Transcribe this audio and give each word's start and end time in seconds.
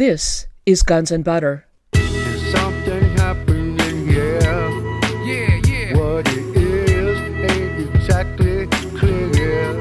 This 0.00 0.46
is 0.64 0.82
Guns 0.82 1.10
and 1.10 1.22
Butter. 1.22 1.66
Something 1.92 3.04
happening 3.18 4.08
here. 4.08 4.40
Yeah, 4.40 5.60
yeah. 5.68 5.94
What 5.94 6.26
it 6.26 6.56
is 6.56 7.20
ain't 7.50 7.94
exactly 7.94 8.66
clear. 8.96 9.74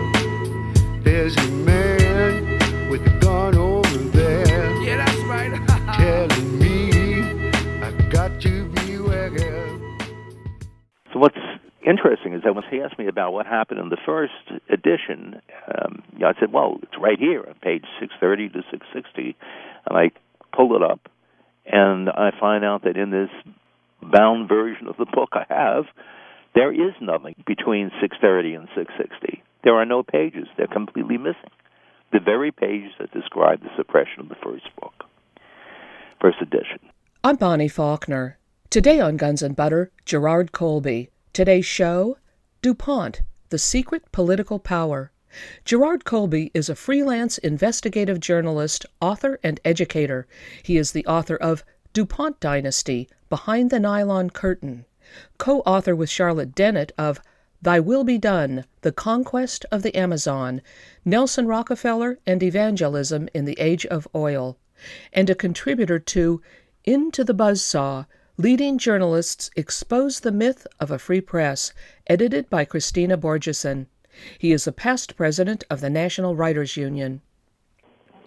There's 1.06 1.38
a 1.38 1.48
man 1.64 2.90
with 2.90 3.08
a 3.08 3.18
gun 3.22 3.56
over 3.56 3.98
there 3.98 4.82
Yeah, 4.82 4.98
that's 4.98 5.24
right. 5.24 5.54
telling 5.98 6.60
me 6.60 7.40
I 7.82 7.92
got 8.10 8.42
to 8.42 8.68
beware. 8.74 9.32
So 11.14 11.20
what's 11.20 11.38
interesting 11.88 12.34
is 12.34 12.44
that 12.44 12.54
when 12.56 12.66
he 12.70 12.82
asked 12.82 13.00
me 13.00 13.08
about 13.08 13.32
what 13.32 13.46
happened 13.46 13.80
in 13.80 13.88
the 13.88 13.98
first 14.06 14.34
edition, 14.70 15.42
um, 15.68 16.04
you 16.12 16.20
know, 16.20 16.28
I 16.28 16.34
said, 16.38 16.52
"Well, 16.52 16.78
it's 16.84 16.98
right 17.00 17.18
here 17.18 17.46
on 17.48 17.56
page 17.62 17.86
630 18.02 18.50
to 18.50 18.64
660," 18.70 19.38
and 19.90 19.98
I 19.98 20.12
pull 20.56 20.76
it 20.76 20.84
up, 20.84 21.10
and 21.66 22.10
I 22.10 22.32
find 22.40 22.64
out 22.64 22.84
that 22.84 22.96
in 22.98 23.10
this 23.10 23.30
bound 24.02 24.48
version 24.48 24.88
of 24.88 24.98
the 24.98 25.06
book 25.06 25.30
I 25.34 25.46
have, 25.50 25.86
there 26.56 26.72
is 26.72 26.94
nothing 27.02 27.36
between 27.46 27.92
630 28.00 28.54
and 28.54 28.68
660. 28.76 29.44
There 29.64 29.76
are 29.76 29.86
no 29.86 30.04
pages; 30.04 30.48
they're 30.58 30.68
completely 30.68 31.18
missing. 31.18 31.52
The 32.12 32.20
very 32.20 32.52
pages 32.52 32.92
that 33.00 33.12
describe 33.12 33.62
the 33.62 33.70
suppression 33.76 34.22
of 34.22 34.30
the 34.30 34.36
first 34.44 34.66
book, 34.80 35.06
first 36.22 36.38
edition. 36.42 36.80
I'm 37.24 37.36
Bonnie 37.36 37.68
Faulkner. 37.68 38.38
Today 38.70 39.00
on 39.00 39.18
Guns 39.18 39.44
and 39.44 39.56
Butter, 39.56 39.92
Gerard 40.06 40.52
Colby. 40.52 41.10
Today's 41.34 41.66
show 41.66 42.18
DuPont, 42.62 43.22
the 43.50 43.58
Secret 43.58 44.12
Political 44.12 44.60
Power. 44.60 45.12
Gerard 45.64 46.06
Colby 46.06 46.50
is 46.54 46.70
a 46.70 46.76
freelance 46.76 47.38
investigative 47.38 48.20
journalist, 48.20 48.86
author, 49.00 49.40
and 49.44 49.60
educator. 49.64 50.26
He 50.64 50.78
is 50.78 50.92
the 50.92 51.06
author 51.06 51.36
of 51.36 51.64
DuPont 51.94 52.40
Dynasty 52.40 53.08
Behind 53.30 53.70
the 53.70 53.80
Nylon 53.80 54.32
Curtain, 54.32 54.86
co 55.38 55.60
author 55.62 55.96
with 55.96 56.10
Charlotte 56.10 56.56
Dennett 56.56 56.92
of 56.98 57.22
Thy 57.62 57.80
Will 57.80 58.04
Be 58.04 58.18
Done 58.18 58.66
The 58.82 58.92
Conquest 58.92 59.66
of 59.72 59.84
the 59.84 59.96
Amazon, 59.96 60.62
Nelson 61.06 61.46
Rockefeller 61.46 62.18
and 62.26 62.42
Evangelism 62.42 63.30
in 63.34 63.46
the 63.46 63.60
Age 63.60 63.86
of 63.86 64.08
Oil, 64.16 64.58
and 65.14 65.30
a 65.30 65.36
contributor 65.36 66.00
to 66.00 66.42
Into 66.86 67.24
the 67.24 67.36
Buzzsaw 67.36 68.06
Leading 68.38 68.78
Journalists 68.78 69.52
Expose 69.56 70.22
the 70.22 70.32
Myth 70.32 70.66
of 70.80 70.90
a 70.90 70.98
Free 70.98 71.22
Press, 71.22 71.74
edited 72.08 72.50
by 72.50 72.64
Kristina 72.66 73.18
Borjesson. 73.18 73.88
He 74.38 74.52
is 74.52 74.68
a 74.68 74.72
past 74.72 75.16
president 75.16 75.64
of 75.70 75.82
the 75.82 75.90
National 75.90 76.36
Writers 76.36 76.78
Union. 76.78 77.22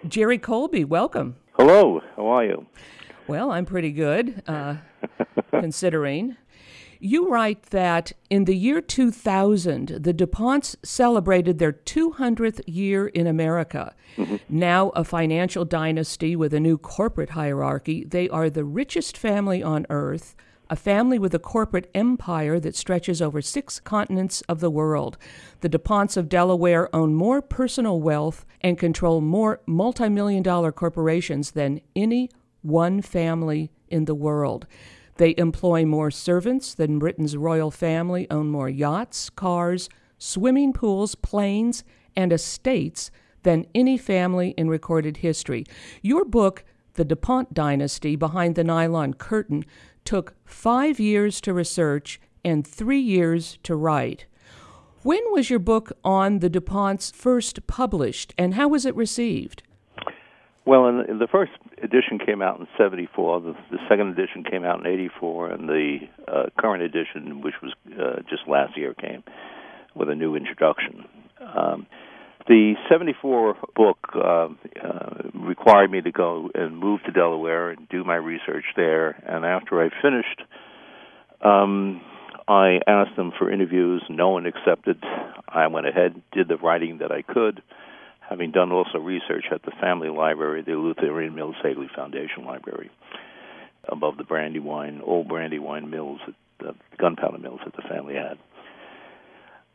Jerry 0.07 0.39
Colby, 0.39 0.85
welcome. 0.85 1.37
Hello, 1.53 2.01
how 2.17 2.27
are 2.27 2.45
you? 2.45 2.67
Well, 3.29 3.53
I'm 3.53 3.67
pretty 3.67 3.93
good, 3.93 4.43
uh, 4.47 4.77
considering. 5.51 6.37
You 7.05 7.29
write 7.29 7.65
that 7.71 8.13
in 8.31 8.45
the 8.45 8.55
year 8.55 8.81
2000, 8.81 9.89
the 9.89 10.15
DuPonts 10.15 10.77
celebrated 10.85 11.59
their 11.59 11.73
200th 11.73 12.61
year 12.67 13.09
in 13.09 13.27
America. 13.27 13.95
Now 14.49 14.91
a 14.91 15.03
financial 15.03 15.65
dynasty 15.65 16.37
with 16.37 16.55
a 16.55 16.61
new 16.61 16.79
corporate 16.79 17.31
hierarchy, 17.31 18.05
they 18.05 18.29
are 18.29 18.49
the 18.49 18.65
richest 18.65 19.17
family 19.17 19.65
on 19.65 19.85
earth, 19.91 20.37
a 20.73 20.77
family 20.77 21.19
with 21.19 21.35
a 21.35 21.39
corporate 21.39 21.91
empire 21.95 22.59
that 22.59 22.75
stretches 22.75 23.21
over 23.21 23.43
six 23.43 23.79
continents 23.79 24.41
of 24.49 24.61
the 24.61 24.71
world. 24.71 25.19
The 25.61 25.69
DuPonts 25.69 26.17
of 26.17 26.31
Delaware 26.31 26.89
own 26.97 27.13
more 27.13 27.43
personal 27.43 28.01
wealth 28.01 28.47
and 28.63 28.79
control 28.79 29.21
more 29.21 29.61
multi-million 29.67 30.43
dollar 30.43 30.73
corporations 30.73 31.51
than 31.51 31.83
any 31.95 32.31
one 32.63 33.03
family 33.03 33.71
in 33.89 34.07
the 34.07 34.15
world. 34.15 34.67
They 35.19 35.35
employ 35.37 35.85
more 35.85 36.11
servants 36.11 36.73
than 36.73 36.99
Britain's 36.99 37.37
royal 37.37 37.71
family, 37.71 38.27
own 38.31 38.49
more 38.49 38.71
yachts, 38.71 39.29
cars, 39.29 39.91
swimming 40.17 40.73
pools, 40.73 41.15
planes, 41.15 41.85
and 42.17 42.33
estates 42.33 43.11
than 43.43 43.67
any 43.75 43.99
family 43.99 44.55
in 44.57 44.71
recorded 44.71 45.19
history. 45.19 45.67
Your 46.01 46.25
book, 46.25 46.65
The 46.95 47.05
DuPont 47.05 47.53
Dynasty 47.53 48.17
Behind 48.17 48.55
the 48.55 48.65
Nylon 48.65 49.13
Curtain, 49.13 49.67
took 50.05 50.35
five 50.45 50.99
years 50.99 51.41
to 51.43 51.55
research 51.55 52.21
and 52.45 52.67
three 52.67 53.01
years 53.01 53.59
to 53.63 53.75
write. 53.77 54.27
When 55.03 55.21
was 55.33 55.51
your 55.51 55.59
book 55.59 55.93
on 56.05 56.39
the 56.39 56.51
DuPonts 56.51 57.15
first 57.15 57.67
published, 57.67 58.35
and 58.39 58.55
how 58.55 58.69
was 58.69 58.87
it 58.87 58.95
received? 58.95 59.63
Well, 60.65 60.87
in, 60.87 61.19
the 61.19 61.27
first 61.27 61.51
edition 61.83 62.21
came 62.25 62.41
out 62.41 62.61
in 62.61 62.69
'74. 62.79 63.41
The, 63.41 63.57
the 63.73 63.79
second 63.89 64.17
edition 64.17 64.45
came 64.49 64.65
out 64.65 64.79
in 64.79 64.87
'84, 64.87 65.51
and 65.51 65.69
the 65.69 65.99
uh, 66.29 66.45
current 66.57 66.85
edition, 66.85 67.41
which 67.43 67.55
was 67.61 67.73
uh, 67.99 68.23
just 68.31 68.47
last 68.47 68.77
year, 68.77 68.95
came 68.95 69.25
with 69.97 70.09
a 70.09 70.15
new 70.15 70.37
introduction. 70.37 71.05
Um, 71.41 71.87
the 72.47 72.75
'74 72.89 73.57
book 73.75 73.99
uh, 74.15 74.21
uh, 74.21 74.49
required 75.35 75.91
me 75.91 76.01
to 76.01 76.13
go 76.13 76.51
and 76.55 76.77
move 76.77 77.01
to 77.05 77.13
Delaware 77.13 77.71
and 77.71 77.89
do 77.89 78.05
my 78.05 78.17
research 78.17 78.65
there. 78.77 79.11
And 79.27 79.45
after 79.45 79.83
I 79.83 79.91
finished, 80.03 80.43
um, 81.41 82.01
I 82.49 82.81
asked 82.87 83.17
them 83.17 83.33
for 83.39 83.51
interviews. 83.51 84.03
No 84.09 84.31
one 84.31 84.47
accepted. 84.47 85.03
I 85.49 85.67
went 85.69 85.87
ahead, 85.87 86.21
did 86.33 86.49
the 86.49 86.57
writing 86.57 86.99
that 86.99 87.13
I 87.13 87.23
could 87.23 87.63
having 88.29 88.51
done 88.51 88.73
also 88.73 88.99
research 88.99 89.45
at 89.53 89.63
the 89.63 89.73
family 89.79 90.09
library, 90.09 90.63
the 90.63 90.73
Eleutherian 90.73 91.35
Mills 91.35 91.57
Hagley 91.63 91.91
Foundation 91.95 92.47
Library, 92.47 92.91
above 93.89 94.17
the 94.17 94.25
Brandywine, 94.25 95.03
old 95.05 95.29
Brandywine 95.29 95.91
mills, 95.91 96.19
the 96.59 96.75
gunpowder 96.99 97.37
mills 97.37 97.61
that 97.65 97.77
the 97.77 97.83
family 97.83 98.15
had 98.15 98.39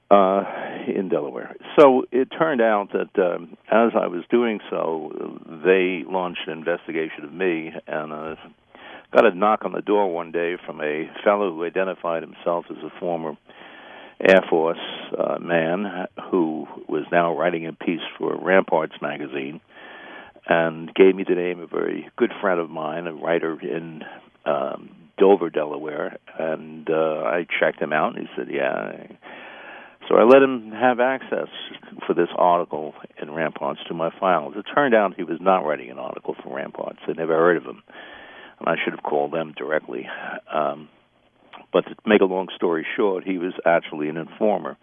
uh, 0.10 0.44
in 0.88 1.10
Delaware. 1.10 1.56
So 1.80 2.06
it 2.12 2.30
turned 2.38 2.62
out 2.62 2.90
that 2.94 3.22
um, 3.22 3.58
as 3.70 3.92
I 4.00 4.08
was 4.08 4.24
doing 4.30 4.60
so, 4.70 5.40
they 5.66 6.04
launched 6.08 6.42
an 6.48 6.58
investigation 6.58 7.26
of 7.26 7.34
me, 7.34 7.72
and 7.88 8.14
uh, 8.14 8.36
got 9.14 9.26
a 9.26 9.36
knock 9.36 9.66
on 9.66 9.74
the 9.74 9.82
door 9.82 10.12
one 10.14 10.32
day 10.32 10.56
from 10.66 10.82
a 10.82 11.10
fellow 11.24 11.52
who 11.52 11.66
identified 11.66 12.24
himself 12.24 12.66
as 12.70 12.78
a 12.78 13.00
former 13.00 13.38
Air 14.20 14.42
Force 14.50 14.80
uh, 15.18 15.38
man 15.40 16.08
who 16.32 16.66
was 16.88 17.04
now 17.12 17.38
writing 17.38 17.68
a 17.68 17.74
piece 17.74 18.02
for 18.18 18.36
Ramparts 18.36 18.96
magazine 19.02 19.62
and 20.50 20.94
gave 20.96 21.16
me 21.16 21.24
the 21.28 21.36
name 21.36 21.60
of 21.60 21.72
a 21.72 21.76
very 21.76 22.10
good 22.18 22.32
friend 22.42 22.60
of 22.60 22.70
mine, 22.70 23.06
a 23.06 23.14
writer 23.14 23.60
in 23.62 24.02
um, 24.46 24.90
Dover, 25.20 25.50
Delaware. 25.50 26.18
And 26.40 26.90
uh, 26.90 27.22
I 27.26 27.46
checked 27.60 27.82
him 27.82 27.94
out, 27.94 28.16
and 28.16 28.28
he 28.28 28.34
said, 28.36 28.48
"Yeah." 28.50 29.08
So 30.08 30.16
I 30.16 30.24
let 30.24 30.42
him 30.42 30.72
have 30.72 31.00
access 31.00 31.50
for 32.06 32.14
this 32.14 32.30
article 32.36 32.94
in 33.22 33.32
Ramparts 33.32 33.82
to 33.88 33.94
my 33.94 34.10
files. 34.20 34.54
It 34.56 34.66
turned 34.74 34.96
out 34.96 35.16
he 35.16 35.24
was 35.24 35.40
not 35.42 35.66
writing 35.66 35.90
an 35.90 36.00
article 36.00 36.36
for 36.42 36.56
Ramparts. 36.56 37.00
I 37.08 37.14
never 37.14 37.36
heard 37.36 37.58
of 37.58 37.64
him, 37.64 37.84
and 38.60 38.70
I 38.70 38.76
should 38.84 38.94
have 38.94 39.04
called 39.04 39.34
them 39.34 39.54
directly. 39.58 40.08
Um, 40.54 40.88
but 41.74 41.82
to 41.82 41.96
make 42.06 42.22
a 42.22 42.26
long 42.26 42.48
story 42.56 42.86
short, 42.96 43.26
he 43.26 43.38
was 43.38 43.54
actually 43.66 44.08
an 44.08 44.16
informer, 44.16 44.78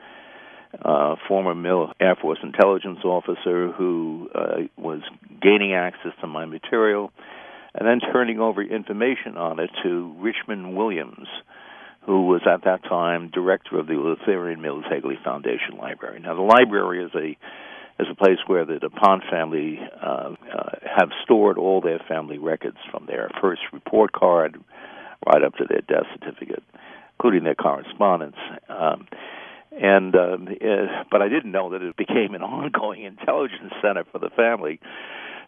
uh, 0.84 1.16
former 1.26 1.54
Mill 1.54 1.92
Air 2.00 2.16
Force 2.20 2.40
intelligence 2.42 2.98
officer 3.04 3.72
who 3.72 4.28
uh, 4.34 4.56
was 4.76 5.00
gaining 5.40 5.72
access 5.72 6.12
to 6.20 6.26
my 6.26 6.44
material 6.44 7.10
and 7.74 7.88
then 7.88 8.00
turning 8.12 8.40
over 8.40 8.62
information 8.62 9.36
on 9.36 9.58
it 9.58 9.70
to 9.82 10.14
Richmond 10.18 10.76
Williams, 10.76 11.26
who 12.06 12.26
was 12.26 12.42
at 12.46 12.64
that 12.64 12.82
time 12.84 13.30
director 13.32 13.78
of 13.78 13.86
the 13.86 13.94
Eleutherian 13.94 14.60
Mills 14.60 14.84
Hagley 14.88 15.18
Foundation 15.24 15.76
Library. 15.78 16.20
Now, 16.20 16.34
the 16.34 16.42
library 16.42 17.04
is 17.04 17.10
a 17.14 17.36
is 18.02 18.08
a 18.10 18.14
place 18.14 18.38
where 18.48 18.64
the 18.64 18.80
DuPont 18.80 19.22
family 19.30 19.78
uh, 20.02 20.34
uh, 20.52 20.70
have 20.82 21.10
stored 21.22 21.56
all 21.56 21.80
their 21.80 22.00
family 22.08 22.38
records 22.38 22.78
from 22.90 23.06
their 23.06 23.30
first 23.40 23.62
report 23.72 24.12
card 24.12 24.56
right 25.24 25.44
up 25.44 25.54
to 25.54 25.64
their 25.64 25.80
death 25.80 26.06
certificate, 26.12 26.64
including 27.16 27.44
their 27.44 27.54
correspondence. 27.54 28.36
Um, 28.68 29.06
and 29.70 30.14
um, 30.16 30.48
uh, 30.60 31.04
but 31.10 31.22
I 31.22 31.28
didn't 31.28 31.52
know 31.52 31.70
that 31.70 31.82
it 31.82 31.96
became 31.96 32.34
an 32.34 32.42
ongoing 32.42 33.04
intelligence 33.04 33.72
center 33.80 34.04
for 34.10 34.18
the 34.18 34.30
family. 34.30 34.80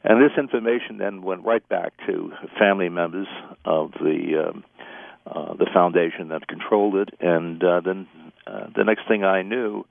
And 0.04 0.22
this 0.22 0.38
information 0.38 0.98
then 0.98 1.22
went 1.22 1.44
right 1.44 1.68
back 1.68 1.92
to 2.06 2.30
family 2.58 2.88
members 2.88 3.26
of 3.64 3.90
the 3.92 4.50
um, 4.50 4.64
uh, 5.26 5.54
the 5.54 5.66
foundation 5.72 6.28
that 6.28 6.46
controlled 6.46 6.96
it. 6.96 7.10
And 7.20 7.62
uh, 7.62 7.80
then 7.84 8.06
uh, 8.46 8.68
the 8.74 8.84
next 8.84 9.08
thing 9.08 9.24
I 9.24 9.42
knew 9.42 9.84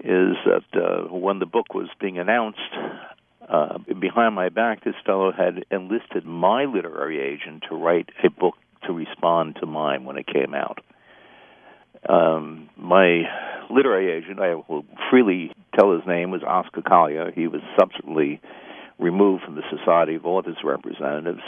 is 0.00 0.36
that 0.44 0.64
uh, 0.74 1.14
when 1.14 1.38
the 1.38 1.46
book 1.46 1.74
was 1.74 1.88
being 2.00 2.18
announced, 2.18 2.60
uh, 3.48 3.78
behind 4.00 4.34
my 4.34 4.48
back, 4.48 4.84
this 4.84 4.94
fellow 5.04 5.32
had 5.32 5.64
enlisted 5.70 6.26
my 6.26 6.64
literary 6.64 7.20
agent 7.20 7.64
to 7.68 7.76
write 7.76 8.10
a 8.24 8.30
book 8.30 8.54
to 8.86 8.92
respond 8.92 9.56
to 9.60 9.66
mine 9.66 10.04
when 10.04 10.18
it 10.18 10.26
came 10.26 10.54
out. 10.54 10.80
Um, 12.08 12.68
my 12.76 13.22
literary 13.70 14.12
agent, 14.12 14.40
I 14.40 14.54
will 14.54 14.84
freely 15.10 15.52
tell 15.78 15.92
his 15.92 16.06
name, 16.06 16.30
was 16.30 16.42
Oscar 16.42 16.82
Collier. 16.82 17.32
He 17.34 17.46
was 17.48 17.62
subsequently 17.78 18.40
removed 18.98 19.44
from 19.44 19.56
the 19.56 19.62
Society 19.70 20.14
of 20.14 20.26
Authors 20.26 20.58
Representatives, 20.64 21.42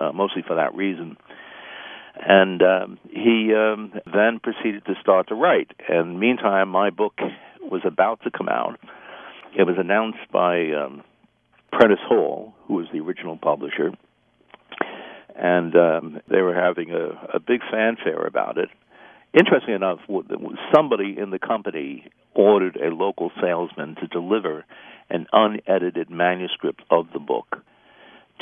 uh, 0.00 0.12
mostly 0.12 0.42
for 0.46 0.56
that 0.56 0.74
reason. 0.74 1.16
And 2.20 2.62
um, 2.62 2.98
he 3.10 3.52
um, 3.54 3.92
then 4.12 4.40
proceeded 4.42 4.84
to 4.86 4.94
start 5.00 5.28
to 5.28 5.34
write. 5.34 5.70
And 5.88 6.18
meantime, 6.18 6.68
my 6.68 6.90
book 6.90 7.18
was 7.62 7.82
about 7.84 8.20
to 8.24 8.30
come 8.30 8.48
out. 8.48 8.78
It 9.56 9.64
was 9.64 9.76
announced 9.78 10.30
by 10.32 10.70
um, 10.72 11.02
Prentice 11.72 12.00
Hall, 12.06 12.54
who 12.66 12.74
was 12.74 12.86
the 12.92 13.00
original 13.00 13.36
publisher, 13.36 13.92
and 15.36 15.74
um, 15.76 16.20
they 16.28 16.40
were 16.40 16.54
having 16.54 16.90
a, 16.90 17.36
a 17.36 17.40
big 17.40 17.60
fanfare 17.70 18.26
about 18.26 18.58
it. 18.58 18.68
Interestingly 19.32 19.74
enough, 19.74 20.00
somebody 20.74 21.16
in 21.18 21.30
the 21.30 21.38
company 21.38 22.10
ordered 22.34 22.76
a 22.76 22.94
local 22.94 23.30
salesman 23.40 23.94
to 23.96 24.06
deliver 24.06 24.64
an 25.10 25.26
unedited 25.32 26.10
manuscript 26.10 26.82
of 26.90 27.06
the 27.12 27.18
book 27.18 27.58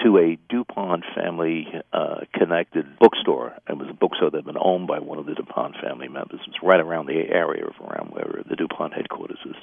to 0.05 0.19
a 0.19 0.39
DuPont 0.49 1.05
family 1.15 1.67
uh, 1.93 2.21
connected 2.35 2.99
bookstore. 2.99 3.55
It 3.69 3.77
was 3.77 3.89
a 3.91 3.95
bookstore 3.95 4.31
that 4.31 4.39
had 4.39 4.45
been 4.45 4.61
owned 4.61 4.87
by 4.87 4.99
one 4.99 5.19
of 5.19 5.27
the 5.27 5.35
DuPont 5.35 5.77
family 5.83 6.09
members. 6.09 6.41
It 6.47 6.49
was 6.49 6.61
right 6.63 6.81
around 6.81 7.07
the 7.07 7.23
area 7.31 7.65
of 7.67 7.75
around 7.81 8.11
where 8.11 8.43
the 8.49 8.57
DuPont 8.57 8.95
headquarters 8.95 9.39
is. 9.45 9.57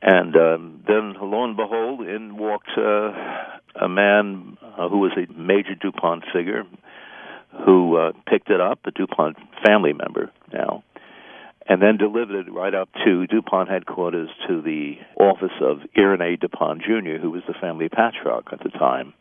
And 0.00 0.34
um, 0.36 0.84
then, 0.86 1.14
lo 1.20 1.44
and 1.44 1.56
behold, 1.56 2.00
in 2.00 2.36
walked 2.36 2.70
uh, 2.76 3.12
a 3.80 3.88
man 3.88 4.58
uh, 4.60 4.88
who 4.88 4.98
was 4.98 5.12
a 5.16 5.32
major 5.32 5.74
DuPont 5.80 6.24
figure 6.32 6.64
who 7.64 7.96
uh, 7.96 8.12
picked 8.26 8.50
it 8.50 8.60
up, 8.60 8.80
a 8.86 8.90
DuPont 8.90 9.36
family 9.64 9.92
member 9.92 10.32
now, 10.52 10.82
and 11.68 11.80
then 11.80 11.96
delivered 11.96 12.46
it 12.46 12.52
right 12.52 12.74
up 12.74 12.88
to 13.04 13.26
DuPont 13.26 13.68
headquarters 13.68 14.28
to 14.48 14.62
the 14.62 14.94
office 15.18 15.56
of 15.60 15.78
Irénée 15.96 16.40
DuPont 16.40 16.82
Jr., 16.82 17.18
who 17.20 17.30
was 17.30 17.42
the 17.46 17.54
family 17.60 17.88
patriarch 17.88 18.46
at 18.52 18.62
the 18.62 18.70
time. 18.70 19.12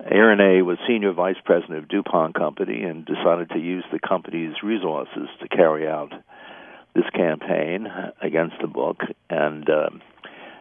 Irénée 0.00 0.64
was 0.64 0.78
senior 0.86 1.12
vice 1.12 1.36
president 1.44 1.78
of 1.78 1.88
DuPont 1.88 2.34
Company 2.34 2.82
and 2.82 3.04
decided 3.04 3.50
to 3.50 3.58
use 3.58 3.84
the 3.92 4.00
company's 4.00 4.54
resources 4.62 5.28
to 5.40 5.48
carry 5.48 5.88
out 5.88 6.12
this 6.94 7.04
campaign 7.14 7.86
against 8.22 8.56
the 8.60 8.66
book 8.66 8.98
and 9.30 9.68
uh, 9.68 9.90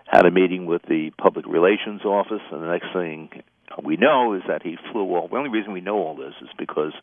had 0.06 0.26
a 0.26 0.32
meeting 0.32 0.66
with 0.66 0.82
the 0.84 1.12
public 1.18 1.46
relations 1.48 2.04
office. 2.06 2.42
And 2.52 2.62
the 2.62 2.68
next 2.68 2.94
thing 2.94 3.30
we 3.84 3.98
know 3.98 4.34
is 4.34 4.44
that 4.48 4.64
he 4.64 4.78
flew 4.92 5.06
off. 5.16 5.32
The 5.32 5.38
only 5.38 5.50
reason 5.50 5.74
we 5.74 5.82
know 5.82 5.98
all 5.98 6.16
this 6.16 6.34
is 6.42 6.50
because 6.58 6.94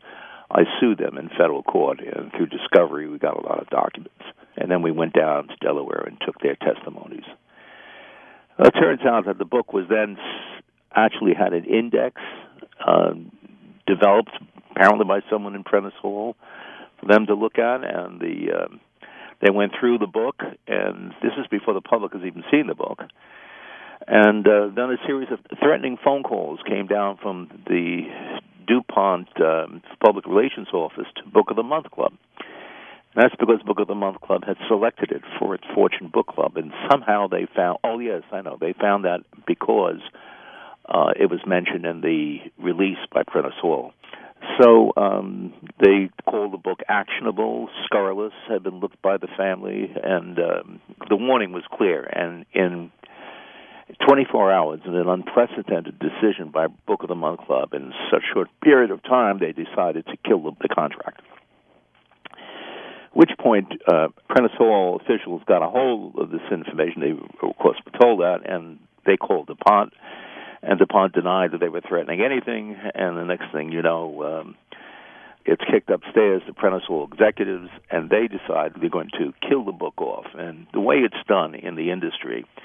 I 0.53 0.63
sued 0.79 0.97
them 0.97 1.17
in 1.17 1.29
federal 1.29 1.63
court, 1.63 1.99
and 1.99 2.31
through 2.31 2.47
discovery, 2.47 3.07
we 3.07 3.17
got 3.17 3.37
a 3.37 3.47
lot 3.47 3.61
of 3.61 3.69
documents. 3.69 4.23
And 4.57 4.69
then 4.69 4.81
we 4.81 4.91
went 4.91 5.13
down 5.13 5.47
to 5.47 5.55
Delaware 5.61 6.03
and 6.05 6.17
took 6.25 6.39
their 6.41 6.55
testimonies. 6.55 7.23
It 8.59 8.71
turns 8.71 9.01
out 9.05 9.25
that 9.25 9.37
the 9.37 9.45
book 9.45 9.71
was 9.71 9.85
then 9.89 10.17
actually 10.93 11.33
had 11.33 11.53
an 11.53 11.63
index 11.65 12.21
uh, 12.85 13.13
developed 13.87 14.31
apparently 14.71 15.05
by 15.05 15.21
someone 15.29 15.55
in 15.55 15.63
Prentice 15.63 15.93
Hall 16.01 16.35
for 16.99 17.07
them 17.07 17.25
to 17.27 17.33
look 17.33 17.57
at, 17.57 17.83
and 17.83 18.19
the 18.19 18.63
um, 18.63 18.79
they 19.41 19.49
went 19.51 19.71
through 19.79 19.97
the 19.97 20.07
book, 20.07 20.35
and 20.67 21.13
this 21.23 21.31
is 21.39 21.47
before 21.49 21.73
the 21.73 21.81
public 21.81 22.13
has 22.13 22.21
even 22.23 22.43
seen 22.51 22.67
the 22.67 22.75
book. 22.75 22.99
And 24.07 24.47
uh, 24.47 24.69
then 24.75 24.91
a 24.91 24.97
series 25.07 25.29
of 25.31 25.39
threatening 25.59 25.97
phone 26.03 26.23
calls 26.23 26.59
came 26.67 26.87
down 26.87 27.17
from 27.21 27.49
the 27.67 28.03
DuPont 28.67 29.29
um, 29.41 29.81
Public 30.03 30.25
Relations 30.25 30.67
Office 30.73 31.07
to 31.17 31.29
Book 31.29 31.49
of 31.49 31.55
the 31.55 31.63
Month 31.63 31.91
Club. 31.91 32.13
And 33.13 33.23
that's 33.23 33.35
because 33.39 33.61
Book 33.65 33.79
of 33.79 33.87
the 33.87 33.95
Month 33.95 34.21
Club 34.21 34.43
had 34.45 34.57
selected 34.67 35.11
it 35.11 35.21
for 35.37 35.53
its 35.55 35.63
Fortune 35.75 36.09
Book 36.13 36.27
Club, 36.27 36.55
and 36.55 36.71
somehow 36.89 37.27
they 37.27 37.47
found. 37.55 37.79
Oh 37.83 37.99
yes, 37.99 38.23
I 38.31 38.41
know 38.41 38.57
they 38.59 38.73
found 38.73 39.03
that 39.03 39.19
because 39.45 39.99
uh, 40.87 41.11
it 41.19 41.29
was 41.29 41.41
mentioned 41.45 41.85
in 41.85 42.01
the 42.01 42.37
release 42.57 42.97
by 43.13 43.23
Prentice 43.23 43.59
Hall. 43.61 43.93
So 44.59 44.91
um, 44.97 45.53
they 45.79 46.09
called 46.25 46.53
the 46.53 46.57
book 46.57 46.79
actionable, 46.87 47.69
scurrilous, 47.85 48.33
had 48.49 48.63
been 48.63 48.79
looked 48.79 49.01
by 49.01 49.17
the 49.17 49.27
family, 49.37 49.93
and 50.03 50.39
um, 50.39 50.81
the 51.09 51.15
warning 51.15 51.51
was 51.51 51.63
clear. 51.71 52.03
And 52.03 52.45
in 52.53 52.91
24 54.07 54.51
hours, 54.51 54.79
in 54.85 54.95
an 54.95 55.07
unprecedented 55.07 55.99
decision 55.99 56.51
by 56.53 56.67
Book 56.67 57.03
of 57.03 57.09
the 57.09 57.15
Month 57.15 57.41
Club, 57.41 57.73
in 57.73 57.91
such 58.11 58.23
a 58.23 58.33
short 58.33 58.47
period 58.63 58.91
of 58.91 59.03
time, 59.03 59.39
they 59.39 59.51
decided 59.51 60.05
to 60.07 60.17
kill 60.27 60.43
the, 60.43 60.51
the 60.61 60.69
contract. 60.69 61.21
Which 63.13 63.31
point, 63.39 63.73
uh, 63.91 64.07
Prentice 64.29 64.55
Hall 64.57 64.99
officials 65.01 65.41
got 65.45 65.61
a 65.61 65.69
hold 65.69 66.15
of 66.17 66.31
this 66.31 66.41
information. 66.51 67.01
They, 67.01 67.11
of 67.47 67.57
course, 67.57 67.77
were 67.85 67.99
told 67.99 68.21
that, 68.21 68.49
and 68.49 68.79
they 69.05 69.17
called 69.17 69.47
DuPont 69.47 69.93
and 70.61 70.79
DuPont 70.79 71.13
denied 71.13 71.51
that 71.51 71.59
they 71.59 71.69
were 71.69 71.81
threatening 71.81 72.21
anything. 72.21 72.77
And 72.93 73.17
the 73.17 73.23
next 73.25 73.51
thing 73.51 73.71
you 73.71 73.81
know, 73.81 74.41
um, 74.41 74.55
it's 75.45 75.63
kicked 75.71 75.89
upstairs 75.89 76.43
to 76.45 76.53
Prentice 76.53 76.83
Hall 76.87 77.07
executives, 77.11 77.69
and 77.89 78.09
they 78.09 78.27
decide 78.27 78.73
they're 78.79 78.89
going 78.89 79.09
to 79.17 79.33
kill 79.47 79.65
the 79.65 79.71
book 79.71 79.99
off. 79.99 80.25
And 80.35 80.67
the 80.73 80.79
way 80.79 80.97
it's 80.97 81.27
done 81.27 81.55
in 81.55 81.75
the 81.75 81.91
industry 81.91 82.45
uh, 82.45 82.61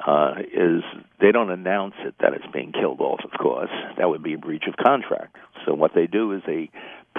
is 0.00 0.82
they 1.20 1.32
don't 1.32 1.50
announce 1.50 1.94
it 2.04 2.14
that 2.20 2.34
it's 2.34 2.46
being 2.52 2.72
killed 2.72 3.00
off. 3.00 3.20
Of 3.24 3.38
course, 3.38 3.70
that 3.98 4.08
would 4.08 4.22
be 4.22 4.34
a 4.34 4.38
breach 4.38 4.64
of 4.68 4.76
contract. 4.76 5.36
So 5.64 5.74
what 5.74 5.92
they 5.94 6.06
do 6.06 6.32
is 6.32 6.42
they 6.46 6.70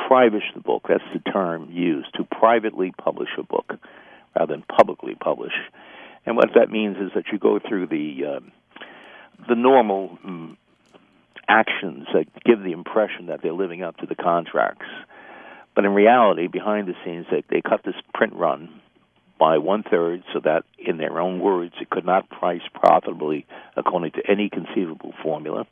private 0.07 0.44
the 0.53 0.62
book. 0.62 0.85
That's 0.88 1.03
the 1.13 1.31
term 1.31 1.69
used 1.71 2.13
to 2.15 2.24
privately 2.24 2.94
publish 2.97 3.29
a 3.38 3.44
book 3.44 3.74
rather 4.35 4.53
than 4.53 4.63
publicly 4.63 5.15
publish. 5.15 5.53
And 6.25 6.35
what 6.35 6.50
that 6.56 6.69
means 6.69 6.97
is 6.97 7.12
that 7.15 7.25
you 7.31 7.39
go 7.39 7.59
through 7.59 7.88
the 7.88 8.38
um, 8.38 8.51
the 9.47 9.56
normal 9.56 10.18
um, 10.23 10.57
actions 11.47 12.07
that 12.13 12.25
give 12.44 12.62
the 12.62 12.73
impression 12.73 13.27
that 13.27 13.41
they're 13.41 13.53
living 13.53 13.83
up 13.83 13.97
to 13.97 14.06
the 14.06 14.15
contracts. 14.15 14.85
But 15.75 15.85
in 15.85 15.94
reality, 15.94 16.47
behind 16.47 16.88
the 16.88 16.95
scenes, 17.06 17.27
they, 17.31 17.44
they 17.50 17.62
cut 17.62 17.81
this 17.85 17.95
print 18.13 18.33
run 18.33 18.81
by 19.39 19.57
one 19.57 19.84
third 19.84 20.24
so 20.34 20.39
that, 20.44 20.63
in 20.78 20.98
their 20.98 21.19
own 21.19 21.39
words, 21.39 21.74
it 21.80 21.89
could 21.89 22.06
not 22.06 22.30
price 22.30 22.62
profitably 22.74 23.45
according 23.75 24.12
to 24.12 24.22
any 24.30 24.50
conceivable 24.50 25.13
formula. 25.24 25.66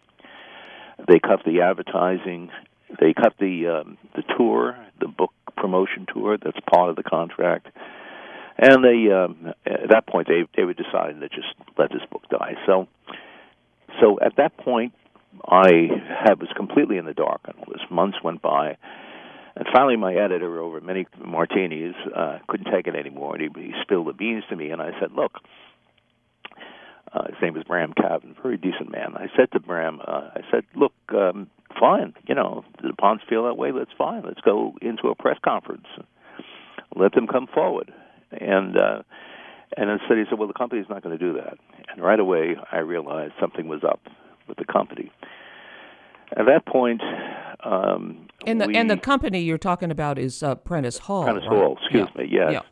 They 1.08 1.20
cut 1.20 1.42
the 1.46 1.62
advertising. 1.62 2.52
They 3.00 3.14
cut 3.14 3.34
the 3.40 3.82
um, 3.82 3.98
the 4.16 4.24
tour, 4.38 4.78
the 5.00 5.08
book 5.08 5.32
promotion 5.58 6.06
tour 6.12 6.38
that's 6.38 6.60
part 6.72 6.90
of 6.90 6.96
the 6.96 7.04
contract. 7.04 7.68
And 8.58 8.84
they, 8.84 9.12
um, 9.12 9.54
at 9.66 9.90
that 9.90 10.08
point, 10.08 10.28
they 10.28 10.44
they 10.56 10.64
were 10.64 10.74
deciding 10.74 11.20
to 11.20 11.30
just 11.30 11.54
let 11.78 11.92
this 11.92 12.04
book 12.10 12.24
die. 12.30 12.56
So 12.66 12.88
so 14.00 14.20
at 14.22 14.38
that 14.38 14.58
point, 14.58 14.94
I 15.48 15.90
had, 16.26 16.40
was 16.40 16.50
completely 16.56 16.98
in 16.98 17.06
the 17.06 17.14
dark 17.14 17.42
on 17.46 17.56
all. 17.60 17.74
Months 17.92 18.18
went 18.24 18.42
by, 18.42 18.78
and 19.56 19.66
finally, 19.74 19.96
my 19.96 20.14
editor, 20.14 20.60
over 20.60 20.82
many 20.82 21.08
martinis, 21.24 21.96
uh, 22.16 22.40
couldn't 22.48 22.72
take 22.72 22.88
it 22.88 22.96
anymore, 22.96 23.36
and 23.36 23.42
he, 23.56 23.62
he 23.62 23.74
spilled 23.82 24.08
the 24.08 24.14
beans 24.14 24.44
to 24.50 24.56
me. 24.56 24.72
And 24.72 24.82
I 24.82 24.92
said, 25.00 25.12
"Look." 25.14 25.34
Uh, 27.14 27.28
his 27.28 27.36
name 27.42 27.54
was 27.54 27.64
Bram 27.64 27.94
Cavan, 27.94 28.36
very 28.42 28.58
decent 28.58 28.92
man. 28.92 29.16
I 29.16 29.28
said 29.38 29.50
to 29.54 29.60
Bram, 29.62 30.02
uh, 30.06 30.32
I 30.36 30.42
said, 30.52 30.66
"Look, 30.76 30.92
um, 31.14 31.50
fine. 31.80 32.14
You 32.28 32.36
know, 32.36 32.66
the 32.82 32.92
Ponds 32.94 33.24
feel 33.30 33.46
that 33.46 33.58
way. 33.58 33.72
That's 33.72 33.94
fine. 33.98 34.24
Let's 34.26 34.42
go 34.42 34.74
into 34.82 35.08
a 35.08 35.16
press 35.16 35.38
conference. 35.42 35.88
Let 36.94 37.14
them 37.14 37.28
come 37.28 37.48
forward." 37.48 37.94
And 38.32 38.76
uh, 38.78 39.04
and 39.78 39.90
instead, 39.90 40.18
he 40.18 40.26
said, 40.30 40.40
"Well, 40.40 40.48
the 40.50 40.54
company's 40.54 40.90
not 40.90 41.04
going 41.04 41.18
to 41.18 41.24
do 41.24 41.34
that." 41.40 41.58
And 41.94 42.04
right 42.04 42.20
away, 42.20 42.58
I 42.72 42.80
realized 42.80 43.34
something 43.40 43.68
was 43.68 43.84
up 43.84 44.02
with 44.48 44.58
the 44.58 44.66
company. 44.66 45.12
At 46.36 46.46
that 46.46 46.66
point, 46.66 47.02
um, 47.64 48.28
and 48.46 48.60
the 48.60 48.68
we, 48.68 48.76
and 48.76 48.90
the 48.90 48.98
company 48.98 49.40
you're 49.42 49.58
talking 49.58 49.92
about 49.92 50.18
is 50.18 50.44
uh, 50.44 50.56
Prentice 50.56 50.98
Hall. 50.98 51.24
Prentice 51.24 51.46
right? 51.50 51.58
Hall, 51.58 51.78
excuse 51.82 52.08
yeah. 52.16 52.22
me, 52.22 52.30
yes. 52.32 52.64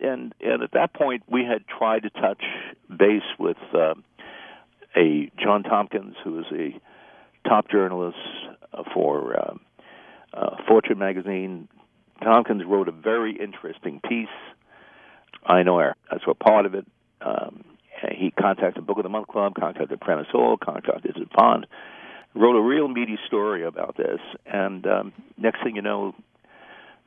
Yeah. 0.00 0.10
And 0.12 0.34
and 0.40 0.62
at 0.62 0.72
that 0.72 0.94
point, 0.94 1.22
we 1.28 1.44
had 1.44 1.64
tried 1.66 2.02
to 2.02 2.10
touch 2.10 2.42
base 2.88 3.22
with 3.38 3.56
uh, 3.74 3.94
a 4.96 5.30
John 5.42 5.62
Tompkins, 5.62 6.14
who 6.22 6.40
is 6.40 6.46
a 6.52 7.48
top 7.48 7.70
journalist 7.70 8.18
for 8.92 9.38
uh, 9.38 9.54
uh, 10.32 10.56
Fortune 10.66 10.98
magazine. 10.98 11.68
Tompkins 12.22 12.62
wrote 12.66 12.88
a 12.88 12.92
very 12.92 13.36
interesting 13.36 14.00
piece 14.08 14.28
I 15.46 15.62
know. 15.62 15.92
That's 16.10 16.26
what 16.26 16.38
part 16.38 16.66
of 16.66 16.74
it. 16.74 16.86
Um, 17.20 17.64
he 18.10 18.30
contacted 18.30 18.86
Book 18.86 18.98
of 18.98 19.02
the 19.02 19.08
Month 19.08 19.28
Club, 19.28 19.54
contacted 19.58 20.00
Prentice 20.00 20.26
Hall, 20.30 20.56
contacted 20.56 21.16
Pond, 21.30 21.66
wrote 22.34 22.56
a 22.56 22.62
real 22.62 22.88
meaty 22.88 23.18
story 23.26 23.64
about 23.64 23.96
this, 23.96 24.20
and 24.46 24.86
um, 24.86 25.12
next 25.36 25.62
thing 25.62 25.76
you 25.76 25.82
know, 25.82 26.14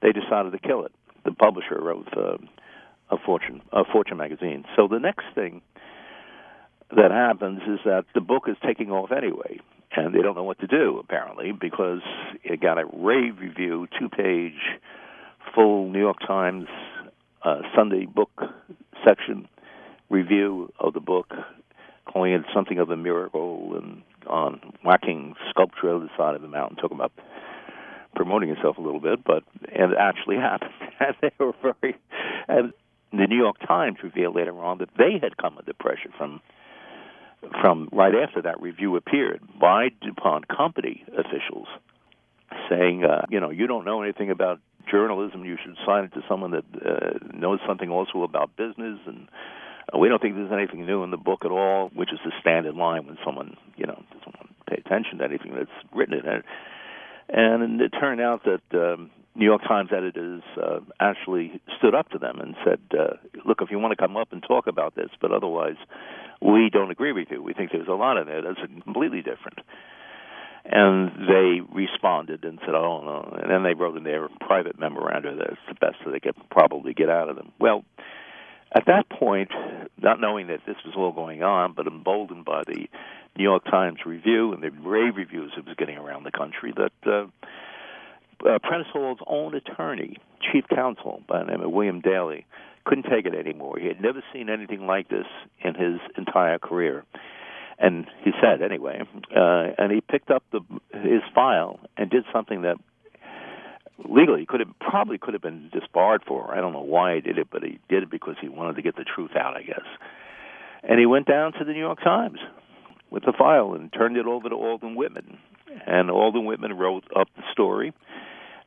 they 0.01 0.11
decided 0.11 0.51
to 0.51 0.59
kill 0.59 0.85
it. 0.85 0.91
The 1.25 1.31
publisher 1.31 1.79
wrote 1.81 2.07
uh, 2.15 2.37
a 3.09 3.17
Fortune, 3.17 3.61
a 3.71 3.83
Fortune 3.83 4.17
magazine. 4.17 4.65
So 4.75 4.87
the 4.87 4.99
next 4.99 5.25
thing 5.35 5.61
that 6.95 7.11
happens 7.11 7.61
is 7.67 7.79
that 7.83 8.05
the 8.13 8.21
book 8.21 8.43
is 8.47 8.55
taking 8.65 8.91
off 8.91 9.11
anyway, 9.11 9.59
and 9.95 10.13
they 10.13 10.21
don't 10.21 10.35
know 10.35 10.43
what 10.43 10.59
to 10.59 10.67
do 10.67 10.99
apparently 10.99 11.51
because 11.51 12.01
it 12.43 12.61
got 12.61 12.77
a 12.77 12.85
rave 12.93 13.39
review, 13.39 13.87
two-page, 13.99 14.79
full 15.53 15.89
New 15.89 15.99
York 15.99 16.19
Times 16.25 16.67
uh, 17.43 17.61
Sunday 17.75 18.05
book 18.05 18.31
section 19.05 19.47
review 20.09 20.71
of 20.79 20.93
the 20.93 20.99
book 20.99 21.33
calling 22.05 22.33
it 22.33 22.41
something 22.53 22.79
of 22.79 22.89
a 22.89 22.97
miracle, 22.97 23.77
and 23.77 24.01
on 24.27 24.73
whacking 24.83 25.35
sculpture 25.49 25.93
on 25.93 26.01
the 26.01 26.09
side 26.17 26.35
of 26.35 26.41
the 26.41 26.47
mountain, 26.47 26.77
talking 26.77 26.97
about 26.97 27.11
promoting 28.15 28.49
himself 28.49 28.77
a 28.77 28.81
little 28.81 28.99
bit, 28.99 29.23
but 29.23 29.43
and 29.73 29.93
it 29.93 29.97
actually 29.99 30.35
happened. 30.49 30.71
and 30.99 31.15
they 31.21 31.31
were 31.39 31.53
very, 31.61 31.97
and 32.47 32.73
the 33.11 33.27
New 33.27 33.37
York 33.37 33.57
Times 33.67 33.97
revealed 34.03 34.35
later 34.35 34.57
on 34.59 34.79
that 34.79 34.89
they 34.97 35.19
had 35.21 35.37
come 35.37 35.57
under 35.57 35.73
pressure 35.73 36.09
from 36.17 36.41
from 37.61 37.87
right 37.91 38.15
after 38.15 38.41
that 38.41 38.59
review 38.61 38.95
appeared 38.95 39.41
by 39.59 39.89
DuPont 40.01 40.47
company 40.47 41.05
officials 41.17 41.67
saying, 42.69 43.03
uh, 43.03 43.25
you 43.29 43.39
know, 43.39 43.49
you 43.49 43.67
don't 43.67 43.85
know 43.85 44.01
anything 44.01 44.31
about 44.31 44.59
journalism. 44.89 45.45
You 45.45 45.57
should 45.63 45.77
sign 45.85 46.05
it 46.05 46.13
to 46.13 46.21
someone 46.27 46.51
that 46.51 46.65
uh, 46.83 47.19
knows 47.33 47.59
something 47.67 47.89
also 47.89 48.23
about 48.23 48.55
business. 48.55 48.99
And 49.05 49.27
we 49.97 50.09
don't 50.09 50.21
think 50.21 50.35
there's 50.35 50.51
anything 50.51 50.85
new 50.85 51.03
in 51.03 51.11
the 51.11 51.17
book 51.17 51.45
at 51.45 51.51
all, 51.51 51.89
which 51.93 52.11
is 52.11 52.19
the 52.25 52.31
standard 52.41 52.75
line 52.75 53.07
when 53.07 53.17
someone, 53.23 53.55
you 53.77 53.85
know, 53.85 54.01
doesn't 54.11 54.35
want 54.35 54.49
to 54.49 54.71
pay 54.71 54.81
attention 54.85 55.19
to 55.19 55.23
anything 55.23 55.53
that's 55.55 55.69
written 55.93 56.15
in 56.15 56.25
it. 56.25 56.45
And 57.29 57.81
it 57.81 57.91
turned 57.99 58.21
out 58.21 58.43
that 58.45 58.77
um, 58.77 59.11
New 59.35 59.45
York 59.45 59.61
Times 59.67 59.89
editors 59.95 60.41
uh, 60.61 60.79
actually 60.99 61.61
stood 61.77 61.93
up 61.93 62.09
to 62.09 62.17
them 62.17 62.39
and 62.39 62.55
said, 62.65 62.79
uh, 62.97 63.15
"Look, 63.45 63.61
if 63.61 63.69
you 63.69 63.79
want 63.79 63.91
to 63.91 64.01
come 64.01 64.17
up 64.17 64.31
and 64.31 64.41
talk 64.41 64.67
about 64.67 64.95
this, 64.95 65.09
but 65.21 65.31
otherwise, 65.31 65.75
we 66.41 66.69
don't 66.71 66.91
agree 66.91 67.11
with 67.11 67.27
you. 67.29 67.41
We 67.43 67.53
think 67.53 67.71
there's 67.71 67.87
a 67.87 67.93
lot 67.93 68.17
in 68.17 68.27
there 68.27 68.41
that's 68.41 68.59
completely 68.83 69.21
different." 69.21 69.59
And 70.69 71.11
they 71.29 71.61
responded 71.71 72.43
and 72.43 72.59
said, 72.65 72.75
"Oh 72.75 73.01
no!" 73.03 73.37
And 73.41 73.51
then 73.51 73.63
they 73.63 73.73
wrote 73.73 73.95
in 73.95 74.03
their 74.03 74.27
private 74.41 74.79
memoranda 74.79 75.35
that 75.35 75.51
it's 75.51 75.67
the 75.67 75.75
best 75.75 75.97
that 76.03 76.11
they 76.11 76.19
could 76.19 76.35
probably 76.49 76.93
get 76.93 77.09
out 77.09 77.29
of 77.29 77.35
them. 77.35 77.51
Well, 77.59 77.85
at 78.73 78.85
that 78.87 79.09
point, 79.09 79.49
not 80.01 80.19
knowing 80.19 80.47
that 80.47 80.61
this 80.65 80.75
was 80.85 80.93
all 80.95 81.11
going 81.11 81.43
on, 81.43 81.73
but 81.73 81.87
emboldened 81.87 82.45
by 82.45 82.63
the 82.65 82.87
New 83.37 83.43
York 83.43 83.63
Times 83.65 83.99
review 84.05 84.53
and 84.53 84.61
the 84.61 84.71
rave 84.71 85.15
reviews 85.15 85.53
it 85.57 85.65
was 85.65 85.75
getting 85.77 85.97
around 85.97 86.23
the 86.23 86.31
country, 86.31 86.73
that 86.75 86.91
uh, 87.05 87.27
uh, 88.47 88.59
Prentice 88.59 88.87
Hall's 88.91 89.19
own 89.25 89.55
attorney, 89.55 90.17
chief 90.51 90.65
counsel 90.73 91.21
by 91.27 91.39
the 91.39 91.51
name 91.51 91.61
of 91.61 91.71
William 91.71 92.01
Daly, 92.01 92.45
couldn't 92.85 93.05
take 93.09 93.25
it 93.25 93.35
anymore. 93.35 93.77
He 93.79 93.87
had 93.87 94.01
never 94.01 94.23
seen 94.33 94.49
anything 94.49 94.85
like 94.85 95.09
this 95.09 95.25
in 95.61 95.75
his 95.75 95.99
entire 96.17 96.57
career. 96.57 97.03
And 97.79 98.07
he 98.23 98.31
said, 98.41 98.61
anyway, 98.61 99.01
uh, 99.35 99.67
and 99.77 99.91
he 99.91 100.01
picked 100.01 100.31
up 100.31 100.43
the 100.51 100.61
his 100.93 101.21
file 101.35 101.79
and 101.95 102.09
did 102.09 102.23
something 102.33 102.63
that 102.63 102.77
legally 104.03 104.45
could 104.45 104.59
have 104.59 104.69
probably 104.79 105.17
could 105.17 105.33
have 105.33 105.41
been 105.41 105.69
disbarred 105.73 106.23
for. 106.27 106.53
I 106.53 106.61
don't 106.61 106.73
know 106.73 106.81
why 106.81 107.15
he 107.15 107.21
did 107.21 107.37
it, 107.37 107.47
but 107.51 107.63
he 107.63 107.79
did 107.89 108.03
it 108.03 108.11
because 108.11 108.35
he 108.39 108.49
wanted 108.49 108.75
to 108.75 108.81
get 108.81 108.95
the 108.95 109.03
truth 109.03 109.31
out, 109.35 109.55
I 109.55 109.63
guess. 109.63 109.85
And 110.83 110.99
he 110.99 111.05
went 111.05 111.27
down 111.27 111.53
to 111.53 111.65
the 111.65 111.73
New 111.73 111.79
York 111.79 111.99
Times 112.03 112.39
with 113.09 113.23
the 113.23 113.33
file 113.37 113.73
and 113.73 113.91
turned 113.91 114.17
it 114.17 114.25
over 114.25 114.49
to 114.49 114.55
Alden 114.55 114.95
Whitman. 114.95 115.37
And 115.85 116.09
Alden 116.09 116.45
Whitman 116.45 116.77
wrote 116.77 117.03
up 117.15 117.27
the 117.35 117.43
story 117.51 117.93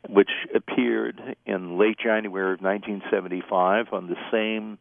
which 0.08 0.30
appeared 0.54 1.20
in 1.44 1.78
late 1.78 1.98
January 2.02 2.54
of 2.54 2.60
1975 2.60 3.86
on 3.92 4.08
the 4.08 4.16
same 4.32 4.78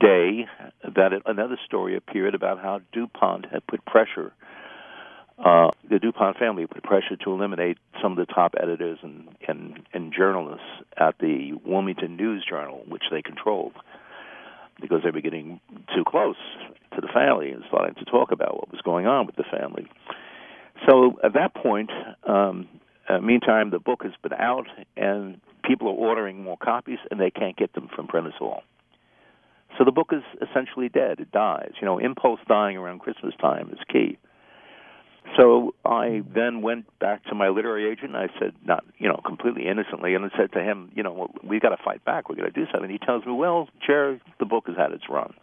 day 0.00 0.46
that 0.82 1.12
another 1.26 1.58
story 1.66 1.96
appeared 1.96 2.34
about 2.34 2.58
how 2.58 2.80
DuPont 2.92 3.46
had 3.52 3.66
put 3.66 3.84
pressure, 3.84 4.32
uh, 5.44 5.70
the 5.88 5.98
DuPont 5.98 6.36
family 6.36 6.66
put 6.66 6.82
pressure 6.82 7.16
to 7.16 7.32
eliminate 7.32 7.78
some 8.02 8.12
of 8.12 8.18
the 8.18 8.32
top 8.32 8.54
editors 8.60 8.98
and, 9.02 9.28
and, 9.46 9.86
and 9.92 10.12
journalists 10.12 10.66
at 10.96 11.16
the 11.20 11.52
Wilmington 11.64 12.16
News 12.16 12.44
Journal, 12.48 12.82
which 12.88 13.04
they 13.10 13.22
controlled, 13.22 13.74
because 14.80 15.02
they 15.04 15.10
were 15.10 15.20
getting 15.20 15.60
too 15.94 16.04
close 16.04 16.36
to 16.94 17.00
the 17.00 17.08
family 17.08 17.50
and 17.50 17.62
starting 17.68 17.94
to 17.96 18.04
talk 18.04 18.32
about 18.32 18.56
what 18.56 18.72
was 18.72 18.80
going 18.82 19.06
on 19.06 19.26
with 19.26 19.36
the 19.36 19.44
family. 19.44 19.86
So 20.88 21.18
at 21.22 21.34
that 21.34 21.54
point, 21.54 21.90
um, 22.26 22.68
uh, 23.08 23.20
meantime, 23.20 23.70
the 23.70 23.78
book 23.78 24.02
has 24.02 24.12
been 24.22 24.32
out, 24.32 24.66
and 24.96 25.40
people 25.64 25.88
are 25.88 25.92
ordering 25.92 26.42
more 26.42 26.56
copies, 26.56 26.98
and 27.10 27.20
they 27.20 27.30
can't 27.30 27.56
get 27.56 27.72
them 27.74 27.88
from 27.94 28.06
Prentice 28.06 28.34
Hall. 28.38 28.62
So 29.76 29.84
the 29.84 29.92
book 29.92 30.10
is 30.12 30.22
essentially 30.42 30.88
dead. 30.88 31.20
It 31.20 31.30
dies. 31.30 31.72
You 31.80 31.86
know, 31.86 31.98
impulse 31.98 32.40
dying 32.48 32.76
around 32.76 33.00
Christmas 33.00 33.34
time 33.40 33.70
is 33.72 33.78
key. 33.90 34.18
So 35.36 35.74
I 35.84 36.22
then 36.34 36.62
went 36.62 36.86
back 36.98 37.24
to 37.26 37.34
my 37.34 37.48
literary 37.48 37.90
agent. 37.90 38.14
and 38.14 38.16
I 38.16 38.28
said, 38.40 38.54
not 38.64 38.84
you 38.98 39.08
know, 39.08 39.20
completely 39.24 39.68
innocently, 39.68 40.14
and 40.14 40.24
I 40.24 40.28
said 40.36 40.52
to 40.52 40.62
him, 40.62 40.90
you 40.94 41.02
know, 41.02 41.12
well, 41.12 41.30
we've 41.42 41.60
got 41.60 41.70
to 41.70 41.82
fight 41.84 42.04
back. 42.04 42.28
We've 42.28 42.38
got 42.38 42.44
to 42.44 42.50
do 42.50 42.66
something. 42.72 42.90
He 42.90 42.98
tells 42.98 43.24
me, 43.24 43.32
well, 43.32 43.68
Chair, 43.86 44.20
the 44.38 44.46
book 44.46 44.64
has 44.66 44.76
had 44.76 44.92
its 44.92 45.04
run. 45.08 45.34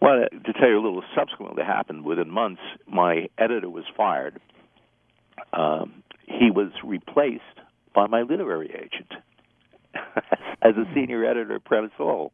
Well, 0.00 0.24
to 0.30 0.52
tell 0.52 0.68
you 0.68 0.78
a 0.78 0.84
little 0.84 1.02
subsequently 1.16 1.64
happened 1.64 2.04
within 2.04 2.30
months, 2.30 2.60
my 2.86 3.28
editor 3.38 3.70
was 3.70 3.84
fired. 3.96 4.40
Um, 5.52 6.02
he 6.26 6.50
was 6.50 6.70
replaced 6.84 7.42
by 7.94 8.06
my 8.06 8.22
literary 8.22 8.70
agent 8.70 9.12
as 10.62 10.74
a 10.76 10.84
senior 10.94 11.24
editor 11.24 11.54
at 11.54 11.64
Prentice 11.64 11.92
Hall. 11.96 12.32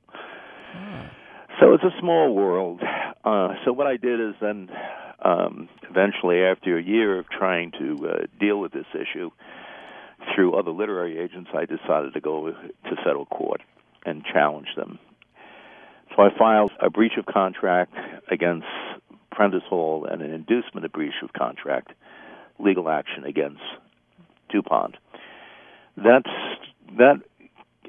So 1.59 1.75
it's 1.75 1.85
a 1.85 1.99
small 2.01 2.35
world. 2.35 2.81
Uh, 3.25 3.49
so 3.65 3.73
what 3.73 3.87
I 3.87 3.97
did 3.97 4.21
is 4.21 4.35
then, 4.41 4.71
um, 5.23 5.69
eventually, 5.89 6.43
after 6.43 6.79
a 6.79 6.83
year 6.83 7.19
of 7.19 7.29
trying 7.29 7.73
to 7.73 8.09
uh, 8.09 8.27
deal 8.39 8.59
with 8.59 8.73
this 8.73 8.87
issue 8.95 9.31
through 10.35 10.55
other 10.55 10.71
literary 10.71 11.19
agents, 11.19 11.51
I 11.55 11.65
decided 11.65 12.15
to 12.15 12.21
go 12.21 12.51
to 12.51 12.97
federal 13.05 13.27
court 13.27 13.63
and 14.07 14.25
challenge 14.25 14.69
them. 14.77 14.99
So 16.17 16.23
I 16.23 16.29
filed 16.37 16.73
a 16.81 16.91
breach 16.91 17.17
of 17.19 17.27
contract 17.27 17.95
against 18.31 18.67
Prentice 19.31 19.63
Hall 19.69 20.07
and 20.11 20.23
an 20.23 20.33
inducement 20.33 20.85
of 20.85 20.93
breach 20.93 21.15
of 21.23 21.33
contract 21.33 21.93
legal 22.59 22.89
action 22.89 23.25
against 23.25 23.63
DuPont. 24.51 24.97
That's 25.97 26.29
that 26.99 27.23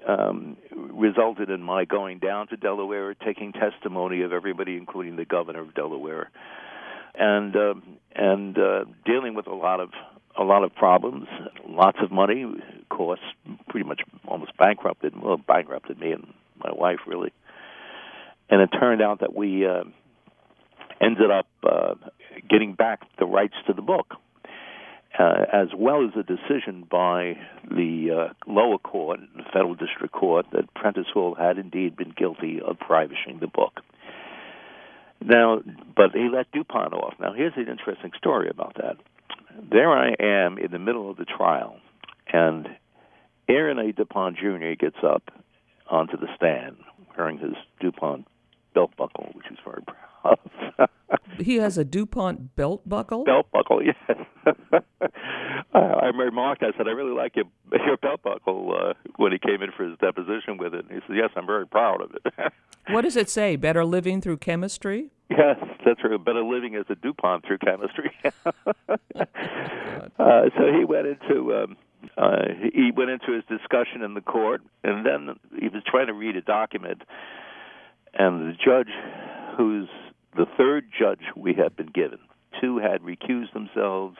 um, 0.08 0.58
resulted 0.72 1.50
in 1.50 1.62
my 1.62 1.86
going 1.86 2.20
down 2.20 2.48
to 2.48 2.58
Delaware, 2.58 3.14
taking 3.14 3.54
testimony 3.54 4.22
of 4.22 4.32
everybody, 4.32 4.78
including 4.78 5.16
the 5.16 5.26
governor 5.26 5.62
of 5.62 5.74
Delaware, 5.76 6.30
and 7.16 7.56
uh, 7.56 7.74
and 8.16 8.58
uh, 8.58 8.86
dealing 9.06 9.36
with 9.36 9.48
a 9.48 9.54
lot 9.54 9.80
of 9.80 9.90
a 10.38 10.44
lot 10.44 10.64
of 10.64 10.74
problems, 10.74 11.28
lots 11.68 11.98
of 12.02 12.12
money, 12.12 12.46
costs, 12.90 13.26
pretty 13.70 13.86
much 13.86 14.02
almost 14.28 14.56
bankrupted, 14.58 15.14
well, 15.22 15.38
bankrupted 15.38 16.00
me 16.00 16.12
and 16.12 16.34
my 16.64 16.72
wife 16.72 17.00
really. 17.06 17.32
And 18.50 18.62
it 18.62 18.68
turned 18.68 19.02
out 19.02 19.20
that 19.22 19.36
we 19.36 19.66
uh, 19.66 19.84
ended 21.02 21.32
up 21.32 21.48
uh, 21.64 21.96
getting 22.50 22.74
back 22.74 23.02
the 23.18 23.26
rights 23.26 23.56
to 23.68 23.74
the 23.74 23.82
book 23.82 24.16
uh, 25.20 25.46
as 25.52 25.68
well 25.76 26.06
as 26.06 26.12
a 26.16 26.24
decision 26.24 26.86
by 26.90 27.38
the 27.70 28.30
uh, 28.30 28.34
lower 28.48 28.78
court, 28.78 29.20
the 29.36 29.44
federal 29.52 29.76
district 29.76 30.14
court, 30.14 30.46
that 30.54 30.74
Prentice 30.74 31.08
Hall 31.14 31.36
had 31.36 31.58
indeed 31.58 31.96
been 31.96 32.14
guilty 32.16 32.60
of 32.66 32.80
privating 32.80 33.40
the 33.40 33.48
book. 33.48 33.82
Now, 35.24 35.62
but 35.96 36.12
he 36.14 36.30
let 36.34 36.52
DuPont 36.52 36.94
off. 36.94 37.14
Now, 37.20 37.34
here's 37.34 37.54
an 37.56 37.68
interesting 37.68 38.12
story 38.18 38.50
about 38.50 38.76
that. 38.76 38.98
There 39.70 39.92
I 39.92 40.16
am 40.20 40.58
in 40.58 40.72
the 40.72 40.80
middle 40.80 41.12
of 41.12 41.18
the 41.18 41.26
trial, 41.26 41.78
and 42.32 42.68
Irénée 43.50 43.96
DuPont 43.96 44.38
Jr. 44.38 44.74
gets 44.80 45.04
up 45.04 45.24
onto 45.90 46.18
the 46.18 46.28
stand 46.36 46.78
wearing 47.18 47.38
his 47.38 47.54
DuPont 47.82 48.26
belt 48.74 48.92
buckle, 48.98 49.30
which 49.34 49.46
he's 49.50 49.58
very 49.64 49.82
proud 49.84 50.38
of. 50.80 50.90
he 51.40 51.58
has 51.58 51.78
a 51.78 51.84
DuPont 51.84 52.56
belt 52.56 52.88
buckle? 52.88 53.24
Belt 53.24 53.48
buckle, 53.52 53.82
yes. 53.84 53.96
I, 55.74 55.80
I 55.80 56.08
remarked, 56.08 56.64
I 56.64 56.76
said, 56.78 56.88
I 56.88 56.92
really 56.92 57.16
like 57.16 57.36
your, 57.36 57.46
your 57.86 57.98
belt 57.98 58.22
buckle 58.24 58.74
uh, 58.78 58.94
when 59.18 59.32
he 59.32 59.40
came 59.40 59.62
in 59.62 59.72
for 59.76 59.88
his 59.88 59.98
deposition 60.00 60.58
with 60.58 60.74
it. 60.74 60.86
And 60.90 60.92
he 60.92 61.00
said, 61.08 61.16
Yes, 61.16 61.30
I'm 61.36 61.46
very 61.46 61.68
proud 61.68 62.02
of 62.02 62.12
it. 62.14 62.54
what 62.90 63.02
does 63.02 63.16
it 63.16 63.30
say? 63.30 63.56
Better 63.56 63.86
living 63.86 64.22
through 64.22 64.38
chemistry? 64.38 65.10
Yes, 65.30 65.58
that's 65.86 66.02
true. 66.02 66.18
Better 66.20 66.44
living 66.44 66.76
as 66.76 66.86
a 66.90 66.96
DuPont 66.96 67.46
through 67.46 67.60
chemistry. 67.60 68.12
uh, 68.46 69.24
so 70.58 70.74
he 70.78 70.84
went 70.86 71.08
into. 71.08 71.56
Um, 71.56 71.78
uh, 72.18 72.46
he 72.74 72.92
went 72.96 73.12
into 73.12 73.32
his 73.32 73.44
discussion 73.46 74.02
in 74.02 74.16
the 74.16 74.22
court, 74.22 74.62
and 74.84 75.06
then 75.06 75.36
he 75.60 75.68
was 75.68 75.84
trying 75.86 76.08
to 76.08 76.14
read 76.14 76.36
a 76.36 76.42
document, 76.42 77.04
and 78.14 78.42
the 78.42 78.54
judge, 78.54 78.92
who's 79.58 79.90
the 80.36 80.46
third 80.58 80.86
judge 80.98 81.22
we 81.36 81.54
had 81.54 81.76
been 81.76 81.92
given. 81.94 82.20
Two 82.60 82.78
had 82.78 83.02
recused 83.02 83.54
themselves. 83.54 84.18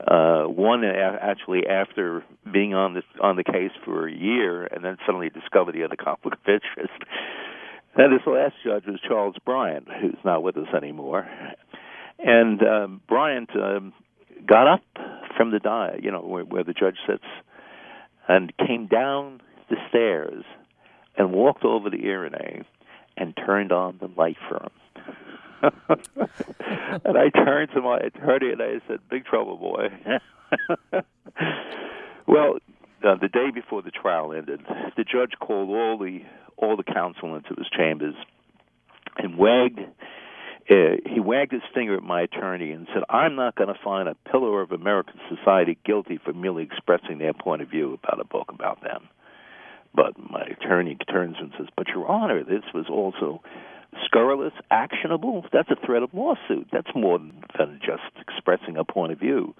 Uh, 0.00 0.44
one 0.44 0.84
actually 0.84 1.66
after 1.66 2.22
being 2.52 2.72
on 2.72 2.94
this 2.94 3.04
on 3.20 3.34
the 3.34 3.42
case 3.42 3.72
for 3.84 4.06
a 4.06 4.12
year, 4.12 4.64
and 4.64 4.84
then 4.84 4.96
suddenly 5.04 5.28
discovered 5.28 5.74
he 5.74 5.80
had 5.80 5.92
a 5.92 5.96
conflict 5.96 6.36
of 6.36 6.54
interest. 6.54 7.02
And 7.96 8.12
this 8.12 8.24
last 8.24 8.54
judge 8.64 8.84
was 8.86 9.00
Charles 9.06 9.34
Brieant, 9.44 9.88
who's 10.00 10.18
not 10.24 10.44
with 10.44 10.56
us 10.56 10.68
anymore. 10.76 11.28
And 12.20 12.62
um, 12.62 13.00
Brieant 13.08 13.50
um, 13.56 13.92
got 14.46 14.72
up 14.72 14.82
from 15.36 15.50
the 15.50 15.58
die, 15.58 15.98
you 16.00 16.12
know, 16.12 16.20
where, 16.20 16.44
where 16.44 16.64
the 16.64 16.72
judge 16.72 16.96
sits, 17.08 17.24
and 18.28 18.52
came 18.56 18.86
down 18.86 19.40
the 19.68 19.76
stairs 19.88 20.44
and 21.16 21.32
walked 21.32 21.64
over 21.64 21.90
to 21.90 21.96
Irene 21.96 22.64
and 23.18 23.36
turned 23.36 23.72
on 23.72 23.98
the 24.00 24.08
light 24.16 24.36
for 24.48 24.62
him. 24.62 24.70
and 27.04 27.18
I 27.18 27.30
turned 27.30 27.70
to 27.74 27.80
my 27.82 27.98
attorney 27.98 28.52
and 28.52 28.62
I 28.62 28.80
said, 28.86 29.00
"Big 29.10 29.24
trouble, 29.24 29.56
boy." 29.56 29.88
well, 32.26 32.58
uh, 33.04 33.16
the 33.20 33.28
day 33.28 33.50
before 33.52 33.82
the 33.82 33.90
trial 33.90 34.32
ended, 34.32 34.60
the 34.96 35.04
judge 35.04 35.32
called 35.40 35.68
all 35.70 35.98
the 35.98 36.20
all 36.56 36.76
the 36.76 36.84
counsel 36.84 37.34
into 37.34 37.54
his 37.56 37.68
chambers 37.76 38.14
and 39.16 39.36
wagged 39.36 39.80
uh, 40.70 40.96
he 41.06 41.18
wagged 41.18 41.52
his 41.52 41.62
finger 41.72 41.96
at 41.96 42.02
my 42.02 42.22
attorney 42.22 42.72
and 42.72 42.86
said, 42.92 43.02
"I'm 43.08 43.36
not 43.36 43.54
going 43.54 43.72
to 43.72 43.80
find 43.82 44.08
a 44.08 44.14
pillar 44.30 44.60
of 44.60 44.70
American 44.70 45.18
society 45.28 45.78
guilty 45.84 46.18
for 46.22 46.34
merely 46.34 46.62
expressing 46.62 47.18
their 47.18 47.32
point 47.32 47.62
of 47.62 47.68
view 47.68 47.98
about 48.02 48.20
a 48.20 48.24
book 48.24 48.50
about 48.50 48.82
them." 48.82 49.08
But 49.94 50.14
my 50.18 50.42
attorney 50.42 50.96
turns 51.10 51.36
and 51.40 51.52
says, 51.58 51.68
"But 51.76 51.88
Your 51.88 52.06
Honor, 52.06 52.44
this 52.44 52.64
was 52.74 52.86
also 52.88 53.42
scurrilous, 54.04 54.52
actionable. 54.70 55.44
That's 55.52 55.70
a 55.70 55.86
threat 55.86 56.02
of 56.02 56.14
lawsuit. 56.14 56.68
That's 56.72 56.94
more 56.94 57.18
than 57.18 57.80
just 57.80 58.12
expressing 58.20 58.76
a 58.76 58.84
point 58.84 59.12
of 59.12 59.18
view." 59.18 59.54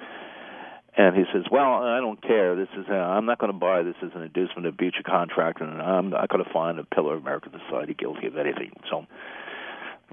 And 0.97 1.17
he 1.17 1.25
says, 1.33 1.45
"Well, 1.51 1.83
I 1.83 2.01
don't 2.01 2.21
care. 2.21 2.57
This 2.57 2.69
is 2.77 2.87
uh, 2.91 2.95
I'm 2.95 3.25
not 3.27 3.39
going 3.39 3.53
to 3.53 3.59
buy 3.59 3.83
this 3.83 3.97
as 4.03 4.11
an 4.15 4.23
inducement 4.23 4.67
of 4.67 4.77
breach 4.77 4.97
of 4.99 5.05
contract, 5.05 5.61
and 5.61 5.81
I'm 5.81 6.11
not 6.11 6.29
going 6.29 6.45
to 6.45 6.53
find 6.53 6.79
a 6.79 6.85
pillar 6.85 7.15
of 7.15 7.23
American 7.23 7.53
society 7.67 7.95
guilty 7.95 8.27
of 8.27 8.37
anything." 8.37 8.73
So 8.91 9.07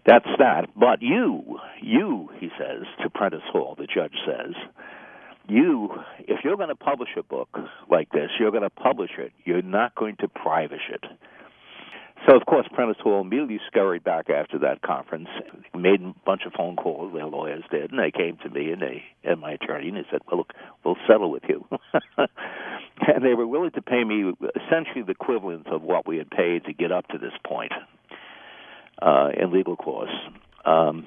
that's 0.05 0.27
that. 0.38 0.69
But 0.75 1.01
you, 1.01 1.60
you, 1.81 2.29
he 2.39 2.50
says 2.60 2.84
to 3.01 3.10
Prentice 3.10 3.41
Hall, 3.51 3.75
the 3.77 3.88
judge 3.88 4.13
says, 4.25 4.53
you, 5.48 5.90
if 6.20 6.40
you're 6.44 6.58
going 6.58 6.70
to 6.70 6.75
publish 6.75 7.10
a 7.18 7.24
book 7.24 7.50
like 7.90 8.12
this, 8.12 8.30
you're 8.40 8.52
going 8.52 8.64
to 8.64 8.70
publish 8.70 9.12
it. 9.18 9.32
You're 9.44 9.62
not 9.62 9.96
going 9.96 10.16
to 10.18 10.28
privash 10.28 10.90
it. 10.90 11.04
So, 12.28 12.36
of 12.36 12.46
course, 12.46 12.66
Prentice 12.74 12.98
Hall 13.04 13.22
immediately 13.22 13.60
scurried 13.68 14.04
back 14.04 14.30
after 14.30 14.58
that 14.60 14.82
conference, 14.82 15.28
made 15.75 16.02
a 16.02 16.14
bunch 16.25 16.42
of 16.46 16.54
phone 16.54 16.75
calls, 16.75 17.14
their 17.14 17.25
lawyers 17.25 17.64
did, 17.70 17.92
and 17.92 18.00
they 18.00 18.10
came 18.10 18.38
to 18.38 18.50
me 18.50 18.72
and 18.72 18.82
they 18.82 19.04
and 19.24 19.40
my 19.40 19.52
attorney 19.52 19.90
and 19.90 19.98
they 19.98 20.06
said, 20.10 20.22
"Well, 20.28 20.38
look, 20.40 20.54
we'll 20.84 20.98
settle 21.08 21.30
with 21.30 21.44
you." 21.48 21.68
and 22.18 23.24
they 23.24 23.36
were 23.36 23.46
willing 23.46 23.72
to 23.72 23.82
pay 23.82 24.04
me 24.04 24.34
essentially 24.56 25.04
the 25.04 25.12
equivalent 25.12 25.68
of 25.68 25.84
what 25.84 26.08
we 26.08 26.18
had 26.18 26.32
paid 26.32 26.66
to 26.66 26.74
get 26.74 26.92
up 26.92 27.08
to 27.10 27.20
this 27.20 27.34
point 27.46 27.74
uh, 29.02 29.30
in 29.38 29.52
legal 29.52 29.75
costs. 29.75 30.16
Um, 30.64 31.06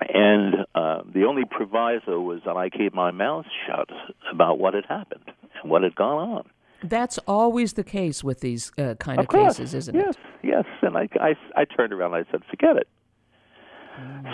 and 0.00 0.66
uh, 0.74 1.02
the 1.12 1.24
only 1.24 1.44
proviso 1.50 2.20
was 2.20 2.40
that 2.46 2.56
I 2.56 2.68
keep 2.68 2.94
my 2.94 3.10
mouth 3.10 3.46
shut 3.66 3.88
about 4.32 4.58
what 4.58 4.74
had 4.74 4.84
happened 4.86 5.30
and 5.62 5.70
what 5.70 5.82
had 5.82 5.94
gone 5.94 6.28
on. 6.28 6.50
That's 6.82 7.18
always 7.26 7.74
the 7.74 7.84
case 7.84 8.22
with 8.22 8.40
these 8.40 8.70
uh, 8.76 8.94
kind 8.96 9.18
of, 9.18 9.26
of 9.26 9.30
cases, 9.30 9.72
isn't 9.72 9.94
yes, 9.94 10.14
it? 10.14 10.16
Yes, 10.42 10.64
yes. 10.66 10.78
And 10.82 10.96
I, 10.96 11.08
I, 11.20 11.34
I 11.56 11.64
turned 11.64 11.92
around 11.92 12.14
and 12.14 12.26
I 12.26 12.30
said, 12.30 12.42
forget 12.50 12.76
it. 12.76 12.88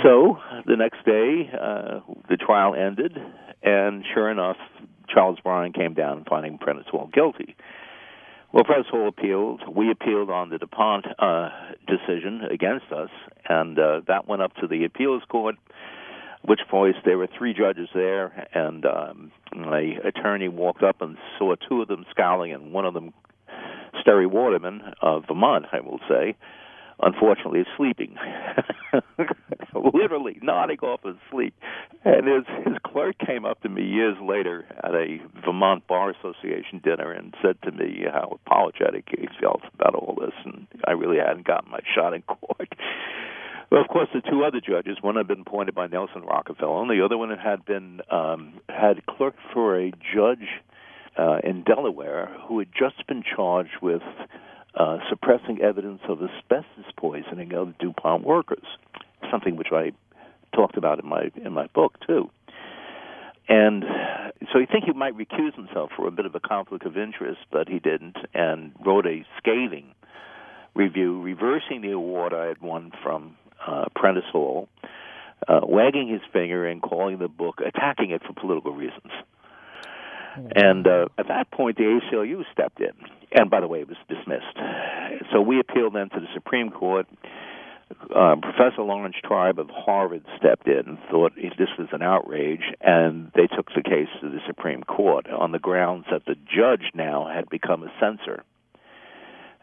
So 0.02 0.38
the 0.67 0.76
next 0.76 1.05
day, 1.05 1.50
uh, 1.52 2.00
the 2.31 2.38
trial 2.38 2.75
ended, 2.75 3.19
and 3.62 4.05
sure 4.14 4.31
enough, 4.31 4.57
Charles 5.12 5.38
Brieant 5.45 5.75
came 5.75 5.93
down 5.93 6.25
finding 6.29 6.57
Prentice 6.57 6.87
Hall 6.90 7.11
guilty. 7.12 7.57
Well, 8.52 8.64
Prentice 8.64 8.90
Hall 8.90 9.07
appealed. 9.07 9.62
We 9.73 9.92
appealed 9.92 10.28
on 10.28 10.50
the 10.50 10.59
DuPont 10.59 11.07
uh, 11.21 11.50
decision 11.87 12.42
against 12.50 12.87
us, 12.90 13.11
and 13.49 13.78
uh, 13.78 14.00
that 14.09 14.26
went 14.26 14.42
up 14.42 14.54
to 14.57 14.66
the 14.66 14.85
appeals 14.85 15.23
court. 15.28 15.54
Which 16.42 16.61
voice? 16.69 16.97
There 17.04 17.16
were 17.16 17.28
three 17.38 17.54
judges 17.54 17.88
there, 17.95 18.49
and 18.52 18.85
um, 18.87 19.33
my 19.54 19.99
attorney 20.04 20.49
walked 20.49 20.83
up 20.83 21.00
and 21.00 21.16
saw 21.38 21.54
two 21.69 21.83
of 21.83 21.87
them 21.87 22.04
scowling, 22.11 22.52
and 22.52 22.73
one 22.73 22.87
of 22.87 22.95
them, 22.95 23.12
Sterry 24.00 24.26
Waterman 24.26 24.83
of 25.00 25.26
Vermont, 25.28 25.66
I 25.71 25.78
will 25.80 26.00
say, 26.09 26.35
unfortunately 27.02 27.61
is 27.61 27.66
sleeping, 27.76 28.16
literally 29.75 30.38
nodding 30.42 30.78
off 30.80 31.00
his 31.04 31.16
sleep. 31.30 31.54
And 32.04 32.26
his 32.26 32.64
his 32.64 32.76
clerk 32.85 33.16
came 33.19 33.45
up 33.45 33.61
to 33.62 33.69
me 33.69 33.85
years 33.85 34.16
later 34.22 34.64
at 34.83 34.94
a 34.94 35.18
Vermont 35.44 35.87
Bar 35.87 36.11
Association 36.11 36.81
dinner 36.83 37.12
and 37.12 37.35
said 37.42 37.57
to 37.62 37.72
me 37.72 38.05
how 38.11 38.38
apologetic 38.44 39.09
he 39.09 39.29
felt 39.40 39.62
about 39.75 39.94
all 39.94 40.16
this, 40.20 40.35
and 40.44 40.66
I 40.87 40.92
really 40.92 41.18
hadn't 41.18 41.46
gotten 41.46 41.70
my 41.70 41.81
shot 41.94 42.14
in 42.14 42.22
court. 42.22 42.68
Well, 43.70 43.81
of 43.81 43.88
course, 43.88 44.09
the 44.12 44.20
two 44.20 44.44
other 44.44 44.61
judges, 44.61 44.98
one 45.01 45.14
had 45.14 45.29
been 45.29 45.42
appointed 45.42 45.77
by 45.77 45.87
Nelson 45.87 46.22
Rockefeller, 46.22 46.83
and 46.83 46.90
the 46.90 47.05
other 47.05 47.16
one 47.16 47.31
had 47.31 47.64
been 47.64 48.01
um, 48.11 48.55
had 48.68 49.07
clerked 49.07 49.38
for 49.55 49.79
a 49.79 49.92
judge 49.92 50.48
uh, 51.16 51.38
in 51.44 51.62
Delaware 51.62 52.31
who 52.48 52.59
had 52.59 52.68
just 52.77 53.07
been 53.07 53.22
charged 53.22 53.79
with 53.81 54.03
uh, 54.74 54.98
suppressing 55.09 55.61
evidence 55.61 56.00
of 56.09 56.20
asbestos 56.22 56.92
poisoning 56.96 57.52
of 57.54 57.76
DuPont 57.78 58.24
workers, 58.24 58.64
something 59.30 59.56
which 59.56 59.68
I 59.72 59.92
talked 60.54 60.76
about 60.76 61.00
in 61.02 61.09
my 61.09 61.30
in 61.44 61.52
my 61.52 61.66
book 61.68 61.98
too. 62.06 62.30
And 63.48 63.85
so 64.52 64.59
you 64.59 64.66
think 64.70 64.85
he 64.85 64.92
might 64.92 65.16
recuse 65.16 65.54
himself 65.56 65.90
for 65.96 66.06
a 66.06 66.12
bit 66.12 66.24
of 66.24 66.35
a 66.37 66.40
conflict 66.40 66.87
of 66.87 66.96
interest, 66.96 67.40
but 67.50 67.68
he 67.68 67.80
didn't, 67.80 68.16
and 68.33 68.72
wrote 68.85 69.06
a 69.06 69.24
scathing 69.38 69.92
review 70.74 71.20
reversing 71.20 71.83
the 71.83 71.90
award 71.90 72.33
I 72.33 72.46
had 72.46 72.62
won 72.62 72.92
from 73.02 73.37
uh, 73.66 73.87
Prentice 73.94 74.24
Hall, 74.30 74.68
uh, 75.48 75.61
wagging 75.64 76.09
his 76.09 76.20
finger 76.33 76.66
and 76.66 76.80
calling 76.80 77.18
the 77.18 77.28
book 77.28 77.61
attacking 77.64 78.11
it 78.11 78.22
for 78.22 78.33
political 78.35 78.72
reasons. 78.72 79.12
And 80.37 80.87
uh, 80.87 81.07
at 81.19 81.29
that 81.29 81.51
point, 81.51 81.77
the 81.77 81.85
ACLU 81.85 82.43
stepped 82.53 82.81
in. 82.81 82.93
And 83.33 83.51
by 83.51 83.61
the 83.61 83.69
way, 83.69 83.81
it 83.81 83.88
was 83.88 83.97
dismissed. 84.09 84.57
So 85.33 85.40
we 85.40 85.61
appealed 85.61 85.95
then 85.95 86.09
to 86.11 86.21
the 86.21 86.27
Supreme 86.35 86.71
Court. 86.71 87.07
Uh, 88.14 88.37
Professor 88.40 88.83
Laurence 88.83 89.16
Tribe 89.25 89.59
of 89.59 89.69
Harvard 89.69 90.25
stepped 90.37 90.69
in 90.69 90.99
thought 91.11 91.33
this 91.35 91.69
was 91.77 91.88
an 91.93 92.03
outrage, 92.03 92.62
and 92.81 93.33
they 93.35 93.49
took 93.49 93.66
the 93.75 93.83
case 93.83 94.09
to 94.21 94.31
the 94.31 94.38
Supreme 94.47 94.85
Court 94.85 95.27
on 95.29 95.51
the 95.51 95.59
grounds 95.59 96.07
that 96.11 96.25
the 96.25 96.37
judge 96.37 96.93
now 96.95 97.29
had 97.33 97.49
become 97.49 97.83
a 97.83 97.93
censor 97.99 98.45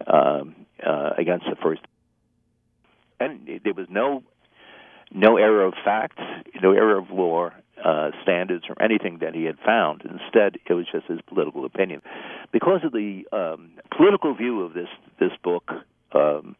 um, 0.05 0.55
uh, 0.85 1.11
against 1.17 1.45
the 1.49 1.55
first. 1.55 1.81
And 3.19 3.47
there 3.63 3.73
was 3.73 3.87
no 3.89 4.23
no 5.13 5.37
error 5.37 5.65
of 5.65 5.73
fact, 5.83 6.19
no 6.61 6.71
error 6.71 6.97
of 6.97 7.09
law, 7.11 7.49
uh, 7.83 8.09
standards 8.23 8.65
or 8.69 8.81
anything 8.81 9.19
that 9.21 9.35
he 9.35 9.43
had 9.45 9.57
found. 9.65 10.01
Instead, 10.01 10.57
it 10.67 10.73
was 10.73 10.85
just 10.91 11.05
his 11.07 11.19
political 11.27 11.65
opinion. 11.65 12.01
Because 12.51 12.81
of 12.83 12.91
the 12.91 13.23
um, 13.31 13.71
political 13.95 14.35
view 14.35 14.61
of 14.61 14.73
this 14.73 14.89
this 15.19 15.31
book, 15.43 15.69
um, 16.13 16.55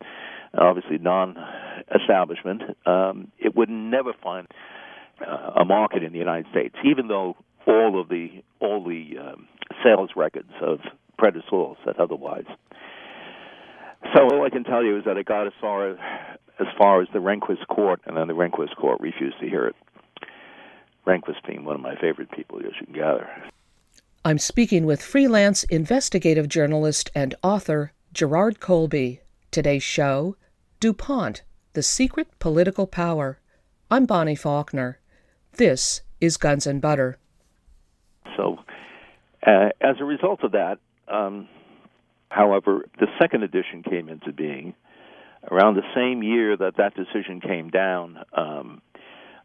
obviously 0.54 0.98
non-establishment, 1.00 2.62
um, 2.86 3.32
it 3.40 3.56
would 3.56 3.70
never 3.70 4.14
find 4.22 4.48
uh, 5.26 5.62
a 5.62 5.66
market 5.66 6.04
in 6.04 6.12
the 6.12 6.20
United 6.20 6.46
States, 6.52 6.76
even 6.86 7.08
though 7.08 7.36
all 7.66 8.00
of 8.00 8.10
the 8.10 8.44
all 8.60 8.84
the 8.84 9.18
um, 9.20 9.48
sales 9.84 10.12
records 10.16 10.52
of 10.62 10.80
Hall 11.50 11.78
said 11.84 11.96
otherwise. 12.00 12.46
So 14.16 14.24
all 14.24 14.46
I 14.46 14.50
can 14.50 14.64
tell 14.64 14.84
you 14.84 14.98
is 15.00 15.06
that 15.06 15.18
it 15.18 15.26
got 15.26 15.48
as 15.48 15.54
far 15.60 15.90
as, 16.60 16.68
far 16.78 17.02
as 17.02 17.08
the 17.14 17.20
Rehnquist 17.20 17.68
court, 17.68 18.02
and 18.06 18.18
then 18.18 18.28
the 18.28 18.34
Rehnquist 18.34 18.76
court 18.76 19.00
refused 19.00 19.40
to 19.40 19.48
hear 19.48 19.68
it. 19.68 19.76
Rehnquist 21.06 21.46
being 21.48 21.64
one 21.64 21.76
of 21.76 21.82
my 21.82 21.96
favorite 21.96 22.32
people, 22.32 22.60
as 22.60 22.74
you 22.80 22.86
can 22.86 22.96
gather. 22.96 23.30
I'm 24.26 24.40
speaking 24.40 24.86
with 24.86 25.02
freelance 25.02 25.64
investigative 25.66 26.50
journalist 26.50 27.10
and 27.16 27.34
author 27.42 27.94
Gerard 28.14 28.60
Colby. 28.60 29.22
Today's 29.52 29.84
show 29.84 30.36
DuPont, 30.80 31.44
The 31.74 31.84
Secret 31.84 32.28
Political 32.40 32.88
Power. 32.88 33.40
I'm 33.90 34.06
Bonnie 34.06 34.36
Faulkner. 34.36 35.00
This 35.54 36.02
is 36.20 36.36
Guns 36.36 36.68
and 36.68 36.82
Butter. 36.82 37.18
So, 38.36 38.58
uh, 39.46 39.70
as 39.80 39.96
a 40.00 40.04
result 40.04 40.44
of 40.44 40.52
that, 40.52 40.80
um, 41.08 41.48
however, 42.30 42.86
the 43.00 43.08
second 43.20 43.44
edition 43.44 43.82
came 43.82 44.10
into 44.10 44.34
being 44.34 44.74
around 45.50 45.76
the 45.76 45.84
same 45.96 46.24
year 46.24 46.56
that 46.58 46.78
that 46.78 46.94
decision 46.96 47.42
came 47.42 47.70
down. 47.70 48.20
Um, 48.34 48.82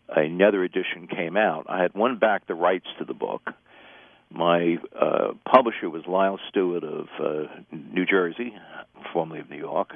another 0.09 0.65
edition 0.65 1.09
came 1.09 1.37
out. 1.37 1.67
I 1.69 1.83
had 1.83 1.95
won 1.95 2.19
back 2.19 2.47
the 2.47 2.55
rights 2.55 2.87
to 2.99 3.05
the 3.05 3.15
book. 3.15 3.51
My 4.31 4.79
uh, 4.99 5.33
publisher 5.51 5.91
was 5.91 6.05
Lyle 6.07 6.39
Stuart 6.49 6.85
of 6.85 7.07
uh, 7.21 7.49
New 7.71 8.07
Jersey, 8.07 8.55
formerly 9.13 9.41
of 9.41 9.51
New 9.51 9.59
York. 9.59 9.93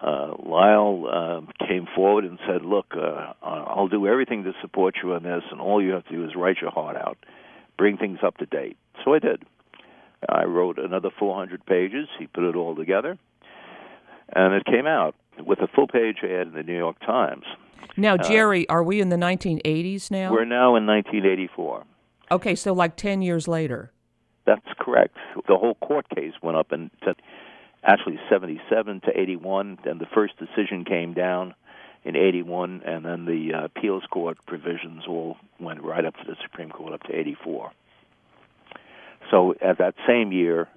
Uh, 0.00 0.34
Lyle 0.38 1.06
uh, 1.50 1.66
came 1.66 1.86
forward 1.94 2.24
and 2.24 2.38
said, 2.46 2.62
"Look, 2.62 2.94
uh, 2.96 3.32
I'll 3.42 3.88
do 3.88 4.06
everything 4.06 4.44
to 4.44 4.52
support 4.62 4.94
you 5.02 5.12
on 5.14 5.24
this, 5.24 5.42
and 5.50 5.60
all 5.60 5.82
you 5.82 5.92
have 5.92 6.06
to 6.06 6.12
do 6.12 6.24
is 6.24 6.30
write 6.34 6.56
your 6.62 6.70
heart 6.70 6.96
out, 6.96 7.18
bring 7.76 7.98
things 7.98 8.20
up 8.24 8.38
to 8.38 8.46
date." 8.46 8.78
So 9.04 9.14
I 9.14 9.18
did. 9.18 9.42
I 10.28 10.44
wrote 10.44 10.78
another 10.78 11.10
400 11.18 11.66
pages. 11.66 12.08
He 12.18 12.26
put 12.26 12.44
it 12.44 12.54
all 12.54 12.74
together, 12.76 13.18
and 14.32 14.54
it 14.54 14.64
came 14.64 14.86
out 14.86 15.14
with 15.44 15.60
a 15.60 15.68
full 15.68 15.86
page 15.86 16.18
ad 16.22 16.48
in 16.48 16.52
the 16.52 16.62
New 16.62 16.76
York 16.76 16.98
Times. 17.00 17.44
Now, 17.96 18.16
Jerry, 18.16 18.68
are 18.68 18.82
we 18.82 19.00
in 19.00 19.08
the 19.08 19.16
1980s 19.16 20.10
now? 20.10 20.32
We're 20.32 20.44
now 20.44 20.76
in 20.76 20.86
1984. 20.86 21.84
Okay, 22.30 22.54
so 22.54 22.72
like 22.72 22.96
10 22.96 23.22
years 23.22 23.48
later. 23.48 23.90
That's 24.46 24.66
correct. 24.78 25.16
The 25.48 25.56
whole 25.56 25.74
court 25.74 26.08
case 26.14 26.32
went 26.42 26.56
up 26.56 26.72
in 26.72 26.90
to 27.02 27.14
actually 27.82 28.20
77 28.28 29.00
to 29.00 29.20
81, 29.20 29.78
and 29.84 30.00
the 30.00 30.06
first 30.14 30.34
decision 30.38 30.84
came 30.84 31.14
down 31.14 31.54
in 32.04 32.16
81, 32.16 32.82
and 32.84 33.04
then 33.04 33.24
the 33.26 33.52
uh, 33.54 33.64
appeals 33.64 34.04
court 34.10 34.38
provisions 34.46 35.04
all 35.08 35.36
went 35.58 35.82
right 35.82 36.04
up 36.04 36.14
to 36.16 36.24
the 36.26 36.36
Supreme 36.42 36.70
Court 36.70 36.94
up 36.94 37.02
to 37.04 37.14
84. 37.14 37.72
So 39.30 39.54
at 39.60 39.78
that 39.78 39.94
same 40.06 40.32
year, 40.32 40.68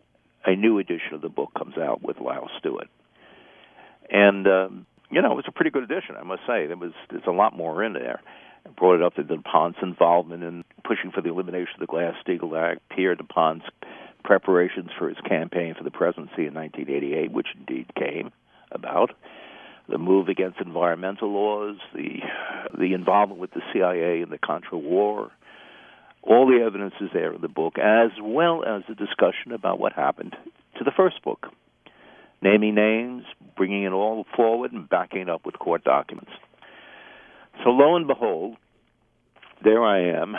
a 0.45 0.55
new 0.55 0.79
edition 0.79 1.13
of 1.13 1.21
the 1.21 1.29
book 1.29 1.51
comes 1.57 1.77
out 1.77 2.01
with 2.01 2.19
Lyle 2.19 2.49
Stuart, 2.59 2.89
and 4.09 4.47
um, 4.47 4.85
you 5.09 5.21
know 5.21 5.31
it 5.31 5.35
was 5.35 5.45
a 5.47 5.51
pretty 5.51 5.71
good 5.71 5.83
edition, 5.83 6.15
I 6.19 6.23
must 6.23 6.41
say. 6.47 6.67
There 6.67 6.77
was 6.77 6.93
there's 7.09 7.23
a 7.27 7.31
lot 7.31 7.55
more 7.55 7.83
in 7.83 7.93
there. 7.93 8.21
I 8.65 8.69
brought 8.69 8.95
it 8.95 9.03
up 9.03 9.15
to 9.15 9.23
DuPont's 9.23 9.79
involvement 9.81 10.43
in 10.43 10.63
pushing 10.85 11.11
for 11.11 11.21
the 11.21 11.29
elimination 11.29 11.73
of 11.75 11.79
the 11.81 11.87
Glass-Steagall 11.87 12.57
Act, 12.57 12.81
Pierre 12.95 13.15
DuPont's 13.15 13.65
preparations 14.23 14.89
for 14.97 15.09
his 15.09 15.17
campaign 15.27 15.75
for 15.77 15.83
the 15.83 15.91
presidency 15.91 16.47
in 16.47 16.53
1988, 16.53 17.31
which 17.31 17.47
indeed 17.57 17.87
came 17.95 18.31
about, 18.71 19.11
the 19.89 19.97
move 19.97 20.29
against 20.29 20.61
environmental 20.61 21.29
laws, 21.31 21.75
the 21.93 22.19
the 22.77 22.93
involvement 22.93 23.39
with 23.39 23.51
the 23.51 23.61
CIA 23.73 24.21
in 24.21 24.29
the 24.29 24.37
Contra 24.37 24.77
War. 24.77 25.31
All 26.21 26.47
the 26.47 26.63
evidence 26.63 26.93
is 27.01 27.09
there 27.13 27.33
in 27.33 27.41
the 27.41 27.49
book, 27.49 27.77
as 27.77 28.11
well 28.21 28.63
as 28.63 28.83
a 28.87 28.95
discussion 28.95 29.51
about 29.51 29.77
what 29.77 29.91
happened 29.91 30.37
to 30.77 30.85
the 30.85 30.91
first 30.95 31.21
book, 31.21 31.47
naming 32.41 32.75
names, 32.75 33.25
bringing 33.55 33.83
it 33.83 33.91
all 33.91 34.25
forward, 34.35 34.71
and 34.73 34.87
backing 34.89 35.21
it 35.21 35.29
up 35.29 35.45
with 35.45 35.57
court 35.59 35.83
documents. 35.83 36.31
So 37.63 37.69
lo 37.69 37.95
and 37.95 38.07
behold, 38.07 38.57
there 39.63 39.83
I 39.83 40.21
am. 40.21 40.35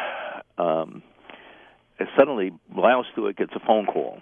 Um, 0.58 1.02
suddenly, 2.18 2.52
Lyle 2.76 3.04
Stuart 3.12 3.36
gets 3.36 3.52
a 3.54 3.60
phone 3.66 3.86
call 3.86 4.20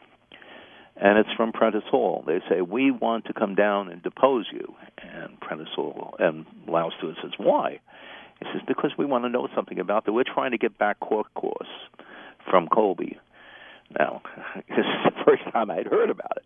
and 0.96 1.18
it's 1.18 1.32
from 1.36 1.52
Prentice 1.52 1.84
Hall. 1.90 2.22
They 2.26 2.40
say 2.48 2.60
we 2.60 2.90
want 2.90 3.24
to 3.26 3.32
come 3.32 3.54
down 3.54 3.88
and 3.88 4.02
depose 4.02 4.46
you, 4.52 4.74
and 5.02 5.38
Prentice 5.40 5.68
Hall 5.74 6.14
and 6.18 6.46
Lyle 6.68 6.92
Stuart 6.98 7.16
says 7.22 7.32
why? 7.38 7.80
He 8.38 8.46
says 8.52 8.62
because 8.66 8.92
we 8.98 9.04
want 9.04 9.24
to 9.24 9.28
know 9.28 9.48
something 9.54 9.78
about 9.78 10.04
that. 10.04 10.12
We're 10.12 10.24
trying 10.24 10.50
to 10.52 10.58
get 10.58 10.78
back 10.78 11.00
court 11.00 11.32
course 11.34 11.68
from 12.48 12.68
Colby. 12.68 13.18
Now, 13.98 14.22
this 14.68 14.78
is 14.78 15.04
the 15.04 15.12
first 15.24 15.42
time 15.52 15.70
I'd 15.70 15.86
heard 15.86 16.10
about 16.10 16.36
it. 16.36 16.44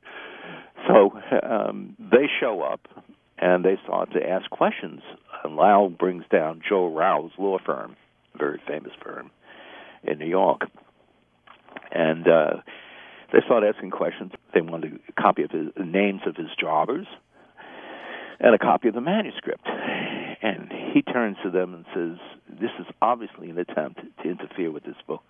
So 0.87 1.13
um, 1.43 1.97
they 1.99 2.27
show 2.41 2.63
up 2.63 2.81
and 3.39 3.65
they 3.65 3.77
start 3.85 4.13
to 4.13 4.29
ask 4.29 4.49
questions. 4.51 5.01
And 5.45 5.57
Lyle 5.57 5.89
brings 5.89 6.25
down 6.31 6.63
Joe 6.69 6.93
Rau's 6.93 7.33
law 7.39 7.59
firm, 7.65 7.97
a 8.35 8.39
very 8.39 8.61
famous 8.67 8.93
firm 9.03 9.31
in 10.05 10.19
New 10.19 10.27
York, 10.29 10.63
and. 11.93 12.27
uh 12.29 12.51
they 13.33 13.41
start 13.45 13.65
asking 13.65 13.91
questions. 13.91 14.33
They 14.55 14.61
wanted 14.61 15.01
a 15.09 15.21
copy 15.21 15.43
of 15.43 15.51
his 15.51 15.69
names 15.77 16.21
of 16.27 16.37
his 16.37 16.47
jobbers 16.59 17.07
and 18.39 18.55
a 18.55 18.59
copy 18.59 18.89
of 18.89 18.95
the 18.95 19.01
manuscript. 19.01 19.67
And 20.43 20.71
he 20.93 21.03
turns 21.03 21.37
to 21.43 21.51
them 21.51 21.75
and 21.75 21.85
says, 21.95 22.19
This 22.49 22.71
is 22.79 22.87
obviously 23.03 23.51
an 23.51 23.59
attempt 23.59 24.01
to 24.23 24.31
interfere 24.31 24.71
with 24.71 24.85
this 24.85 24.97
book. 25.07 25.25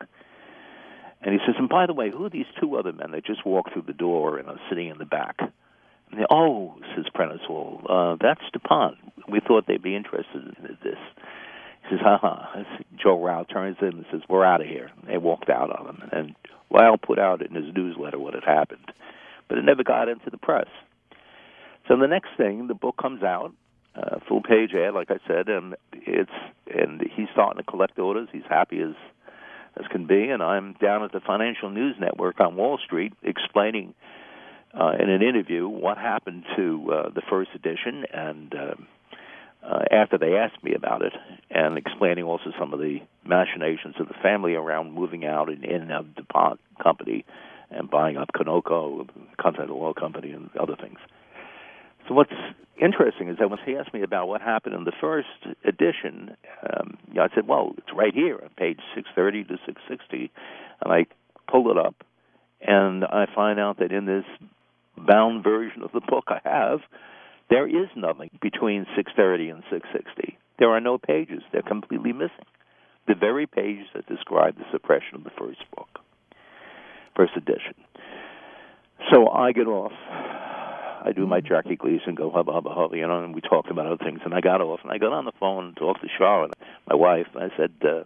And 1.26 1.34
he 1.34 1.40
says, 1.44 1.56
And 1.58 1.68
by 1.68 1.86
the 1.86 1.92
way, 1.92 2.08
who 2.12 2.24
are 2.24 2.30
these 2.30 2.46
two 2.60 2.76
other 2.76 2.92
men 2.92 3.10
that 3.10 3.26
just 3.26 3.44
walked 3.44 3.72
through 3.72 3.82
the 3.82 3.92
door 3.92 4.38
and 4.38 4.48
are 4.48 4.60
sitting 4.68 4.88
in 4.88 4.98
the 4.98 5.04
back? 5.04 5.34
And 5.40 6.20
they, 6.20 6.24
oh, 6.30 6.76
says 6.94 7.06
Prentice 7.12 7.40
Hall, 7.44 7.82
uh, 7.90 8.16
that's 8.22 8.40
DuPont. 8.52 8.96
We 9.28 9.40
thought 9.40 9.66
they'd 9.66 9.82
be 9.82 9.96
interested 9.96 10.54
in 10.56 10.78
this. 10.84 10.94
He 11.82 11.90
says, 11.90 11.98
ha. 12.00 12.64
Joe 12.96 13.20
Rau 13.20 13.42
turns 13.42 13.76
in 13.80 13.88
and 13.88 14.06
says, 14.12 14.20
We're 14.28 14.44
out 14.44 14.60
of 14.60 14.68
here. 14.68 14.88
And 15.00 15.12
they 15.12 15.18
walked 15.18 15.50
out 15.50 15.76
on 15.76 15.86
him. 15.96 16.08
And 16.12 16.34
Lyle 16.70 16.96
put 16.96 17.18
out 17.18 17.44
in 17.44 17.56
his 17.56 17.74
newsletter 17.74 18.20
what 18.20 18.34
had 18.34 18.44
happened, 18.44 18.92
but 19.48 19.58
it 19.58 19.64
never 19.64 19.82
got 19.82 20.08
into 20.08 20.30
the 20.30 20.38
press. 20.38 20.68
So 21.88 21.96
the 21.96 22.06
next 22.06 22.30
thing, 22.36 22.68
the 22.68 22.74
book 22.74 22.96
comes 23.02 23.24
out, 23.24 23.52
uh, 23.96 24.20
full 24.28 24.42
page 24.42 24.74
ad, 24.74 24.94
like 24.94 25.10
I 25.10 25.18
said, 25.26 25.48
and 25.48 25.74
it's 25.92 26.30
and 26.72 27.00
he's 27.16 27.28
starting 27.32 27.60
to 27.64 27.68
collect 27.68 27.98
orders. 27.98 28.28
He's 28.30 28.42
happy 28.48 28.80
as 28.80 28.94
as 29.78 29.86
can 29.88 30.06
be, 30.06 30.30
and 30.30 30.42
I'm 30.42 30.74
down 30.74 31.02
at 31.02 31.12
the 31.12 31.20
Financial 31.20 31.70
News 31.70 31.96
Network 32.00 32.40
on 32.40 32.56
Wall 32.56 32.78
Street 32.84 33.12
explaining 33.22 33.94
uh, 34.78 34.92
in 34.98 35.08
an 35.08 35.22
interview 35.22 35.68
what 35.68 35.98
happened 35.98 36.44
to 36.56 36.92
uh, 36.92 37.08
the 37.10 37.22
first 37.28 37.50
edition 37.54 38.04
and. 38.12 38.54
Uh, 38.54 38.74
uh, 39.62 39.82
after 39.90 40.16
they 40.16 40.36
asked 40.36 40.62
me 40.62 40.74
about 40.74 41.02
it, 41.02 41.12
and 41.50 41.76
explaining 41.76 42.22
also 42.22 42.52
some 42.56 42.72
of 42.72 42.78
the 42.78 43.00
machinations 43.24 43.96
of 43.98 44.06
the 44.06 44.14
family 44.22 44.54
around 44.54 44.92
moving 44.92 45.24
out 45.24 45.48
and 45.48 45.64
in 45.64 45.82
and 45.82 45.90
out 45.90 46.00
of 46.02 46.14
DuPont 46.14 46.60
Company 46.80 47.24
and 47.70 47.90
buying 47.90 48.16
up 48.16 48.28
Conoco, 48.32 49.08
Continental 49.40 49.82
Oil 49.82 49.94
Company, 49.94 50.30
and 50.30 50.50
other 50.56 50.76
things. 50.76 50.98
So 52.08 52.14
what's 52.14 52.32
interesting 52.80 53.28
is 53.28 53.38
that 53.38 53.50
when 53.50 53.58
he 53.64 53.76
asked 53.76 53.92
me 53.92 54.02
about 54.02 54.28
what 54.28 54.40
happened 54.40 54.74
in 54.74 54.84
the 54.84 54.92
first 55.00 55.28
edition, 55.64 56.36
um, 56.62 56.98
you 57.08 57.14
know, 57.14 57.22
I 57.22 57.34
said, 57.34 57.48
"Well, 57.48 57.74
it's 57.78 57.92
right 57.92 58.14
here 58.14 58.38
on 58.42 58.50
page 58.56 58.80
630 58.94 59.44
to 59.44 59.58
660," 59.64 60.30
and 60.82 60.92
I 60.92 61.06
pulled 61.50 61.68
it 61.68 61.78
up, 61.78 62.04
and 62.60 63.04
I 63.04 63.26
find 63.34 63.58
out 63.58 63.78
that 63.78 63.92
in 63.92 64.06
this 64.06 64.24
bound 64.96 65.42
version 65.44 65.82
of 65.82 65.92
the 65.92 66.00
book 66.00 66.24
I 66.28 66.40
have, 66.44 66.80
there 67.48 67.66
is 67.66 67.88
nothing 67.94 68.30
between 68.40 68.86
630 68.96 69.50
and 69.50 69.62
660. 69.70 70.38
There 70.58 70.70
are 70.70 70.80
no 70.80 70.98
pages. 70.98 71.42
They're 71.52 71.62
completely 71.62 72.12
missing. 72.12 72.46
The 73.06 73.14
very 73.14 73.46
pages 73.46 73.86
that 73.94 74.06
describe 74.06 74.56
the 74.56 74.64
suppression 74.72 75.14
of 75.14 75.24
the 75.24 75.30
first 75.30 75.60
book, 75.74 76.00
first 77.14 77.36
edition. 77.36 77.74
So 79.12 79.28
I 79.28 79.52
get 79.52 79.68
off. 79.68 79.92
I 81.06 81.12
do 81.12 81.24
my 81.24 81.40
Jackie 81.40 81.76
Gleason, 81.76 82.16
go 82.16 82.30
hubba 82.30 82.52
hubba 82.52 82.70
hubba, 82.70 82.96
you 82.96 83.06
know, 83.06 83.22
and 83.22 83.32
we 83.32 83.40
talked 83.40 83.70
about 83.70 83.86
other 83.86 84.04
things. 84.04 84.20
And 84.24 84.34
I 84.34 84.40
got 84.40 84.60
off, 84.60 84.80
and 84.82 84.90
I 84.90 84.98
got 84.98 85.12
on 85.12 85.24
the 85.24 85.32
phone 85.38 85.66
and 85.66 85.76
talked 85.76 86.00
to 86.00 86.08
Char, 86.18 86.44
and 86.44 86.52
my 86.88 86.96
wife. 86.96 87.28
And 87.32 87.44
I 87.44 87.56
said, 87.56 87.70
uh, 87.84 88.02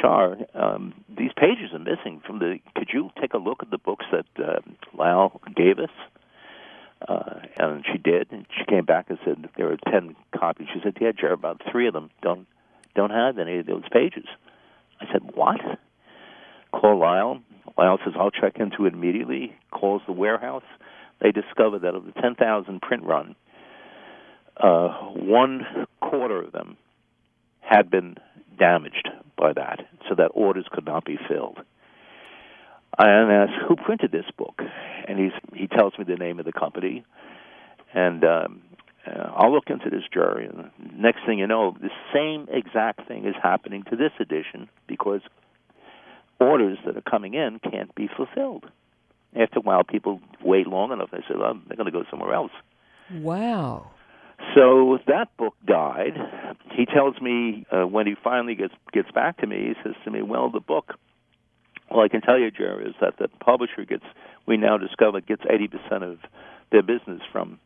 Char, 0.00 0.36
um, 0.54 0.92
these 1.08 1.30
pages 1.36 1.72
are 1.72 1.78
missing 1.78 2.20
from 2.26 2.40
the. 2.40 2.58
Could 2.74 2.88
you 2.92 3.10
take 3.20 3.32
a 3.32 3.38
look 3.38 3.62
at 3.62 3.70
the 3.70 3.78
books 3.78 4.06
that 4.10 4.26
uh, 4.44 4.60
Lyle 4.92 5.40
gave 5.54 5.78
us? 5.78 5.90
Uh, 7.06 7.40
and 7.58 7.84
she 7.90 7.96
did. 7.96 8.26
And 8.32 8.44
she 8.58 8.64
came 8.64 8.84
back 8.84 9.08
and 9.08 9.18
said 9.24 9.48
there 9.56 9.70
are 9.70 9.78
ten 9.90 10.16
copies. 10.36 10.66
She 10.74 10.80
said, 10.82 10.96
"Yeah, 11.00 11.12
Jerry, 11.12 11.34
about 11.34 11.62
three 11.70 11.86
of 11.86 11.94
them 11.94 12.10
don't 12.22 12.48
don't 12.96 13.10
have 13.10 13.38
any 13.38 13.58
of 13.58 13.66
those 13.66 13.88
pages." 13.90 14.26
I 15.00 15.06
said, 15.12 15.22
"What?" 15.34 15.60
Call 16.72 16.98
Lyle. 16.98 17.40
Lyle 17.78 17.98
says, 18.04 18.14
"I'll 18.18 18.32
check 18.32 18.56
into 18.58 18.86
it 18.86 18.94
immediately." 18.94 19.56
Calls 19.70 20.02
the 20.06 20.12
warehouse. 20.12 20.64
They 21.20 21.32
discovered 21.32 21.80
that 21.80 21.94
of 21.94 22.04
the 22.04 22.12
ten 22.12 22.34
thousand 22.34 22.80
print 22.82 23.04
run, 23.04 23.36
uh, 24.56 24.88
one 25.14 25.86
quarter 26.00 26.42
of 26.42 26.52
them 26.52 26.76
had 27.60 27.90
been 27.90 28.16
damaged 28.58 29.08
by 29.36 29.52
that, 29.52 29.80
so 30.08 30.14
that 30.16 30.30
orders 30.34 30.66
could 30.70 30.84
not 30.84 31.04
be 31.04 31.18
filled. 31.28 31.58
I 32.98 33.08
asked, 33.08 33.52
"Who 33.68 33.76
printed 33.76 34.12
this 34.12 34.30
book?" 34.36 34.62
And 35.06 35.18
he's 35.18 35.32
he 35.54 35.66
tells 35.66 35.96
me 35.98 36.04
the 36.04 36.16
name 36.16 36.38
of 36.38 36.44
the 36.44 36.52
company, 36.52 37.04
and 37.94 38.24
um, 38.24 38.62
uh, 39.06 39.30
I'll 39.34 39.52
look 39.52 39.68
into 39.70 39.90
this 39.90 40.04
jury. 40.12 40.46
And 40.46 40.70
next 40.96 41.20
thing 41.26 41.38
you 41.38 41.46
know, 41.46 41.76
the 41.80 41.90
same 42.12 42.48
exact 42.50 43.06
thing 43.08 43.26
is 43.26 43.34
happening 43.42 43.84
to 43.90 43.96
this 43.96 44.12
edition 44.18 44.68
because 44.86 45.20
orders 46.38 46.78
that 46.86 46.96
are 46.96 47.02
coming 47.02 47.34
in 47.34 47.60
can't 47.60 47.94
be 47.94 48.08
fulfilled. 48.16 48.64
After 49.36 49.58
a 49.58 49.62
while, 49.62 49.84
people 49.84 50.20
wait 50.42 50.66
long 50.66 50.92
enough. 50.92 51.10
They 51.10 51.20
say, 51.20 51.34
"Well, 51.36 51.58
they're 51.66 51.76
going 51.76 51.86
to 51.86 51.92
go 51.92 52.04
somewhere 52.10 52.34
else." 52.34 52.52
Wow. 53.12 53.90
So 54.54 54.98
that 55.06 55.36
book 55.36 55.54
died. 55.66 56.14
He 56.72 56.86
tells 56.86 57.20
me 57.20 57.66
uh, 57.70 57.86
when 57.86 58.06
he 58.06 58.14
finally 58.22 58.54
gets 58.54 58.74
gets 58.92 59.10
back 59.12 59.38
to 59.38 59.46
me, 59.46 59.68
he 59.68 59.74
says 59.84 59.94
to 60.04 60.10
me, 60.10 60.22
"Well, 60.22 60.50
the 60.50 60.60
book 60.60 60.94
well, 61.90 62.04
I 62.04 62.08
can 62.08 62.20
tell 62.20 62.38
you, 62.38 62.50
Jerry, 62.50 62.86
is 62.86 62.94
that 63.00 63.18
the 63.18 63.28
publisher 63.44 63.84
gets, 63.84 64.04
we 64.46 64.56
now 64.56 64.78
discover, 64.78 65.20
gets 65.20 65.42
80% 65.42 66.02
of 66.04 66.18
their 66.70 66.82
business 66.82 67.20
from 67.32 67.58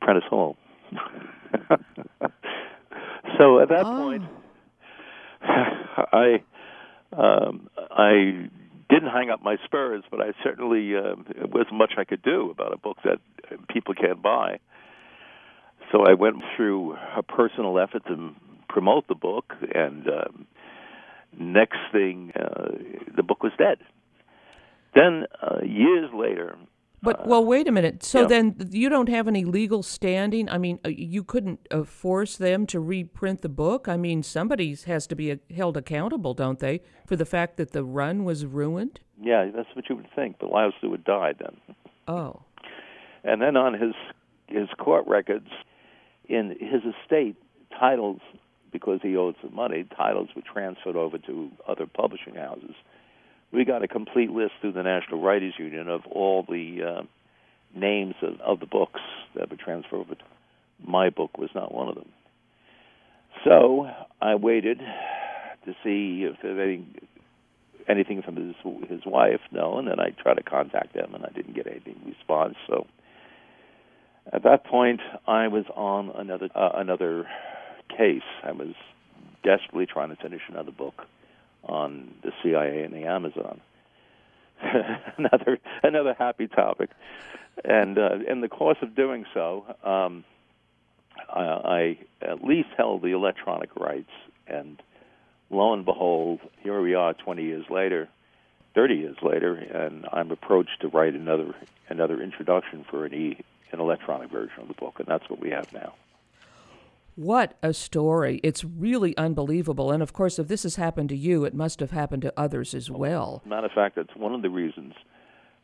Prentice 0.00 0.24
Hall. 0.28 0.56
so 3.38 3.60
at 3.60 3.68
that 3.68 3.84
oh. 3.86 4.02
point, 4.02 4.22
I 5.42 6.42
um, 7.16 7.70
I 7.76 8.50
didn't 8.88 9.10
hang 9.10 9.30
up 9.30 9.42
my 9.42 9.56
spurs, 9.64 10.02
but 10.10 10.20
I 10.20 10.32
certainly 10.42 10.96
uh, 10.96 11.14
it 11.30 11.50
wasn't 11.50 11.74
much 11.74 11.92
I 11.98 12.04
could 12.04 12.22
do 12.22 12.50
about 12.50 12.72
a 12.72 12.78
book 12.78 12.98
that 13.04 13.18
people 13.68 13.94
can't 13.94 14.22
buy. 14.22 14.58
So 15.92 16.04
I 16.04 16.14
went 16.14 16.36
through 16.56 16.96
a 17.16 17.22
personal 17.22 17.78
effort 17.78 18.04
to 18.06 18.34
promote 18.68 19.08
the 19.08 19.14
book, 19.14 19.54
and 19.74 20.06
um, 20.08 20.46
next 21.38 21.78
thing, 21.92 22.32
uh, 22.36 22.68
the 23.16 23.22
book 23.22 23.42
was 23.42 23.52
dead. 23.58 23.78
Then 24.94 25.24
uh, 25.42 25.64
years 25.64 26.10
later. 26.14 26.56
But 27.02 27.20
uh, 27.20 27.24
well, 27.26 27.44
wait 27.44 27.68
a 27.68 27.72
minute. 27.72 28.02
So 28.02 28.22
yeah. 28.22 28.26
then 28.26 28.68
you 28.70 28.88
don't 28.88 29.08
have 29.08 29.28
any 29.28 29.44
legal 29.44 29.82
standing. 29.82 30.48
I 30.48 30.58
mean, 30.58 30.80
uh, 30.84 30.88
you 30.88 31.22
couldn't 31.22 31.66
uh, 31.70 31.84
force 31.84 32.36
them 32.36 32.66
to 32.66 32.80
reprint 32.80 33.42
the 33.42 33.48
book. 33.48 33.88
I 33.88 33.96
mean, 33.96 34.22
somebody 34.22 34.76
has 34.86 35.06
to 35.08 35.14
be 35.14 35.32
uh, 35.32 35.36
held 35.54 35.76
accountable, 35.76 36.34
don't 36.34 36.58
they, 36.58 36.80
for 37.06 37.16
the 37.16 37.26
fact 37.26 37.56
that 37.58 37.72
the 37.72 37.84
run 37.84 38.24
was 38.24 38.46
ruined? 38.46 39.00
Yeah, 39.20 39.50
that's 39.54 39.68
what 39.74 39.88
you 39.88 39.96
would 39.96 40.10
think. 40.14 40.36
But 40.38 40.50
Lyle 40.50 40.72
would 40.82 41.04
die 41.04 41.34
then. 41.38 41.56
Oh. 42.06 42.42
And 43.24 43.42
then 43.42 43.56
on 43.56 43.74
his 43.74 43.94
his 44.46 44.68
court 44.78 45.06
records, 45.06 45.48
in 46.28 46.56
his 46.58 46.82
estate, 46.82 47.36
titles, 47.78 48.20
because 48.72 49.00
he 49.02 49.16
owed 49.16 49.34
some 49.42 49.54
money, 49.54 49.84
titles 49.96 50.28
were 50.34 50.42
transferred 50.42 50.96
over 50.96 51.18
to 51.18 51.50
other 51.66 51.86
publishing 51.86 52.34
houses. 52.34 52.74
We 53.52 53.64
got 53.64 53.82
a 53.82 53.88
complete 53.88 54.30
list 54.30 54.52
through 54.60 54.72
the 54.72 54.82
National 54.82 55.22
Writers 55.22 55.54
Union 55.58 55.88
of 55.88 56.02
all 56.06 56.44
the 56.48 56.82
uh, 56.82 57.02
names 57.74 58.14
of, 58.22 58.40
of 58.40 58.60
the 58.60 58.66
books 58.66 59.00
that 59.34 59.50
were 59.50 59.56
transferred 59.56 60.00
over. 60.00 60.14
My 60.86 61.10
book 61.10 61.38
was 61.38 61.50
not 61.54 61.74
one 61.74 61.88
of 61.88 61.94
them. 61.94 62.08
So 63.44 63.88
I 64.20 64.34
waited 64.34 64.78
to 65.64 65.72
see 65.84 66.28
if 66.28 66.36
there 66.42 66.60
any, 66.62 66.86
anything 67.88 68.22
from 68.22 68.36
his 68.36 68.54
his 68.88 69.00
wife. 69.06 69.40
No, 69.50 69.78
and 69.78 69.88
then 69.88 70.00
I 70.00 70.10
tried 70.10 70.34
to 70.34 70.42
contact 70.42 70.94
them, 70.94 71.14
and 71.14 71.24
I 71.24 71.30
didn't 71.30 71.54
get 71.54 71.66
any 71.66 71.96
response. 72.06 72.56
So 72.66 72.86
at 74.32 74.42
that 74.42 74.64
point, 74.64 75.00
I 75.26 75.48
was 75.48 75.64
on 75.74 76.10
another 76.14 76.48
uh, 76.54 76.70
another 76.74 77.26
case. 77.96 78.22
I 78.42 78.52
was 78.52 78.74
desperately 79.42 79.86
trying 79.86 80.10
to 80.10 80.16
finish 80.16 80.42
another 80.48 80.72
book 80.72 81.06
on 81.68 82.14
the 82.22 82.32
CIA 82.42 82.82
and 82.82 82.94
the 82.94 83.04
Amazon. 83.04 83.60
another 85.16 85.58
another 85.84 86.14
happy 86.18 86.48
topic, 86.48 86.90
and 87.64 87.96
uh, 87.96 88.18
in 88.28 88.40
the 88.40 88.48
course 88.48 88.78
of 88.82 88.96
doing 88.96 89.24
so, 89.32 89.64
um, 89.84 90.24
I, 91.28 91.42
I 91.42 91.98
at 92.22 92.42
least 92.42 92.68
held 92.76 93.02
the 93.02 93.12
electronic 93.12 93.70
rights, 93.76 94.10
and 94.48 94.82
lo 95.50 95.72
and 95.72 95.84
behold, 95.84 96.40
here 96.62 96.80
we 96.80 96.94
are, 96.94 97.14
20 97.14 97.44
years 97.44 97.66
later, 97.70 98.08
30 98.74 98.94
years 98.94 99.16
later, 99.22 99.54
and 99.54 100.06
I'm 100.12 100.30
approached 100.30 100.80
to 100.80 100.88
write 100.88 101.14
another 101.14 101.54
another 101.88 102.20
introduction 102.20 102.84
for 102.88 103.04
an 103.04 103.14
e 103.14 103.38
an 103.72 103.80
electronic 103.80 104.30
version 104.30 104.62
of 104.62 104.68
the 104.68 104.74
book, 104.74 104.98
and 104.98 105.06
that's 105.06 105.28
what 105.28 105.40
we 105.40 105.50
have 105.50 105.72
now. 105.72 105.94
What 107.18 107.58
a 107.64 107.74
story. 107.74 108.38
It's 108.44 108.62
really 108.62 109.16
unbelievable. 109.16 109.90
And 109.90 110.04
of 110.04 110.12
course, 110.12 110.38
if 110.38 110.46
this 110.46 110.62
has 110.62 110.76
happened 110.76 111.08
to 111.08 111.16
you, 111.16 111.44
it 111.44 111.52
must 111.52 111.80
have 111.80 111.90
happened 111.90 112.22
to 112.22 112.32
others 112.36 112.74
as 112.74 112.92
well. 112.92 113.42
Matter 113.44 113.66
of 113.66 113.72
fact, 113.72 113.96
that's 113.96 114.14
one 114.14 114.36
of 114.36 114.42
the 114.42 114.50
reasons 114.50 114.94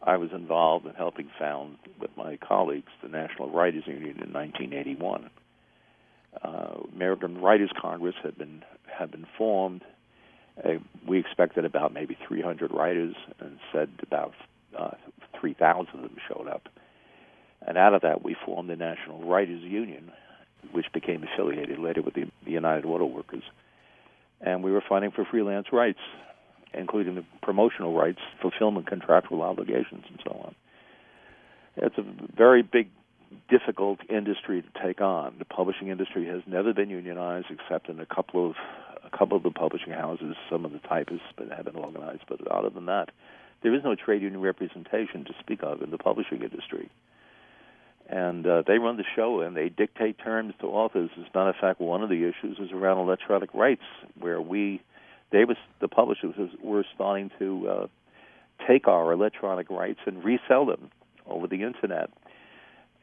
I 0.02 0.16
was 0.16 0.30
involved 0.32 0.84
in 0.84 0.94
helping 0.94 1.30
found, 1.38 1.76
with 2.00 2.10
my 2.16 2.38
colleagues, 2.38 2.90
the 3.04 3.08
National 3.08 3.50
Writers 3.50 3.84
Union 3.86 4.20
in 4.20 4.32
1981. 4.32 5.30
Uh, 6.42 6.80
American 6.92 7.40
Writers 7.40 7.70
Congress 7.80 8.16
had 8.24 8.36
been 8.36 8.64
had 8.92 9.12
been 9.12 9.26
formed. 9.38 9.82
Uh, 10.58 10.80
we 11.06 11.20
expected 11.20 11.64
about 11.64 11.94
maybe 11.94 12.18
300 12.26 12.72
writers, 12.72 13.14
and 13.38 13.60
said 13.72 13.90
about 14.02 14.34
uh, 14.76 14.90
3,000 15.38 15.86
of 15.94 16.00
them 16.00 16.16
showed 16.28 16.48
up. 16.48 16.68
And 17.64 17.78
out 17.78 17.94
of 17.94 18.02
that, 18.02 18.24
we 18.24 18.34
formed 18.44 18.68
the 18.70 18.76
National 18.76 19.24
Writers 19.24 19.62
Union, 19.62 20.10
which 20.72 20.86
became 20.92 21.24
affiliated 21.24 21.78
later 21.78 22.02
with 22.02 22.14
the, 22.14 22.24
the 22.44 22.52
United 22.52 22.84
Auto 22.84 23.06
Workers. 23.06 23.42
And 24.40 24.62
we 24.62 24.72
were 24.72 24.82
fighting 24.86 25.10
for 25.10 25.24
freelance 25.24 25.68
rights, 25.72 26.00
including 26.72 27.14
the 27.14 27.24
promotional 27.42 27.94
rights, 27.94 28.20
fulfillment 28.42 28.86
contractual 28.86 29.42
obligations, 29.42 30.04
and 30.08 30.20
so 30.24 30.32
on. 30.44 30.54
It's 31.76 31.98
a 31.98 32.04
very 32.36 32.62
big, 32.62 32.90
difficult 33.48 33.98
industry 34.08 34.62
to 34.62 34.82
take 34.84 35.00
on. 35.00 35.36
The 35.38 35.44
publishing 35.44 35.88
industry 35.88 36.26
has 36.26 36.42
never 36.46 36.72
been 36.72 36.90
unionized 36.90 37.46
except 37.50 37.88
in 37.88 38.00
a 38.00 38.06
couple 38.06 38.50
of 38.50 38.56
a 39.04 39.16
couple 39.16 39.36
of 39.36 39.42
the 39.42 39.50
publishing 39.50 39.92
houses, 39.92 40.34
some 40.50 40.64
of 40.64 40.72
the 40.72 40.78
typists 40.78 41.26
but 41.36 41.48
have 41.48 41.66
been 41.66 41.76
organized. 41.76 42.22
But 42.26 42.46
other 42.48 42.70
than 42.70 42.86
that, 42.86 43.10
there 43.62 43.74
is 43.74 43.82
no 43.84 43.94
trade 43.94 44.22
union 44.22 44.40
representation 44.40 45.24
to 45.26 45.34
speak 45.40 45.62
of 45.62 45.82
in 45.82 45.90
the 45.90 45.98
publishing 45.98 46.42
industry 46.42 46.90
and 48.08 48.46
uh, 48.46 48.62
they 48.66 48.78
run 48.78 48.96
the 48.96 49.04
show 49.16 49.40
and 49.40 49.56
they 49.56 49.68
dictate 49.68 50.18
terms 50.18 50.54
to 50.60 50.66
authors. 50.66 51.10
As 51.16 51.24
a 51.32 51.38
matter 51.38 51.50
of 51.50 51.56
fact, 51.60 51.80
one 51.80 52.02
of 52.02 52.10
the 52.10 52.24
issues 52.24 52.58
is 52.58 52.70
around 52.72 52.98
electronic 52.98 53.52
rights, 53.54 53.82
where 54.18 54.40
we, 54.40 54.82
they 55.32 55.44
was 55.44 55.56
the 55.80 55.88
publishers 55.88 56.34
were 56.62 56.84
starting 56.94 57.30
to 57.38 57.68
uh, 57.68 57.86
take 58.68 58.86
our 58.86 59.12
electronic 59.12 59.70
rights 59.70 60.00
and 60.06 60.22
resell 60.22 60.66
them 60.66 60.90
over 61.26 61.46
the 61.46 61.62
internet, 61.62 62.10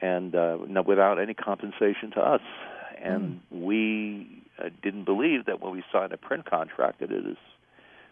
and 0.01 0.35
uh, 0.35 0.57
without 0.85 1.19
any 1.19 1.33
compensation 1.33 2.11
to 2.13 2.21
us. 2.21 2.41
And 3.03 3.41
mm. 3.51 3.65
we 3.65 4.43
uh, 4.63 4.69
didn't 4.83 5.05
believe 5.05 5.45
that 5.45 5.59
when 5.59 5.73
we 5.73 5.83
signed 5.91 6.13
a 6.13 6.17
print 6.17 6.47
contract 6.49 6.99
that 6.99 7.11
it 7.11 7.25
is 7.25 7.37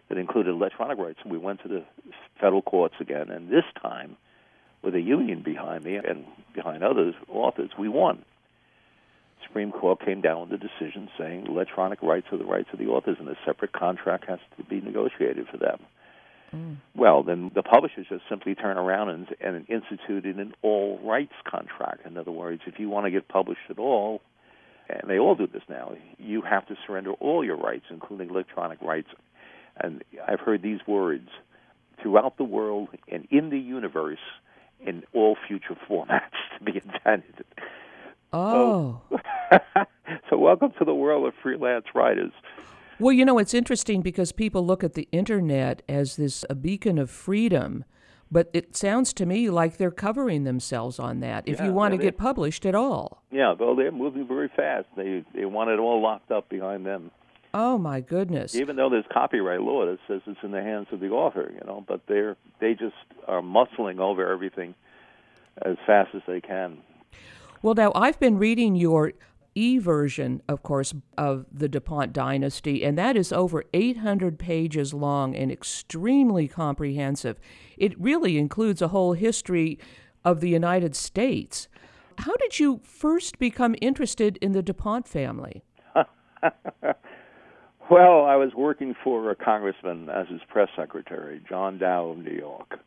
that 0.09 0.17
included 0.17 0.49
electronic 0.49 0.97
rights. 0.97 1.19
And 1.23 1.31
we 1.31 1.37
went 1.37 1.61
to 1.61 1.67
the 1.67 1.83
federal 2.41 2.63
courts 2.63 2.95
again, 2.99 3.29
and 3.29 3.49
this 3.49 3.65
time 3.79 4.17
with 4.81 4.95
a 4.95 5.01
union 5.01 5.41
behind 5.43 5.83
me 5.83 5.95
and 5.95 6.25
behind 6.53 6.83
others 6.83 7.15
authors, 7.27 7.71
we 7.77 7.89
won. 7.89 8.23
Supreme 9.47 9.71
Court 9.71 9.99
came 10.05 10.21
down 10.21 10.49
with 10.49 10.61
a 10.61 10.67
decision 10.67 11.09
saying 11.17 11.47
electronic 11.47 12.01
rights 12.03 12.27
are 12.31 12.37
the 12.37 12.45
rights 12.45 12.69
of 12.71 12.79
the 12.79 12.85
authors, 12.85 13.17
and 13.19 13.27
a 13.27 13.35
separate 13.45 13.73
contract 13.73 14.25
has 14.27 14.39
to 14.57 14.63
be 14.63 14.79
negotiated 14.79 15.47
for 15.49 15.57
them. 15.57 15.79
Mm. 16.53 16.77
Well, 16.95 17.23
then 17.23 17.51
the 17.53 17.63
publishers 17.63 18.07
just 18.09 18.23
simply 18.29 18.55
turn 18.55 18.77
around 18.77 19.09
and, 19.09 19.27
and 19.41 19.65
instituted 19.69 20.37
an 20.37 20.53
all 20.61 20.99
rights 21.03 21.33
contract. 21.49 22.05
In 22.05 22.17
other 22.17 22.31
words, 22.31 22.61
if 22.67 22.79
you 22.79 22.89
want 22.89 23.05
to 23.05 23.11
get 23.11 23.27
published 23.27 23.61
at 23.69 23.79
all, 23.79 24.21
and 24.87 25.09
they 25.09 25.19
all 25.19 25.35
do 25.35 25.47
this 25.47 25.61
now, 25.69 25.93
you 26.17 26.41
have 26.41 26.67
to 26.67 26.75
surrender 26.85 27.11
all 27.13 27.43
your 27.43 27.57
rights, 27.57 27.85
including 27.89 28.29
electronic 28.29 28.81
rights. 28.81 29.09
And 29.77 30.03
I've 30.27 30.39
heard 30.39 30.61
these 30.61 30.79
words 30.87 31.29
throughout 32.01 32.37
the 32.37 32.43
world 32.43 32.89
and 33.07 33.27
in 33.29 33.49
the 33.49 33.59
universe 33.59 34.19
in 34.85 35.03
all 35.13 35.37
future 35.47 35.77
formats 35.89 36.31
to 36.57 36.63
be 36.63 36.81
invented. 36.83 37.45
Oh. 38.31 39.01
So, 39.09 39.19
so, 40.29 40.37
welcome 40.37 40.71
to 40.77 40.85
the 40.85 40.93
world 40.93 41.27
of 41.27 41.33
freelance 41.41 41.85
writers. 41.95 42.31
Well, 42.99 43.13
you 43.13 43.25
know, 43.25 43.37
it's 43.39 43.53
interesting 43.53 44.01
because 44.01 44.31
people 44.31 44.65
look 44.65 44.83
at 44.83 44.93
the 44.93 45.07
internet 45.11 45.81
as 45.87 46.17
this 46.17 46.43
a 46.49 46.55
beacon 46.55 46.97
of 46.99 47.09
freedom, 47.09 47.85
but 48.29 48.49
it 48.53 48.75
sounds 48.75 49.13
to 49.13 49.25
me 49.25 49.49
like 49.49 49.77
they're 49.77 49.89
covering 49.89 50.43
themselves 50.43 50.99
on 50.99 51.21
that 51.21 51.47
if 51.47 51.59
yeah, 51.59 51.67
you 51.67 51.73
want 51.73 51.93
to 51.93 51.97
get 51.97 52.17
published 52.17 52.65
at 52.65 52.75
all. 52.75 53.23
Yeah, 53.31 53.53
well, 53.57 53.75
they're 53.75 53.91
moving 53.91 54.27
very 54.27 54.49
fast. 54.49 54.87
They 54.95 55.23
they 55.33 55.45
want 55.45 55.69
it 55.69 55.79
all 55.79 56.01
locked 56.01 56.29
up 56.29 56.49
behind 56.49 56.85
them. 56.85 57.11
Oh 57.53 57.77
my 57.77 57.99
goodness! 58.01 58.55
Even 58.55 58.75
though 58.75 58.89
there's 58.89 59.05
copyright 59.11 59.61
law 59.61 59.85
that 59.85 59.97
says 60.07 60.21
it's 60.27 60.39
in 60.43 60.51
the 60.51 60.61
hands 60.61 60.87
of 60.91 60.99
the 60.99 61.09
author, 61.09 61.51
you 61.53 61.65
know, 61.65 61.83
but 61.87 62.01
they're 62.07 62.37
they 62.59 62.73
just 62.73 62.95
are 63.27 63.41
muscling 63.41 63.99
over 63.99 64.31
everything 64.31 64.75
as 65.63 65.77
fast 65.85 66.13
as 66.13 66.21
they 66.27 66.41
can. 66.41 66.77
Well, 67.61 67.73
now 67.73 67.91
I've 67.95 68.19
been 68.19 68.37
reading 68.37 68.75
your 68.75 69.13
e 69.55 69.79
version, 69.79 70.41
of 70.47 70.63
course, 70.63 70.93
of 71.17 71.45
the 71.51 71.67
DuPont 71.67 72.13
dynasty, 72.13 72.83
and 72.85 72.97
that 72.97 73.17
is 73.17 73.33
over 73.33 73.65
800 73.73 74.37
pages 74.37 74.93
long 74.93 75.35
and 75.35 75.51
extremely 75.51 76.47
comprehensive. 76.47 77.39
It 77.77 77.99
really 77.99 78.37
includes 78.37 78.81
a 78.81 78.89
whole 78.89 79.13
history 79.13 79.79
of 80.23 80.39
the 80.39 80.49
United 80.49 80.95
States. 80.95 81.67
How 82.19 82.35
did 82.35 82.59
you 82.59 82.79
first 82.83 83.39
become 83.39 83.75
interested 83.81 84.37
in 84.37 84.51
the 84.51 84.61
DuPont 84.61 85.07
family? 85.07 85.63
well, 87.89 88.25
I 88.25 88.35
was 88.35 88.51
working 88.55 88.95
for 89.03 89.31
a 89.31 89.35
congressman 89.35 90.09
as 90.09 90.27
his 90.27 90.41
press 90.47 90.69
secretary, 90.75 91.41
John 91.47 91.77
Dow 91.77 92.09
of 92.09 92.17
New 92.17 92.31
York, 92.31 92.79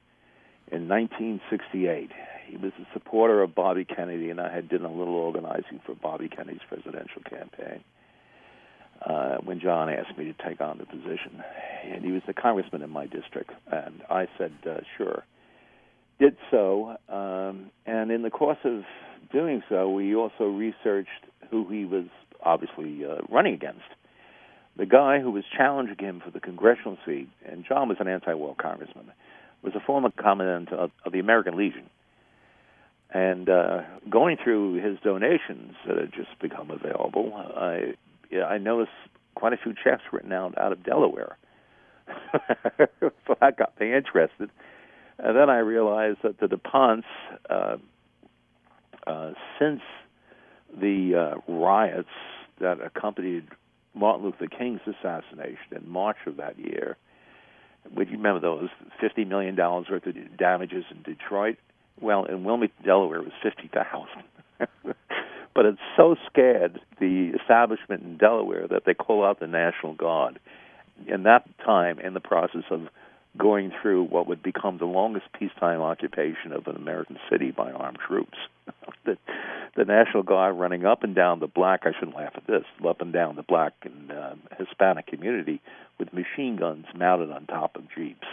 in 0.71 0.89
1968 0.89 2.11
he 2.53 2.59
was 2.59 2.73
a 2.79 2.87
supporter 2.93 3.43
of 3.43 3.55
Bobby 3.55 3.87
Kennedy, 3.87 4.29
and 4.29 4.39
I 4.39 4.53
had 4.53 4.69
done 4.69 4.85
a 4.85 4.93
little 4.93 5.15
organizing 5.15 5.81
for 5.87 5.95
Bobby 5.95 6.29
Kennedy's 6.29 6.61
presidential 6.69 7.23
campaign. 7.23 7.83
Uh, 9.05 9.39
when 9.39 9.59
John 9.59 9.89
asked 9.89 10.17
me 10.19 10.25
to 10.27 10.35
take 10.47 10.61
on 10.61 10.77
the 10.77 10.85
position, 10.85 11.43
and 11.85 12.05
he 12.05 12.13
was 12.13 12.23
the 12.27 12.35
congressman 12.35 12.83
in 12.83 12.91
my 12.91 13.07
district, 13.07 13.51
and 13.71 14.03
I 14.11 14.29
said 14.37 14.53
uh, 14.69 14.81
sure. 14.99 15.25
Did 16.21 16.37
so, 16.51 16.97
um, 17.09 17.71
and 17.87 18.13
in 18.13 18.23
the 18.23 18.31
course 18.31 18.59
of 18.65 18.83
doing 19.33 19.63
so, 19.69 19.91
we 19.91 20.15
also 20.15 20.45
researched 20.45 21.09
who 21.51 21.67
he 21.69 21.87
was 21.87 22.05
obviously 22.45 23.05
uh, 23.05 23.23
running 23.31 23.55
against. 23.55 23.81
The 24.77 24.87
guy 24.87 25.21
who 25.21 25.31
was 25.31 25.45
challenging 25.55 25.99
him 25.99 26.23
for 26.25 26.31
the 26.31 26.41
congressional 26.41 26.97
seat, 27.05 27.29
and 27.45 27.65
John 27.67 27.89
was 27.89 27.99
an 28.01 28.09
anti-war 28.09 28.57
congressman, 28.61 29.13
was 29.63 29.75
a 29.75 29.81
former 29.81 30.11
commandant 30.11 30.73
of, 30.73 30.91
of 31.05 31.13
the 31.13 31.19
American 31.19 31.57
Legion 31.57 31.91
and 33.13 33.49
uh, 33.49 33.83
going 34.09 34.39
through 34.43 34.83
his 34.83 34.99
donations 35.05 35.75
that 35.87 35.99
had 35.99 36.13
just 36.13 36.39
become 36.41 36.71
available, 36.71 37.33
I 37.35 37.95
I 38.35 38.57
noticed 38.57 38.93
quite 39.35 39.53
a 39.53 39.59
few 39.59 39.75
checks 39.75 40.03
written 40.11 40.33
out 40.33 40.57
out 40.57 40.73
of 40.73 40.83
Delaware. 40.83 41.37
so 42.99 43.37
that 43.41 43.59
got 43.59 43.79
me 43.79 43.95
interested. 43.95 44.51
And 45.19 45.37
then 45.37 45.51
I 45.51 45.59
realized 45.59 46.19
that 46.23 46.41
the 46.41 46.47
DuPonts, 46.47 47.05
uh, 47.51 47.77
uh, 49.07 49.33
since 49.59 49.83
the 50.75 51.37
uh, 51.37 51.53
riots 51.53 52.09
that 52.61 52.81
accompanied 52.81 53.47
Martin 53.95 54.25
Luther 54.25 54.47
King's 54.47 54.81
assassination 54.87 55.77
in 55.77 55.89
March 55.89 56.17
of 56.27 56.37
that 56.37 56.59
year, 56.59 56.97
would 57.95 58.09
you 58.09 58.17
remember 58.17 58.41
those 58.41 58.69
$50 59.03 59.27
million 59.27 59.57
worth 59.57 60.07
of 60.07 60.37
damages 60.39 60.85
in 60.91 61.03
Detroit? 61.03 61.57
Well, 62.01 62.25
in 62.25 62.45
Wilmington, 62.45 62.85
Delaware, 62.85 63.19
it 63.19 63.25
was 63.25 63.33
fifty 63.43 63.69
thousand. 63.69 64.25
but 65.55 65.67
it 65.67 65.77
so 65.97 66.17
scared 66.27 66.81
the 67.01 67.33
establishment 67.41 68.03
in 68.03 68.17
Delaware 68.17 68.67
that 68.69 68.85
they 68.87 68.95
call 68.95 69.25
out 69.25 69.41
the 69.41 69.47
National 69.47 69.95
Guard. 69.95 70.39
In 71.07 71.25
that 71.25 71.45
time, 71.65 71.99
in 71.99 72.15
the 72.15 72.21
process 72.21 72.65
of 72.71 72.89
going 73.39 73.73
through 73.81 74.05
what 74.05 74.27
would 74.27 74.43
become 74.43 74.79
the 74.79 74.85
longest 74.85 75.27
peacetime 75.39 75.81
occupation 75.81 76.53
of 76.53 76.67
an 76.67 76.77
American 76.77 77.19
city 77.31 77.51
by 77.51 77.71
armed 77.73 77.99
troops. 78.07 78.37
the, 79.05 79.17
the 79.77 79.85
National 79.85 80.23
Guard 80.23 80.59
running 80.59 80.85
up 80.85 81.03
and 81.03 81.15
down 81.15 81.41
the 81.41 81.47
black, 81.47 81.81
I 81.85 81.93
shouldn't 81.99 82.17
laugh 82.17 82.35
at 82.37 82.47
this, 82.47 82.65
up 82.87 83.01
and 83.01 83.13
down 83.13 83.37
the 83.37 83.43
black 83.43 83.73
and 83.83 84.13
uh, 84.13 84.35
Hispanic 84.59 85.07
community 85.07 85.63
with 85.99 86.13
machine 86.13 86.57
guns 86.57 86.87
mounted 86.95 87.31
on 87.31 87.47
top 87.47 87.77
of 87.77 87.85
Jeeps. 87.97 88.27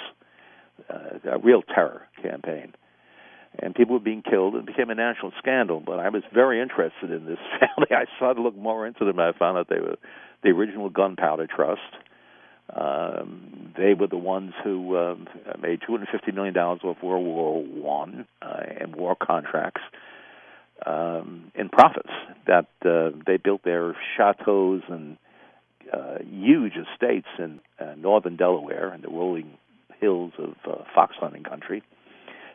Uh, 0.89 1.31
a 1.31 1.38
real 1.38 1.62
terror 1.62 2.07
campaign. 2.21 2.73
And 3.57 3.75
people 3.75 3.93
were 3.93 3.99
being 3.99 4.21
killed. 4.21 4.55
It 4.55 4.65
became 4.65 4.89
a 4.89 4.95
national 4.95 5.33
scandal. 5.38 5.81
But 5.81 5.99
I 5.99 6.09
was 6.09 6.23
very 6.33 6.62
interested 6.62 7.12
in 7.12 7.25
this 7.25 7.39
family. 7.59 7.88
I 7.91 8.05
started 8.17 8.35
to 8.35 8.41
look 8.41 8.55
more 8.55 8.88
into 8.88 9.05
them. 9.05 9.19
I 9.19 9.31
found 9.38 9.57
out 9.57 9.67
they 9.69 9.79
were 9.79 9.97
the 10.43 10.49
original 10.49 10.89
Gunpowder 10.89 11.47
Trust 11.47 11.81
um, 12.75 13.73
they 13.77 13.93
were 13.93 14.08
the 14.08 14.17
ones 14.17 14.53
who 14.63 14.97
um, 14.97 15.27
made 15.62 15.82
250 15.86 16.32
million 16.32 16.53
dollars 16.53 16.82
off 16.84 16.97
World 17.01 17.25
War 17.25 17.63
One 17.63 18.27
uh, 18.41 18.62
and 18.79 18.95
war 18.95 19.15
contracts 19.15 19.82
um, 20.86 21.51
in 21.55 21.69
profits. 21.69 22.10
That 22.47 22.67
uh, 22.86 23.17
they 23.25 23.38
built 23.38 23.63
their 23.63 23.95
chateaus 24.17 24.82
and 24.88 25.17
uh, 25.91 26.19
huge 26.29 26.73
estates 26.73 27.27
in 27.38 27.60
uh, 27.79 27.95
northern 27.97 28.36
Delaware 28.36 28.89
and 28.89 29.03
the 29.03 29.10
rolling 29.10 29.58
hills 29.99 30.34
of 30.38 30.55
uh, 30.65 30.84
fox 30.93 31.15
hunting 31.19 31.43
country, 31.43 31.84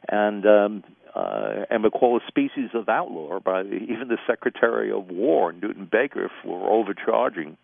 and 0.09 0.46
um, 0.46 0.85
uh, 1.14 1.64
and 1.70 1.83
were 1.83 1.90
called 1.90 2.22
a 2.22 2.27
species 2.27 2.70
of 2.74 2.88
outlaw 2.88 3.40
by 3.40 3.62
even 3.62 4.09
the 4.09 4.18
Secretary 4.27 4.92
of 4.92 5.09
War 5.09 5.53
Newton 5.53 5.88
Baker 5.90 6.31
for 6.42 6.70
overcharging 6.70 7.57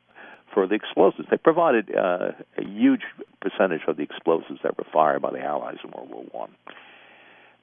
for 0.53 0.67
the 0.67 0.75
explosives. 0.75 1.29
They 1.31 1.37
provided 1.37 1.91
uh, 1.95 2.33
a 2.59 2.65
huge 2.65 3.03
percentage 3.41 3.83
of 3.87 3.97
the 3.97 4.03
explosives 4.03 4.61
that 4.63 4.77
were 4.77 4.87
fired 4.93 5.23
by 5.23 5.31
the 5.31 5.41
Allies 5.41 5.79
in 5.85 5.91
World 5.91 6.11
War 6.11 6.25
One. 6.33 6.51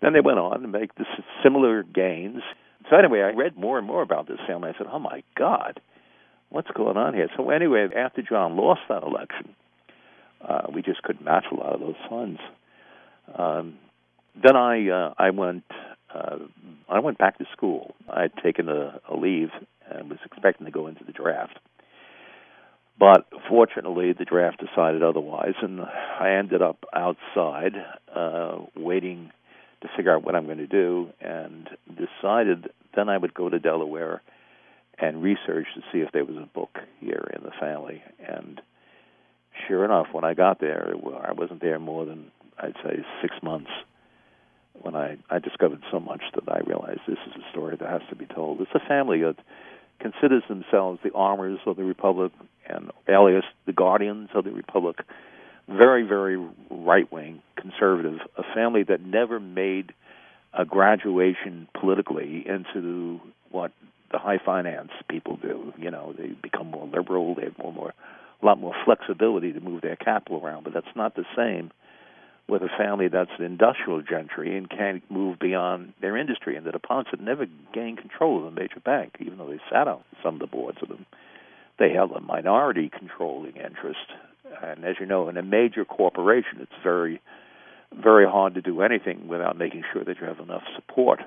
Then 0.01 0.13
they 0.13 0.21
went 0.21 0.39
on 0.39 0.61
to 0.61 0.67
make 0.67 0.95
this 0.95 1.07
similar 1.43 1.83
gains. 1.83 2.41
So 2.89 2.95
anyway, 2.95 3.21
I 3.21 3.29
read 3.35 3.57
more 3.57 3.77
and 3.77 3.87
more 3.87 4.01
about 4.01 4.27
this 4.27 4.39
family. 4.47 4.69
I 4.73 4.77
said, 4.77 4.87
"Oh 4.91 4.99
my 4.99 5.23
God, 5.35 5.79
what's 6.49 6.69
going 6.71 6.97
on 6.97 7.13
here?" 7.13 7.29
So 7.35 7.49
anyway, 7.49 7.87
after 7.95 8.21
John 8.21 8.55
lost 8.55 8.81
that 8.89 9.03
election, 9.03 9.55
uh, 10.47 10.67
we 10.73 10.81
just 10.81 11.01
couldn't 11.03 11.25
match 11.25 11.45
a 11.51 11.55
lot 11.55 11.73
of 11.73 11.79
those 11.79 11.95
funds. 12.09 12.39
Um, 13.37 13.79
then 14.41 14.55
I 14.55 14.89
uh, 14.89 15.13
I 15.17 15.31
went 15.31 15.63
uh, 16.13 16.37
I 16.89 16.99
went 16.99 17.17
back 17.17 17.37
to 17.39 17.45
school. 17.51 17.95
I 18.09 18.21
had 18.23 18.31
taken 18.41 18.69
a, 18.69 18.99
a 19.09 19.15
leave 19.15 19.49
and 19.89 20.09
was 20.09 20.19
expecting 20.25 20.65
to 20.65 20.71
go 20.71 20.87
into 20.87 21.03
the 21.03 21.11
draft. 21.11 21.59
But 22.99 23.27
fortunately, 23.47 24.13
the 24.13 24.25
draft 24.25 24.59
decided 24.59 25.03
otherwise, 25.03 25.53
and 25.61 25.81
I 25.81 26.31
ended 26.39 26.61
up 26.61 26.83
outside 26.93 27.73
uh, 28.13 28.57
waiting 28.75 29.31
to 29.81 29.87
figure 29.95 30.15
out 30.15 30.23
what 30.23 30.35
I'm 30.35 30.45
going 30.45 30.57
to 30.57 30.67
do, 30.67 31.09
and 31.21 31.69
decided 31.87 32.69
then 32.95 33.09
I 33.09 33.17
would 33.17 33.35
go 33.35 33.49
to 33.49 33.59
Delaware 33.59 34.21
and 34.97 35.21
research 35.21 35.67
to 35.75 35.81
see 35.91 35.99
if 35.99 36.11
there 36.11 36.25
was 36.25 36.37
a 36.37 36.49
book 36.53 36.79
here 36.99 37.29
in 37.35 37.43
the 37.43 37.51
family. 37.59 38.01
And 38.27 38.59
sure 39.67 39.85
enough, 39.85 40.07
when 40.11 40.23
I 40.23 40.33
got 40.33 40.59
there, 40.59 40.93
I 41.23 41.33
wasn't 41.33 41.61
there 41.61 41.77
more 41.77 42.05
than 42.05 42.31
I'd 42.57 42.73
say 42.83 43.05
six 43.21 43.35
months 43.43 43.69
when 44.81 44.95
I 44.95 45.17
I 45.29 45.39
discovered 45.39 45.81
so 45.91 45.99
much 45.99 46.21
that 46.33 46.51
I 46.51 46.59
realized 46.65 47.01
this 47.07 47.17
is 47.27 47.33
a 47.35 47.51
story 47.51 47.75
that 47.77 47.89
has 47.89 48.01
to 48.09 48.15
be 48.15 48.25
told. 48.25 48.61
It's 48.61 48.71
a 48.73 48.87
family 48.87 49.21
that 49.21 49.37
considers 49.99 50.43
themselves 50.47 50.99
the 51.03 51.13
armors 51.13 51.59
of 51.65 51.75
the 51.77 51.83
republic 51.83 52.31
and 52.67 52.91
alias 53.07 53.45
the 53.65 53.73
guardians 53.73 54.29
of 54.33 54.43
the 54.43 54.51
republic. 54.51 54.97
Very, 55.67 56.03
very 56.03 56.37
right 56.69 57.11
wing, 57.11 57.41
conservative, 57.57 58.19
a 58.37 58.43
family 58.55 58.83
that 58.83 59.01
never 59.01 59.39
made 59.39 59.93
a 60.53 60.63
graduation 60.65 61.67
politically 61.79 62.45
into 62.47 63.19
what 63.51 63.71
the 64.11 64.17
high 64.17 64.39
finance 64.43 64.91
people 65.09 65.37
do. 65.41 65.73
You 65.77 65.91
know, 65.91 66.13
they 66.17 66.27
become 66.41 66.67
more 66.67 66.87
liberal, 66.87 67.35
they 67.35 67.43
have 67.43 67.57
more, 67.57 67.73
more 67.73 67.93
a 68.41 68.45
lot 68.45 68.59
more 68.59 68.75
flexibility 68.85 69.51
to 69.51 69.59
move 69.59 69.81
their 69.81 69.95
capital 69.95 70.39
around, 70.43 70.63
but 70.63 70.73
that's 70.73 70.95
not 70.95 71.15
the 71.15 71.25
same 71.35 71.71
with 72.47 72.61
a 72.61 72.69
family 72.77 73.09
that's 73.09 73.31
an 73.39 73.45
industrial 73.45 74.01
gentry 74.01 74.57
and 74.57 74.69
can't 74.69 75.03
move 75.11 75.37
beyond 75.39 75.93
their 76.01 76.15
industry. 76.15 76.55
And 76.55 76.65
the 76.65 76.71
had 76.87 77.19
never 77.19 77.45
gained 77.73 77.97
control 77.97 78.37
of 78.39 78.45
a 78.45 78.51
major 78.51 78.79
bank, 78.79 79.17
even 79.19 79.37
though 79.37 79.49
they 79.49 79.59
sat 79.69 79.87
on 79.87 79.99
some 80.23 80.35
of 80.35 80.39
the 80.39 80.47
boards 80.47 80.77
of 80.81 80.87
them. 80.87 81.05
They 81.79 81.91
held 81.91 82.11
a 82.11 82.21
minority 82.21 82.89
controlling 82.89 83.55
interest. 83.55 84.11
And 84.63 84.83
as 84.85 84.95
you 84.99 85.05
know, 85.05 85.29
in 85.29 85.37
a 85.37 85.43
major 85.43 85.85
corporation, 85.85 86.59
it's 86.59 86.71
very, 86.83 87.21
very 87.93 88.25
hard 88.25 88.55
to 88.55 88.61
do 88.61 88.81
anything 88.81 89.27
without 89.27 89.57
making 89.57 89.83
sure 89.93 90.03
that 90.03 90.17
you 90.19 90.25
have 90.25 90.39
enough 90.39 90.63
support 90.75 91.19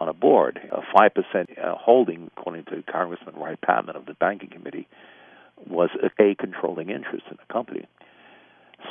on 0.00 0.08
a 0.08 0.12
board. 0.12 0.60
A 0.70 0.80
5% 0.96 1.58
uh, 1.58 1.74
holding, 1.76 2.30
according 2.36 2.64
to 2.66 2.82
Congressman 2.90 3.36
Wright 3.36 3.60
Patman 3.60 3.96
of 3.96 4.06
the 4.06 4.14
Banking 4.14 4.50
Committee, 4.50 4.86
was 5.66 5.90
a 6.02 6.34
controlling 6.34 6.90
interest 6.90 7.24
in 7.30 7.36
the 7.36 7.52
company. 7.52 7.86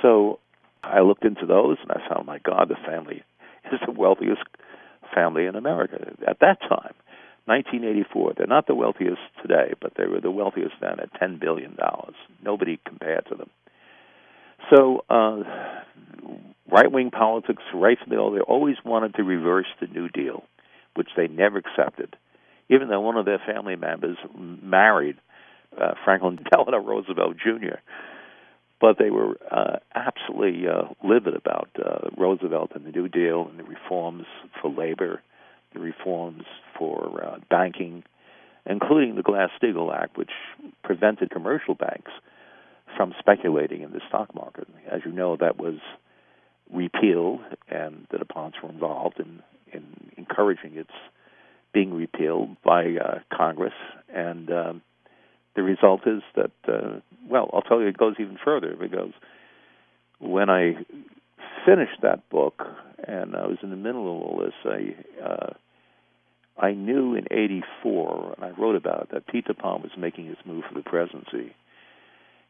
So 0.02 0.40
I 0.84 1.02
looked 1.02 1.26
into 1.26 1.46
those 1.46 1.78
and 1.82 1.92
I 1.92 2.08
found, 2.10 2.26
my 2.26 2.40
God, 2.40 2.70
the 2.70 2.76
family 2.76 3.24
is 3.72 3.80
the 3.86 3.92
wealthiest 3.92 4.42
family 5.14 5.46
in 5.46 5.56
America 5.56 6.14
at 6.28 6.40
that 6.40 6.60
time. 6.62 6.94
1984. 7.46 8.34
They're 8.38 8.48
not 8.48 8.68
the 8.68 8.76
wealthiest 8.76 9.22
today, 9.42 9.74
but 9.82 9.94
they 9.98 10.06
were 10.06 10.22
the 10.22 10.32
wealthiest 10.32 10.76
then 10.82 11.00
at 11.00 11.14
$10 11.22 11.40
billion. 11.40 11.78
Nobody 12.44 12.80
compared 12.86 13.26
to 13.28 13.36
them. 13.36 13.50
So, 14.74 15.04
uh, 15.10 15.44
right 16.72 16.92
wing 16.92 17.12
politics, 17.12 17.64
right 17.74 17.98
middle, 18.08 18.32
they 18.32 18.40
always 18.40 18.78
wanted 18.86 19.16
to 19.16 19.24
reverse 19.24 19.68
the 19.82 19.88
New 19.88 20.08
Deal, 20.10 20.44
which 20.96 21.10
they 21.18 21.28
never 21.28 21.58
accepted. 21.58 22.16
Even 22.70 22.88
though 22.88 23.02
one 23.02 23.18
of 23.18 23.26
their 23.26 23.42
family 23.46 23.76
members 23.76 24.18
married 24.38 25.18
uh, 25.80 25.94
Franklin 26.06 26.40
Delano 26.52 26.78
Roosevelt 26.78 27.36
Jr., 27.38 27.78
but 28.80 28.98
they 29.00 29.10
were 29.10 29.38
uh, 29.50 29.78
absolutely 29.96 30.68
uh, 30.68 30.94
livid 31.04 31.36
about 31.36 31.70
uh, 31.78 32.10
Roosevelt 32.18 32.72
and 32.76 32.86
the 32.86 32.92
New 32.92 33.08
Deal 33.08 33.48
and 33.50 33.58
the 33.58 33.64
reforms 33.64 34.26
for 34.62 34.70
labor, 34.70 35.22
the 35.74 35.80
reforms 35.80 36.44
for 36.78 37.24
uh, 37.24 37.38
banking, 37.50 38.04
including 38.66 39.16
the 39.16 39.24
Glass-Steagall 39.24 39.94
Act, 39.94 40.18
which 40.18 40.32
prevented 40.84 41.30
commercial 41.30 41.76
banks 41.76 42.12
from 42.96 43.14
speculating 43.20 43.82
in 43.82 43.92
the 43.92 44.02
stock 44.08 44.34
market. 44.36 44.68
As 44.90 45.02
you 45.06 45.12
know, 45.12 45.36
that 45.38 45.58
was 45.58 45.80
repealed, 46.72 47.42
and 47.70 48.08
the 48.12 48.18
DuPonts 48.18 48.62
were 48.62 48.70
involved 48.70 49.20
in, 49.20 49.42
in 49.72 49.84
encouraging 50.18 50.76
its 50.76 50.92
being 51.74 51.94
repealed 51.94 52.56
by 52.64 52.96
uh, 53.04 53.20
Congress, 53.36 53.74
and 54.14 54.52
um, 54.52 54.82
the 55.56 55.64
result 55.64 56.02
is 56.06 56.22
that, 56.36 56.52
uh, 56.68 57.00
well, 57.28 57.50
I'll 57.54 57.62
tell 57.62 57.82
you, 57.82 57.88
it 57.88 57.98
goes 57.98 58.16
even 58.20 58.38
further 58.44 58.76
because 58.80 59.12
when 60.20 60.50
I 60.50 60.76
finished 61.66 62.02
that 62.02 62.28
book 62.30 62.64
and 63.08 63.36
I 63.36 63.48
was 63.48 63.58
in 63.64 63.70
the 63.70 63.76
middle 63.76 64.02
of 64.02 64.22
all 64.24 64.42
this, 64.44 64.54
I 64.66 65.24
uh, 65.24 65.54
I 66.58 66.72
knew 66.74 67.16
in 67.16 67.26
'84, 67.32 68.36
and 68.36 68.46
I 68.46 68.50
wrote 68.60 68.76
about 68.76 69.04
it, 69.04 69.12
that 69.12 69.28
Pete 69.28 69.46
DuPont 69.46 69.82
was 69.82 69.92
making 69.98 70.28
his 70.28 70.38
move 70.46 70.64
for 70.68 70.76
the 70.76 70.84
presidency. 70.84 71.56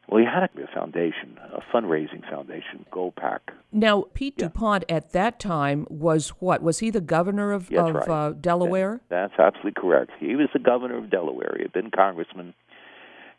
Well, 0.06 0.20
he 0.20 0.26
had 0.26 0.42
a 0.42 0.66
foundation, 0.74 1.38
a 1.50 1.62
fundraising 1.74 2.28
foundation, 2.28 2.84
GOPAC. 2.92 3.38
Now, 3.72 4.04
Pete 4.12 4.34
yeah. 4.36 4.48
DuPont 4.48 4.84
at 4.90 5.12
that 5.12 5.40
time 5.40 5.86
was 5.88 6.28
what? 6.40 6.62
Was 6.62 6.80
he 6.80 6.90
the 6.90 7.00
governor 7.00 7.52
of, 7.52 7.72
of 7.72 7.94
right. 7.94 8.08
uh, 8.08 8.32
Delaware? 8.32 9.00
That, 9.08 9.30
that's 9.30 9.40
absolutely 9.40 9.80
correct. 9.80 10.10
He 10.20 10.36
was 10.36 10.48
the 10.52 10.58
governor 10.58 10.98
of 10.98 11.08
Delaware. 11.08 11.54
He 11.56 11.62
had 11.62 11.72
been 11.72 11.90
congressman 11.90 12.52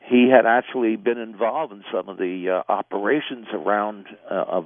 he 0.08 0.30
had 0.30 0.46
actually 0.46 0.96
been 0.96 1.18
involved 1.18 1.74
in 1.74 1.84
some 1.92 2.10
of 2.10 2.18
the 2.18 2.62
uh, 2.68 2.72
operations 2.72 3.48
around 3.52 4.06
uh, 4.30 4.46
of 4.48 4.66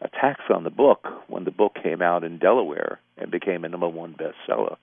attacks 0.00 0.44
on 0.52 0.64
the 0.64 0.70
book 0.70 1.06
when 1.28 1.44
the 1.44 1.50
book 1.50 1.76
came 1.82 2.02
out 2.02 2.24
in 2.24 2.38
Delaware 2.38 3.00
and 3.16 3.30
became 3.30 3.64
a 3.64 3.68
number 3.68 3.88
one 3.88 4.14
bestseller. 4.14 4.76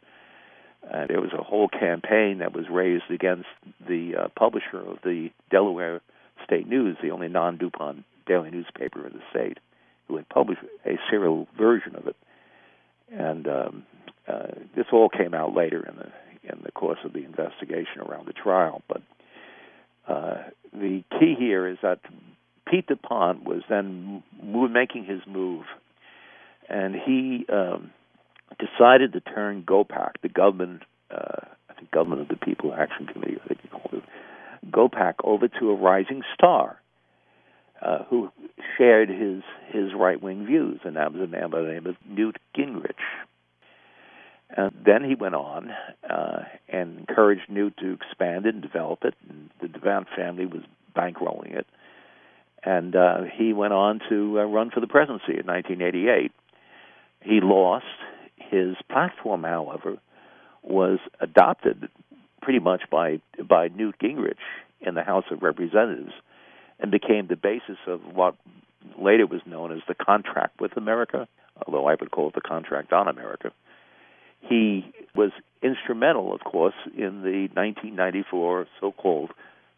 And 0.90 1.10
there 1.10 1.22
was 1.22 1.32
a 1.34 1.44
whole 1.44 1.70
campaign 1.70 2.40
that 2.40 2.54
was 2.54 2.66
raised 2.70 3.10
against 3.10 3.48
the 3.88 4.16
uh, 4.16 4.28
publisher 4.38 4.80
of 4.80 4.98
the 5.04 5.30
Delaware 5.50 6.02
State 6.44 6.68
News, 6.68 6.98
the 7.02 7.12
only 7.12 7.30
non-DuPont 7.30 8.04
daily 8.26 8.52
newspaper 8.52 9.06
in 9.06 9.14
the 9.14 9.22
state, 9.30 9.60
who 10.08 10.18
had 10.18 10.28
published 10.30 10.62
a 10.86 10.98
serial 11.10 11.48
version 11.58 11.96
of 11.96 12.08
it. 12.08 12.16
And 13.12 13.48
um, 13.48 13.84
uh, 14.28 14.48
this 14.76 14.86
all 14.92 15.10
came 15.10 15.34
out 15.34 15.56
later 15.56 15.86
in 15.88 15.96
the 15.96 16.12
in 16.44 16.60
the 16.62 16.72
course 16.74 17.00
of 17.06 17.14
the 17.14 17.24
investigation 17.24 18.02
around 18.02 18.28
the 18.28 18.34
trial, 18.34 18.82
but 18.90 19.02
uh, 20.08 20.44
the 20.74 21.04
key 21.18 21.36
here 21.38 21.68
is 21.68 21.78
that 21.82 22.00
Pete 22.70 22.88
DuPont 22.88 23.44
was 23.44 23.62
then 23.70 24.24
making 24.42 25.06
his 25.06 25.22
move, 25.28 25.66
and 26.70 26.96
he 26.96 27.46
um, 27.52 27.92
decided 28.60 29.14
to 29.14 29.20
turn 29.20 29.64
GOPAC, 29.64 30.12
the 30.22 30.30
government, 30.30 30.84
uh, 31.12 31.46
I 31.70 31.74
think 31.74 31.92
Government 31.92 32.22
of 32.22 32.28
the 32.30 32.38
People 32.38 32.74
Action 32.74 33.08
Committee, 33.08 33.38
I 33.44 33.48
think 33.48 33.60
you 33.64 33.70
call 33.70 33.90
it, 33.94 34.04
GOPAC, 34.72 35.16
over 35.24 35.48
to 35.48 35.70
a 35.72 35.76
rising 35.76 36.24
star 36.34 36.80
uh, 37.82 38.04
who 38.10 38.32
shared 38.78 39.10
his 39.10 39.44
his 39.72 39.94
right 39.94 40.22
wing 40.22 40.46
views, 40.46 40.80
and 40.84 40.96
that 40.96 41.12
was 41.12 41.22
a 41.22 41.28
man 41.28 41.50
by 41.50 41.62
the 41.62 41.68
name 41.68 41.86
of 41.86 41.96
Newt 42.08 42.38
Gingrich. 42.58 42.94
And 44.56 44.72
then 44.86 45.04
he 45.04 45.16
went 45.16 45.36
on 45.36 45.72
uh, 46.08 46.44
and 46.70 47.00
encouraged 47.00 47.50
Newt 47.50 47.76
to 47.78 47.94
expand 47.94 48.46
it 48.46 48.54
and 48.54 48.62
develop 48.62 49.04
it. 49.04 49.16
And 49.28 49.50
the 49.62 49.68
DuPont 49.68 50.08
family 50.16 50.46
was 50.46 50.62
bankrolling 50.96 51.56
it. 51.58 51.66
And 52.66 52.96
uh, 52.96 53.24
he 53.36 53.54
went 53.54 53.74
on 53.74 54.00
to 54.10 54.40
uh, 54.40 54.44
run 54.44 54.72
for 54.72 54.80
the 54.80 54.88
presidency 54.88 55.38
in 55.38 55.46
1988. 55.46 56.32
He 57.22 57.40
lost. 57.42 57.86
His 58.38 58.76
platform, 58.92 59.44
however, 59.44 59.98
was 60.62 61.00
adopted 61.20 61.90
pretty 62.42 62.60
much 62.60 62.84
by 62.92 63.20
by 63.48 63.70
Newt 63.70 63.96
Gingrich 64.00 64.38
in 64.82 64.96
the 64.96 65.04
House 65.04 65.26
of 65.32 65.42
Representatives, 65.42 66.14
and 66.80 66.92
became 66.92 67.28
the 67.28 67.36
basis 67.36 67.78
of 67.88 68.02
what 68.14 68.36
later 69.00 69.26
was 69.26 69.42
known 69.46 69.72
as 69.72 69.80
the 69.88 69.96
Contract 69.96 70.60
with 70.60 70.78
America, 70.78 71.28
although 71.66 71.88
I 71.88 71.96
would 72.00 72.12
call 72.12 72.28
it 72.28 72.36
the 72.36 72.42
Contract 72.42 72.94
on 72.94 73.08
America. 73.08 73.52
He 74.42 74.94
was 75.16 75.32
instrumental, 75.62 76.34
of 76.34 76.42
course, 76.42 76.76
in 76.98 77.24
the 77.24 77.48
1994 77.54 78.68
so-called 78.80 79.32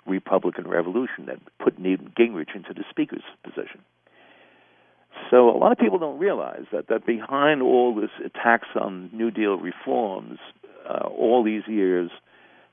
Republican 0.05 0.67
Revolution 0.67 1.25
that 1.27 1.39
put 1.59 1.79
Newt 1.79 2.15
Gingrich 2.15 2.55
into 2.55 2.73
the 2.73 2.83
Speaker's 2.89 3.23
position. 3.43 3.81
So 5.31 5.49
a 5.49 5.57
lot 5.57 5.71
of 5.71 5.77
people 5.77 5.97
don't 5.97 6.19
realize 6.19 6.65
that 6.71 6.87
that 6.89 7.05
behind 7.05 7.61
all 7.61 7.95
this 7.95 8.11
attacks 8.23 8.67
on 8.79 9.09
New 9.13 9.31
Deal 9.31 9.55
reforms, 9.55 10.39
uh, 10.87 11.07
all 11.07 11.43
these 11.43 11.63
years, 11.67 12.11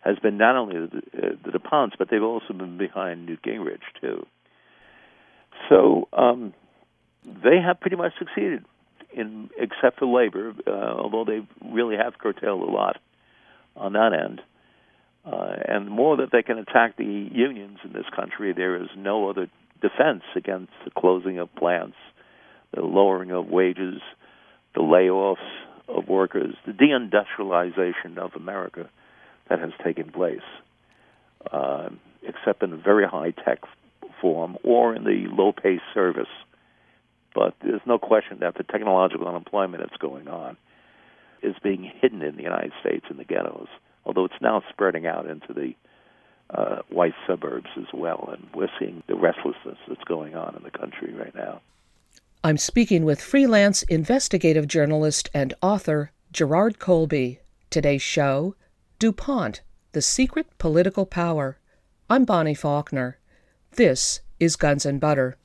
has 0.01 0.18
been 0.18 0.37
not 0.37 0.57
only 0.57 0.74
the, 0.74 0.99
uh, 1.16 1.30
the 1.45 1.59
DuPonts, 1.59 1.93
but 1.99 2.11
they've 2.11 2.22
also 2.22 2.53
been 2.53 2.76
behind 2.76 3.26
Newt 3.26 3.43
Gingrich 3.43 3.83
too. 4.01 4.26
So 5.68 6.09
um, 6.12 6.53
they 7.24 7.61
have 7.64 7.80
pretty 7.80 7.97
much 7.97 8.12
succeeded, 8.18 8.64
in 9.14 9.49
except 9.57 10.01
for 10.01 10.07
labor, 10.07 10.55
uh, 10.66 10.70
although 10.70 11.24
they 11.24 11.47
really 11.64 11.97
have 11.97 12.18
curtailed 12.18 12.62
a 12.62 12.70
lot 12.70 12.99
on 13.76 13.93
that 13.93 14.12
end. 14.12 14.43
Uh, 15.24 15.54
and 15.68 15.86
the 15.86 15.90
more 15.90 16.16
that 16.16 16.30
they 16.32 16.42
can 16.42 16.58
attack 16.58 16.96
the 16.96 17.04
unions 17.04 17.78
in 17.84 17.92
this 17.92 18.06
country, 18.14 18.52
there 18.52 18.76
is 18.82 18.88
no 18.96 19.30
other 19.30 19.48
defense 19.80 20.22
against 20.34 20.72
the 20.84 20.90
closing 20.90 21.38
of 21.38 21.54
plants, 21.54 21.96
the 22.74 22.80
lowering 22.80 23.30
of 23.30 23.46
wages, 23.46 24.00
the 24.74 24.80
layoffs 24.80 25.36
of 25.88 26.08
workers, 26.08 26.54
the 26.66 26.72
deindustrialization 26.72 28.18
of 28.18 28.32
America 28.34 28.88
that 29.48 29.60
has 29.60 29.70
taken 29.84 30.10
place, 30.10 30.40
uh, 31.50 31.88
except 32.22 32.62
in 32.62 32.72
a 32.72 32.76
very 32.76 33.06
high 33.06 33.30
tech 33.44 33.60
form 34.20 34.56
or 34.64 34.94
in 34.94 35.04
the 35.04 35.26
low 35.30 35.52
pay 35.52 35.80
service. 35.94 36.28
But 37.34 37.54
there's 37.62 37.80
no 37.86 37.98
question 37.98 38.38
that 38.40 38.56
the 38.56 38.64
technological 38.64 39.28
unemployment 39.28 39.82
that's 39.82 39.96
going 39.98 40.28
on 40.28 40.56
is 41.42 41.54
being 41.62 41.90
hidden 42.00 42.22
in 42.22 42.36
the 42.36 42.42
United 42.42 42.72
States 42.80 43.04
in 43.10 43.16
the 43.16 43.24
ghettos 43.24 43.68
although 44.05 44.24
it's 44.24 44.40
now 44.40 44.62
spreading 44.70 45.07
out 45.07 45.26
into 45.26 45.53
the 45.53 45.74
uh, 46.50 46.82
white 46.90 47.14
suburbs 47.26 47.70
as 47.76 47.86
well. 47.94 48.28
And 48.32 48.48
we're 48.55 48.68
seeing 48.78 49.03
the 49.07 49.14
restlessness 49.14 49.78
that's 49.88 50.05
going 50.05 50.34
on 50.34 50.55
in 50.57 50.62
the 50.62 50.70
country 50.70 51.12
right 51.14 51.34
now. 51.34 51.61
I'm 52.44 52.59
speaking 52.59 53.05
with 53.05 53.20
freelance 53.20 53.82
investigative 53.84 54.66
journalist 54.66 55.30
and 55.32 55.55
author 55.62 56.11
Gerard 56.32 56.78
Colby. 56.78 57.40
Today's 57.70 58.03
show 58.03 58.55
DuPont, 58.98 59.62
The 59.92 60.03
Secret 60.03 60.46
Political 60.59 61.07
Power. 61.07 61.59
I'm 62.11 62.24
Bonnie 62.24 62.55
Faulkner. 62.55 63.18
This 63.72 64.20
is 64.38 64.57
Guns 64.57 64.84
and 64.84 65.00
Butter. 65.00 65.36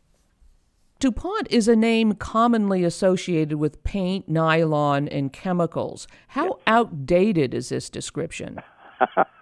DuPont 1.00 1.48
is 1.52 1.68
a 1.68 1.76
name 1.76 2.14
commonly 2.14 2.84
associated 2.84 3.60
with 3.60 3.84
paint, 3.84 4.28
nylon, 4.28 5.08
and 5.08 5.32
chemicals. 5.32 6.08
How 6.30 6.58
outdated 6.66 7.54
is 7.54 7.70
this 7.70 7.88
description? 7.88 8.60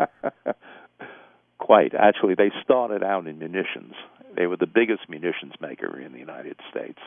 Quite. 1.57 1.95
Actually, 1.95 2.35
they 2.35 2.51
started 2.61 3.03
out 3.03 3.25
in 3.25 3.39
munitions. 3.39 3.93
They 4.35 4.47
were 4.47 4.57
the 4.57 4.67
biggest 4.67 5.07
munitions 5.07 5.53
maker 5.61 5.97
in 5.97 6.11
the 6.11 6.19
United 6.19 6.59
States. 6.69 6.99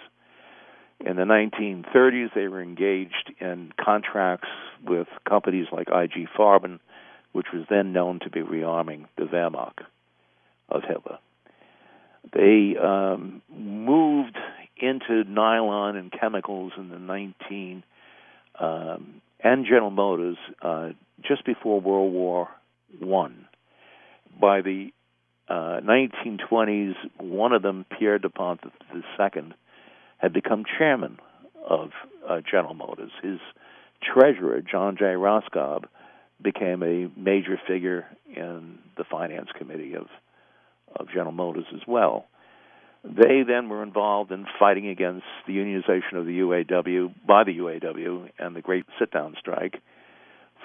In 1.05 1.17
the 1.17 1.25
1930s, 1.25 2.35
they 2.35 2.49
were 2.49 2.63
engaged 2.63 3.35
in 3.41 3.73
contracts 3.79 4.49
with 4.83 5.09
companies 5.29 5.67
like 5.71 5.89
IG 5.89 6.27
Farben, 6.37 6.81
which 7.33 7.49
was 7.53 7.67
then 7.69 7.93
known 7.93 8.19
to 8.21 8.31
be 8.31 8.41
rearming 8.41 9.05
the 9.19 9.25
Wehrmacht 9.25 9.85
of 10.71 10.85
Hitler. 10.89 11.19
They 12.33 12.77
um, 12.77 13.43
moved 13.55 14.37
into 14.77 15.25
nylon 15.25 15.97
and 15.97 16.13
chemicals 16.13 16.73
in 16.77 16.89
the 16.89 16.99
19 16.99 17.83
um, 18.61 19.21
and 19.43 19.65
General 19.65 19.91
Motors 19.91 20.37
uh, 20.63 20.91
just 21.23 21.45
before 21.45 21.81
World 21.81 22.13
War 22.13 22.49
One. 22.99 23.47
By 24.41 24.61
the 24.63 24.91
uh, 25.49 25.81
1920s, 25.83 26.95
one 27.19 27.53
of 27.53 27.63
them, 27.63 27.87
Pierre 27.99 28.19
Dupont 28.19 28.61
II, 28.95 29.43
had 30.19 30.33
become 30.33 30.65
chairman 30.79 31.19
of 31.69 31.91
uh, 32.29 32.41
General 32.49 32.75
Motors. 32.75 33.13
His 33.23 33.39
treasurer, 34.03 34.61
John 34.61 34.97
J. 34.97 35.05
Raskob, 35.05 35.85
became 36.43 36.83
a 36.83 37.11
major 37.19 37.61
figure 37.67 38.07
in 38.29 38.79
the 38.97 39.05
finance 39.05 39.49
committee 39.57 39.95
of 39.95 40.07
of 40.97 41.09
General 41.09 41.33
Motors 41.33 41.67
as 41.75 41.81
well. 41.87 42.27
They 43.05 43.43
then 43.47 43.69
were 43.69 43.83
involved 43.83 44.33
in 44.33 44.47
fighting 44.59 44.89
against 44.89 45.27
the 45.47 45.55
unionization 45.55 46.15
of 46.15 46.27
the 46.27 46.41
UAW 46.41 47.15
by 47.27 47.45
the 47.45 47.59
UAW 47.59 48.31
and 48.39 48.57
the 48.57 48.61
Great 48.61 48.85
Sit 48.99 49.11
Down 49.11 49.37
Strike. 49.39 49.81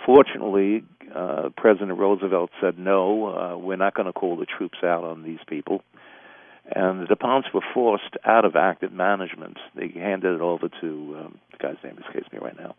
Fortunately, 0.05 0.83
uh, 1.15 1.49
President 1.55 1.97
Roosevelt 1.97 2.49
said, 2.59 2.77
no, 2.77 3.27
uh, 3.27 3.57
we're 3.57 3.77
not 3.77 3.93
going 3.93 4.07
to 4.07 4.13
call 4.13 4.35
the 4.35 4.45
troops 4.45 4.79
out 4.83 5.03
on 5.03 5.23
these 5.23 5.39
people. 5.47 5.81
And 6.65 7.01
the 7.01 7.15
DuPonts 7.15 7.53
were 7.53 7.61
forced 7.73 8.15
out 8.25 8.45
of 8.45 8.55
active 8.55 8.91
management. 8.91 9.57
They 9.75 9.89
handed 9.89 10.35
it 10.35 10.41
over 10.41 10.69
to, 10.81 11.17
um, 11.19 11.39
the 11.51 11.57
guy's 11.57 11.75
name 11.83 11.97
escapes 12.05 12.31
me 12.31 12.39
right 12.39 12.57
now, 12.57 12.75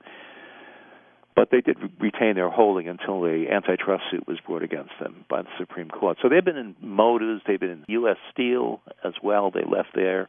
but 1.36 1.50
they 1.50 1.60
did 1.60 1.76
retain 2.00 2.36
their 2.36 2.50
holding 2.50 2.88
until 2.88 3.20
the 3.20 3.46
antitrust 3.50 4.04
suit 4.10 4.26
was 4.26 4.38
brought 4.46 4.62
against 4.62 4.92
them 5.00 5.24
by 5.28 5.42
the 5.42 5.48
Supreme 5.58 5.88
Court. 5.88 6.18
So 6.22 6.28
they've 6.28 6.44
been 6.44 6.56
in 6.56 6.76
Motors, 6.80 7.42
they've 7.46 7.58
been 7.58 7.70
in 7.70 7.84
U.S. 7.88 8.16
Steel 8.32 8.80
as 9.02 9.14
well. 9.22 9.50
They 9.50 9.64
left 9.64 9.90
there. 9.94 10.28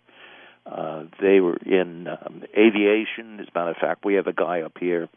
Uh, 0.65 1.03
they 1.21 1.39
were 1.41 1.57
in 1.57 2.07
um, 2.07 2.43
aviation. 2.57 3.39
As 3.39 3.47
a 3.53 3.57
matter 3.57 3.71
of 3.71 3.77
fact, 3.77 4.03
we 4.03 4.15
have 4.15 4.25
a 4.25 4.33
guy 4.33 4.61
up 4.61 4.77
here 4.79 5.07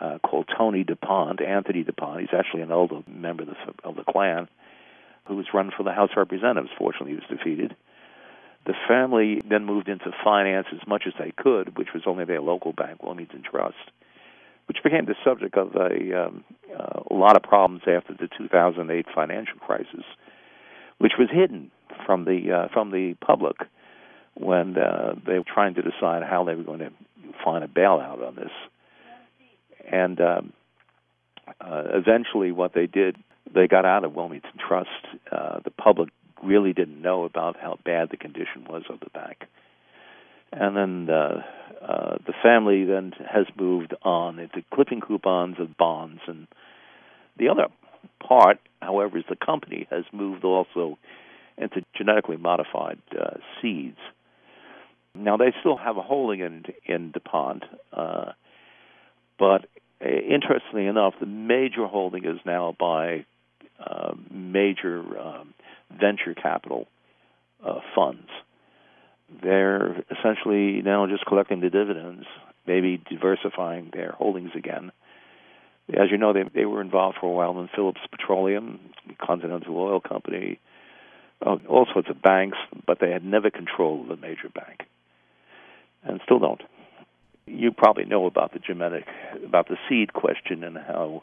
uh, 0.00 0.18
called 0.18 0.48
Tony 0.56 0.84
DuPont, 0.84 1.42
Anthony 1.42 1.82
DuPont. 1.82 2.20
He's 2.20 2.38
actually 2.38 2.62
an 2.62 2.70
older 2.70 3.00
member 3.08 3.42
of 3.42 3.48
the, 3.48 3.56
of 3.82 3.96
the 3.96 4.04
clan 4.04 4.46
who 5.26 5.36
was 5.36 5.46
run 5.52 5.72
for 5.76 5.82
the 5.82 5.92
House 5.92 6.10
of 6.12 6.18
Representatives. 6.18 6.70
Fortunately, 6.78 7.10
he 7.10 7.16
was 7.16 7.38
defeated. 7.38 7.74
The 8.66 8.74
family 8.86 9.42
then 9.48 9.64
moved 9.64 9.88
into 9.88 10.12
finance 10.22 10.68
as 10.72 10.86
much 10.86 11.04
as 11.06 11.14
they 11.18 11.32
could, 11.36 11.76
which 11.76 11.88
was 11.92 12.04
only 12.06 12.24
their 12.24 12.40
local 12.40 12.72
bank, 12.72 13.02
Wilmington 13.02 13.42
Trust 13.42 13.76
which 14.68 14.78
became 14.84 15.06
the 15.06 15.14
subject 15.24 15.56
of 15.56 15.74
a, 15.74 16.26
um, 16.26 16.44
uh, 16.78 17.00
a 17.10 17.14
lot 17.14 17.36
of 17.36 17.42
problems 17.42 17.82
after 17.86 18.12
the 18.12 18.28
2008 18.36 19.06
financial 19.14 19.58
crisis, 19.58 20.04
which 20.98 21.12
was 21.18 21.28
hidden 21.32 21.70
from 22.04 22.24
the 22.24 22.52
uh, 22.52 22.68
from 22.72 22.90
the 22.90 23.14
public 23.24 23.56
when 24.34 24.76
uh, 24.76 25.14
they 25.26 25.38
were 25.38 25.44
trying 25.44 25.74
to 25.74 25.82
decide 25.82 26.22
how 26.22 26.44
they 26.44 26.54
were 26.54 26.62
going 26.62 26.78
to 26.78 26.92
find 27.44 27.64
a 27.64 27.68
bailout 27.68 28.26
on 28.26 28.36
this. 28.36 28.52
And 29.90 30.20
um, 30.20 30.52
uh, 31.60 31.84
eventually, 31.94 32.52
what 32.52 32.74
they 32.74 32.86
did, 32.86 33.16
they 33.52 33.66
got 33.66 33.84
out 33.84 34.04
of 34.04 34.14
Wilmington 34.14 34.52
Trust. 34.58 34.90
Uh, 35.32 35.60
the 35.64 35.70
public 35.70 36.10
really 36.42 36.72
didn't 36.72 37.00
know 37.00 37.24
about 37.24 37.56
how 37.58 37.78
bad 37.84 38.10
the 38.10 38.16
condition 38.16 38.64
was 38.68 38.84
of 38.90 39.00
the 39.00 39.10
bank. 39.10 39.44
And 40.52 40.76
then 40.76 41.10
uh, 41.14 41.42
uh, 41.80 42.16
the 42.26 42.32
family 42.42 42.84
then 42.84 43.12
has 43.30 43.46
moved 43.56 43.94
on. 44.02 44.38
Into 44.38 44.62
clipping 44.72 45.00
coupons 45.00 45.56
of 45.58 45.76
bonds, 45.76 46.20
and 46.26 46.46
the 47.38 47.48
other 47.48 47.66
part, 48.26 48.58
however, 48.80 49.18
is 49.18 49.24
the 49.28 49.36
company 49.36 49.86
has 49.90 50.04
moved 50.12 50.44
also 50.44 50.98
into 51.56 51.82
genetically 51.96 52.36
modified 52.36 52.98
uh, 53.18 53.36
seeds. 53.60 53.98
Now 55.14 55.36
they 55.36 55.52
still 55.60 55.76
have 55.76 55.96
a 55.96 56.02
holding 56.02 56.40
in 56.40 56.64
in 56.86 57.12
DuPont, 57.12 57.64
uh, 57.92 58.32
but 59.38 59.66
uh, 60.04 60.08
interestingly 60.08 60.86
enough, 60.86 61.14
the 61.20 61.26
major 61.26 61.86
holding 61.86 62.24
is 62.24 62.38
now 62.44 62.74
by 62.78 63.24
uh, 63.78 64.14
major 64.30 65.00
um, 65.18 65.54
venture 65.90 66.34
capital 66.34 66.86
uh, 67.64 67.80
funds 67.94 68.28
they're 69.42 70.04
essentially 70.10 70.82
now 70.82 71.06
just 71.06 71.26
collecting 71.26 71.60
the 71.60 71.70
dividends, 71.70 72.24
maybe 72.66 73.02
diversifying 73.10 73.90
their 73.92 74.12
holdings 74.12 74.50
again. 74.54 74.90
As 75.88 76.10
you 76.10 76.18
know, 76.18 76.32
they 76.32 76.44
they 76.54 76.64
were 76.66 76.80
involved 76.80 77.18
for 77.20 77.26
a 77.30 77.32
while 77.32 77.58
in 77.60 77.68
Phillips 77.74 78.00
Petroleum, 78.10 78.80
Continental 79.18 79.76
Oil 79.76 80.00
Company, 80.00 80.58
oh, 81.44 81.60
all 81.68 81.86
sorts 81.92 82.10
of 82.10 82.20
banks, 82.20 82.58
but 82.86 82.98
they 83.00 83.10
had 83.10 83.24
never 83.24 83.50
controlled 83.50 84.10
a 84.10 84.16
major 84.16 84.48
bank, 84.54 84.82
and 86.02 86.20
still 86.24 86.38
don't. 86.38 86.62
You 87.46 87.72
probably 87.72 88.04
know 88.04 88.26
about 88.26 88.52
the 88.52 88.58
genetic, 88.58 89.06
about 89.44 89.68
the 89.68 89.78
seed 89.88 90.12
question, 90.12 90.62
and 90.62 90.76
how 90.76 91.22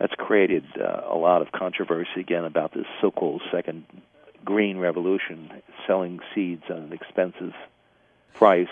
that's 0.00 0.14
created 0.14 0.64
uh, 0.80 1.02
a 1.08 1.16
lot 1.16 1.42
of 1.42 1.52
controversy 1.52 2.20
again 2.20 2.44
about 2.44 2.74
this 2.74 2.86
so-called 3.00 3.42
second 3.52 3.84
green 4.46 4.78
revolution, 4.78 5.50
selling 5.86 6.20
seeds 6.34 6.62
at 6.70 6.78
an 6.78 6.92
expensive 6.92 7.52
price 8.32 8.68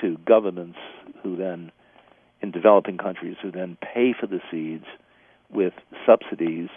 to 0.00 0.16
governments 0.18 0.78
who 1.22 1.36
then, 1.36 1.72
in 2.40 2.52
developing 2.52 2.98
countries, 2.98 3.36
who 3.42 3.50
then 3.50 3.76
pay 3.82 4.12
for 4.12 4.28
the 4.28 4.40
seeds 4.50 4.84
with 5.50 5.72
subsidies 6.06 6.68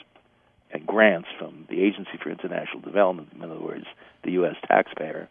and 0.72 0.88
grants 0.88 1.28
from 1.38 1.68
the 1.70 1.84
Agency 1.84 2.18
for 2.22 2.32
International 2.32 2.82
Development, 2.82 3.30
in 3.36 3.44
other 3.44 3.60
words, 3.60 3.86
the 4.24 4.32
U.S. 4.32 4.56
taxpayer, 4.68 5.30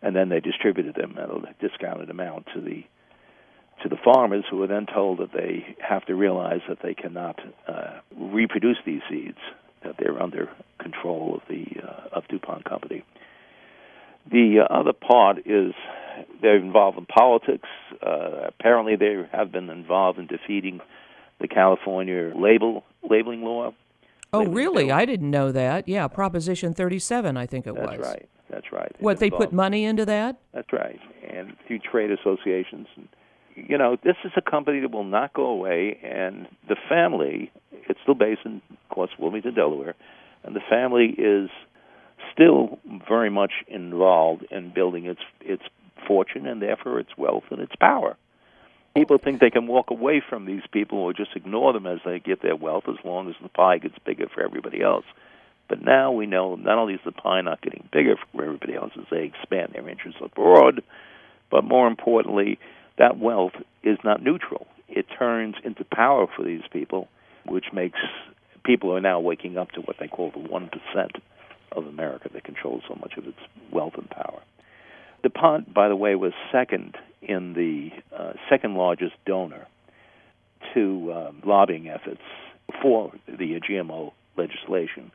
and 0.00 0.16
then 0.16 0.30
they 0.30 0.40
distributed 0.40 0.94
them 0.94 1.18
at 1.18 1.28
a 1.28 1.54
discounted 1.60 2.08
amount 2.08 2.46
to 2.54 2.60
the 2.62 2.84
to 3.82 3.88
the 3.88 3.96
farmers, 3.96 4.44
who 4.50 4.62
are 4.62 4.66
then 4.66 4.84
told 4.84 5.16
that 5.18 5.32
they 5.32 5.74
have 5.80 6.04
to 6.04 6.14
realize 6.14 6.60
that 6.68 6.82
they 6.82 6.92
cannot 6.92 7.40
uh, 7.66 7.98
reproduce 8.14 8.76
these 8.84 9.00
seeds, 9.08 9.38
that 9.82 9.94
they're 9.98 10.22
under 10.22 10.50
control 10.90 11.34
of 11.36 11.42
the 11.48 11.66
uh, 11.82 12.16
of 12.16 12.26
DuPont 12.28 12.64
Company. 12.64 13.04
The 14.30 14.60
uh, 14.60 14.72
other 14.72 14.92
part 14.92 15.38
is 15.46 15.72
they're 16.42 16.56
involved 16.56 16.98
in 16.98 17.06
politics. 17.06 17.68
Uh, 18.04 18.48
apparently, 18.48 18.96
they 18.96 19.24
have 19.32 19.50
been 19.52 19.70
involved 19.70 20.18
in 20.18 20.26
defeating 20.26 20.80
the 21.40 21.48
California 21.48 22.32
label 22.36 22.84
labeling 23.08 23.42
law. 23.42 23.72
Oh, 24.32 24.38
Labeling 24.38 24.54
really? 24.56 24.84
bill. 24.86 24.94
I 24.96 25.04
didn't 25.06 25.30
know 25.30 25.50
that. 25.50 25.88
Yeah, 25.88 26.06
Proposition 26.06 26.72
37, 26.72 27.36
I 27.36 27.46
think 27.46 27.66
it 27.66 27.74
That's 27.74 27.98
was. 27.98 28.06
right. 28.06 28.28
That's 28.48 28.72
right. 28.72 28.92
What, 28.98 29.18
they 29.18 29.30
put 29.30 29.52
money 29.52 29.84
into 29.84 30.04
that? 30.06 30.36
That's 30.52 30.72
right. 30.72 30.98
And 31.28 31.56
few 31.66 31.78
trade 31.78 32.10
associations. 32.10 32.86
And, 32.96 33.08
you 33.54 33.78
know, 33.78 33.96
this 34.02 34.16
is 34.24 34.32
a 34.36 34.40
company 34.42 34.80
that 34.80 34.90
will 34.90 35.04
not 35.04 35.32
go 35.34 35.46
away. 35.46 35.98
And 36.02 36.46
the 36.68 36.76
family, 36.88 37.50
it's 37.88 38.00
still 38.02 38.14
based 38.14 38.42
in, 38.44 38.60
of 38.70 38.88
course, 38.94 39.10
Wilmington, 39.18 39.54
Delaware. 39.54 39.94
And 40.44 40.54
the 40.54 40.60
family 40.68 41.14
is 41.18 41.50
still 42.32 42.78
very 43.08 43.30
much 43.30 43.52
involved 43.68 44.46
in 44.50 44.70
building 44.72 45.06
its 45.06 45.20
its 45.40 45.62
fortune 46.06 46.46
and 46.46 46.62
therefore 46.62 46.98
its 46.98 47.16
wealth 47.16 47.44
and 47.50 47.60
its 47.60 47.74
power. 47.76 48.16
People 48.96 49.18
think 49.18 49.40
they 49.40 49.50
can 49.50 49.66
walk 49.66 49.90
away 49.90 50.20
from 50.26 50.46
these 50.46 50.62
people 50.72 50.98
or 50.98 51.12
just 51.12 51.36
ignore 51.36 51.72
them 51.72 51.86
as 51.86 52.00
they 52.04 52.18
get 52.18 52.42
their 52.42 52.56
wealth 52.56 52.84
as 52.88 52.96
long 53.04 53.28
as 53.28 53.36
the 53.40 53.48
pie 53.48 53.78
gets 53.78 53.94
bigger 54.04 54.26
for 54.28 54.42
everybody 54.42 54.82
else. 54.82 55.04
But 55.68 55.82
now 55.82 56.10
we 56.10 56.26
know 56.26 56.56
not 56.56 56.78
only 56.78 56.94
is 56.94 57.00
the 57.04 57.12
pie 57.12 57.40
not 57.42 57.62
getting 57.62 57.88
bigger 57.92 58.16
for 58.32 58.44
everybody 58.44 58.74
else 58.74 58.90
as 58.98 59.04
they 59.10 59.22
expand 59.22 59.72
their 59.72 59.88
interests 59.88 60.20
abroad, 60.20 60.82
but 61.50 61.62
more 61.62 61.86
importantly, 61.86 62.58
that 62.98 63.18
wealth 63.18 63.52
is 63.84 63.98
not 64.02 64.22
neutral. 64.22 64.66
It 64.88 65.06
turns 65.16 65.54
into 65.62 65.84
power 65.84 66.26
for 66.26 66.42
these 66.42 66.62
people, 66.72 67.08
which 67.46 67.66
makes 67.72 68.00
people 68.64 68.94
are 68.94 69.00
now 69.00 69.20
waking 69.20 69.56
up 69.56 69.70
to 69.72 69.80
what 69.80 69.96
they 69.98 70.08
call 70.08 70.30
the 70.30 70.48
1% 70.48 71.20
of 71.72 71.86
America 71.86 72.28
that 72.32 72.44
controls 72.44 72.82
so 72.88 72.96
much 73.00 73.14
of 73.16 73.26
its 73.26 73.38
wealth 73.70 73.94
and 73.96 74.08
power. 74.10 74.40
DuPont, 75.22 75.72
by 75.72 75.88
the 75.88 75.96
way, 75.96 76.14
was 76.14 76.32
second 76.50 76.96
in 77.22 77.52
the 77.52 77.90
uh, 78.16 78.32
second 78.48 78.74
largest 78.74 79.14
donor 79.26 79.66
to 80.74 81.12
uh, 81.12 81.32
lobbying 81.44 81.88
efforts 81.88 82.22
for 82.82 83.12
the 83.26 83.60
GMO 83.60 84.12
legislation. 84.36 85.10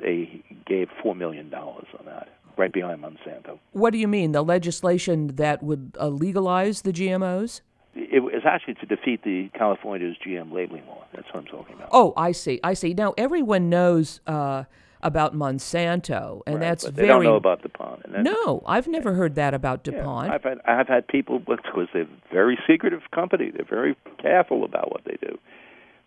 They 0.00 0.42
gave 0.66 0.88
$4 1.04 1.16
million 1.16 1.52
on 1.52 1.84
that, 2.06 2.28
right 2.56 2.72
behind 2.72 3.02
Monsanto. 3.02 3.58
What 3.72 3.92
do 3.92 3.98
you 3.98 4.08
mean? 4.08 4.32
The 4.32 4.42
legislation 4.42 5.28
that 5.36 5.62
would 5.62 5.96
uh, 6.00 6.08
legalize 6.08 6.82
the 6.82 6.92
GMOs? 6.92 7.60
It 7.94 8.22
was 8.22 8.42
actually 8.44 8.74
to 8.74 8.86
defeat 8.86 9.24
the 9.24 9.48
California's 9.54 10.16
GM 10.24 10.52
labeling 10.52 10.86
law. 10.86 11.04
That's 11.14 11.26
what 11.28 11.40
I'm 11.40 11.46
talking 11.46 11.74
about. 11.74 11.88
Oh, 11.92 12.12
I 12.16 12.32
see. 12.32 12.60
I 12.62 12.74
see. 12.74 12.94
Now 12.94 13.14
everyone 13.18 13.68
knows 13.68 14.20
uh, 14.26 14.64
about 15.02 15.34
Monsanto, 15.34 16.42
and 16.46 16.56
Right, 16.56 16.60
that's 16.60 16.84
but 16.84 16.94
very 16.94 17.08
they 17.08 17.12
don't 17.14 17.24
know 17.24 17.36
about 17.36 17.62
DuPont. 17.62 18.02
No. 18.22 18.62
I've 18.66 18.86
never 18.86 19.14
heard 19.14 19.34
that 19.36 19.54
about 19.54 19.80
Yeah, 19.84 19.98
DuPont. 19.98 20.30
I've 20.30 20.42
had 20.42 20.58
I've 20.64 20.88
had 20.88 21.08
people 21.08 21.38
because 21.46 21.88
they're 21.92 22.02
a 22.02 22.32
very 22.32 22.58
secretive 22.68 23.02
company. 23.12 23.50
They're 23.50 23.64
very 23.64 23.96
careful 24.20 24.64
about 24.64 24.92
what 24.92 25.04
they 25.04 25.16
do. 25.20 25.38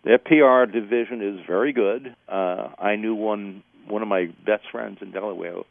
Their 0.04 0.18
PR 0.18 0.70
division 0.70 1.22
is 1.22 1.44
very 1.46 1.72
good. 1.72 2.14
Uh, 2.28 2.68
I 2.78 2.96
knew 2.96 3.14
one 3.14 3.62
one 3.88 4.02
of 4.02 4.08
my 4.08 4.30
best 4.46 4.64
friends 4.70 4.98
in 5.00 5.10
Delaware 5.10 5.62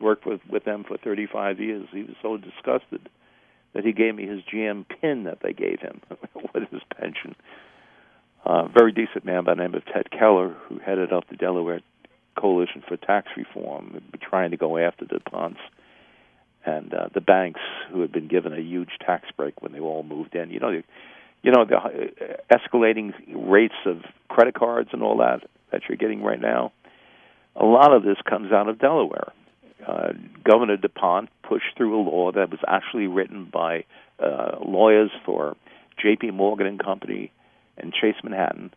worked 0.00 0.26
with 0.26 0.40
with 0.48 0.64
them 0.64 0.84
for 0.84 0.96
35 0.96 1.60
years. 1.60 1.86
He 1.92 2.02
was 2.02 2.16
so 2.22 2.36
disgusted 2.36 3.08
that 3.74 3.84
he 3.84 3.92
gave 3.92 4.14
me 4.14 4.26
his 4.26 4.40
GM 4.52 4.84
pin 5.00 5.24
that 5.24 5.38
they 5.42 5.52
gave 5.52 5.80
him 5.80 6.00
with 6.54 6.68
his 6.70 6.82
pension. 6.98 7.34
Uh, 8.44 8.66
very 8.68 8.92
decent 8.92 9.24
man 9.24 9.44
by 9.44 9.54
the 9.54 9.62
name 9.62 9.74
of 9.74 9.84
Ted 9.84 10.10
Keller, 10.10 10.56
who 10.68 10.78
headed 10.78 11.12
up 11.12 11.28
the 11.28 11.36
Delaware 11.36 11.80
Coalition 12.36 12.82
for 12.86 12.96
Tax 12.96 13.28
Reform, 13.36 14.00
trying 14.20 14.50
to 14.50 14.56
go 14.56 14.78
after 14.78 15.04
DuPont's 15.04 15.60
and 16.64 16.92
uh, 16.92 17.08
the 17.14 17.20
banks 17.20 17.60
who 17.90 18.00
had 18.00 18.12
been 18.12 18.28
given 18.28 18.52
a 18.52 18.60
huge 18.60 18.90
tax 19.04 19.28
break 19.36 19.62
when 19.62 19.72
they 19.72 19.80
all 19.80 20.02
moved 20.02 20.34
in. 20.34 20.50
You 20.50 20.60
know, 20.60 20.70
the, 20.72 20.82
you 21.42 21.52
know 21.52 21.64
the 21.64 21.76
uh, 21.76 22.36
escalating 22.52 23.12
rates 23.34 23.74
of 23.86 24.02
credit 24.28 24.54
cards 24.54 24.90
and 24.92 25.02
all 25.02 25.18
that 25.18 25.40
that 25.72 25.82
you're 25.88 25.96
getting 25.96 26.22
right 26.22 26.40
now. 26.40 26.72
A 27.56 27.64
lot 27.64 27.94
of 27.94 28.02
this 28.02 28.16
comes 28.28 28.52
out 28.52 28.68
of 28.68 28.78
Delaware. 28.78 29.32
Uh, 29.86 30.12
Governor 30.44 30.76
DuPont 30.76 31.30
pushed 31.42 31.76
through 31.76 31.98
a 31.98 32.02
law 32.02 32.32
that 32.32 32.50
was 32.50 32.60
actually 32.66 33.06
written 33.06 33.48
by 33.50 33.84
uh, 34.18 34.58
lawyers 34.64 35.10
for 35.24 35.56
J.P. 36.00 36.32
Morgan 36.32 36.66
and 36.66 36.82
Company 36.82 37.32
and 37.76 37.92
Chase 37.92 38.16
Manhattan. 38.22 38.72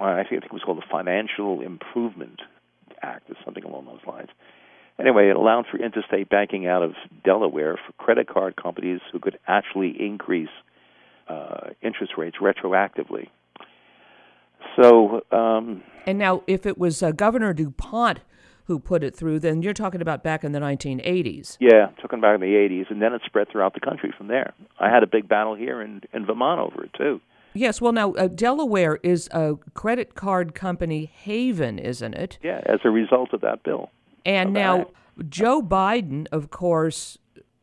I 0.00 0.22
think 0.28 0.44
it 0.44 0.52
was 0.52 0.62
called 0.62 0.78
the 0.78 0.86
Financial 0.90 1.60
Improvement 1.60 2.40
Act 3.02 3.30
or 3.30 3.36
something 3.44 3.64
along 3.64 3.86
those 3.86 4.06
lines. 4.06 4.28
Anyway, 4.98 5.28
it 5.28 5.36
allowed 5.36 5.66
for 5.70 5.78
interstate 5.78 6.28
banking 6.28 6.66
out 6.66 6.82
of 6.82 6.94
Delaware 7.24 7.76
for 7.76 7.92
credit 7.92 8.28
card 8.28 8.56
companies 8.56 9.00
who 9.12 9.20
could 9.20 9.38
actually 9.46 9.96
increase 9.98 10.48
uh, 11.28 11.70
interest 11.82 12.14
rates 12.16 12.36
retroactively. 12.40 13.28
So, 14.80 15.22
um, 15.30 15.82
and 16.06 16.18
now, 16.18 16.42
if 16.46 16.66
it 16.66 16.78
was 16.78 17.02
uh, 17.02 17.12
Governor 17.12 17.52
DuPont 17.52 18.20
who 18.68 18.78
put 18.78 19.02
it 19.02 19.16
through, 19.16 19.40
then 19.40 19.62
you're 19.62 19.72
talking 19.72 20.00
about 20.02 20.22
back 20.22 20.44
in 20.44 20.52
the 20.52 20.60
1980s. 20.60 21.56
yeah, 21.58 21.88
talking 22.00 22.20
back 22.20 22.34
in 22.34 22.40
the 22.42 22.46
80s, 22.54 22.90
and 22.90 23.00
then 23.02 23.14
it 23.14 23.22
spread 23.24 23.48
throughout 23.50 23.72
the 23.74 23.80
country 23.80 24.12
from 24.16 24.28
there. 24.28 24.52
I 24.78 24.90
had 24.90 25.02
a 25.02 25.06
big 25.06 25.26
battle 25.26 25.54
here 25.54 25.80
in, 25.82 26.02
in 26.12 26.26
Vermont 26.26 26.60
over 26.60 26.84
it, 26.84 26.90
too. 26.96 27.20
Yes. 27.54 27.80
Well, 27.80 27.92
now 27.92 28.12
uh, 28.12 28.28
Delaware 28.28 28.98
is 29.02 29.26
a 29.32 29.54
credit 29.72 30.14
card 30.14 30.54
company 30.54 31.06
haven, 31.06 31.78
isn't 31.78 32.12
it? 32.14 32.38
Yeah, 32.42 32.60
as 32.66 32.80
a 32.84 32.90
result 32.90 33.32
of 33.32 33.40
that 33.40 33.62
bill. 33.62 33.90
And 34.26 34.52
now 34.52 34.90
that. 35.16 35.30
Joe 35.30 35.62
Biden, 35.62 36.26
of 36.30 36.50
course, 36.50 37.16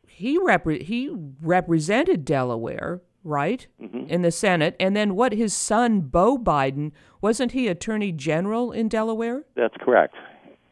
he 0.08 0.40
repre- 0.40 0.82
he 0.82 1.16
represented 1.40 2.26
Delaware, 2.26 3.02
right, 3.24 3.68
Mm-hmm. 3.80 4.08
in 4.10 4.24
the 4.24 4.32
Senate. 4.32 4.76
And 4.80 4.96
then 4.96 5.14
what? 5.16 5.34
His 5.34 5.54
son, 5.54 6.02
Beau 6.02 6.38
Biden, 6.40 6.92
wasn't 7.22 7.52
he 7.52 7.68
Attorney 7.68 8.12
General 8.12 8.72
in 8.72 8.90
Delaware? 8.90 9.44
That's 9.56 9.76
correct. 9.80 10.16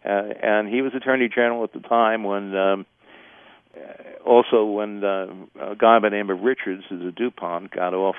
Uh, 0.06 0.34
and 0.42 0.68
he 0.68 0.82
was 0.82 0.94
Attorney 0.96 1.30
General 1.34 1.64
at 1.64 1.74
the 1.74 1.80
time 1.80 2.24
when, 2.24 2.56
um, 2.56 2.86
uh, 3.76 4.28
also 4.28 4.66
when 4.66 5.04
uh, 5.04 5.28
a 5.62 5.76
guy 5.76 6.00
by 6.00 6.10
the 6.10 6.16
name 6.16 6.30
of 6.30 6.42
Richards, 6.42 6.84
who's 6.90 7.06
a 7.06 7.12
DuPont, 7.12 7.72
got 7.72 7.94
off 7.94 8.18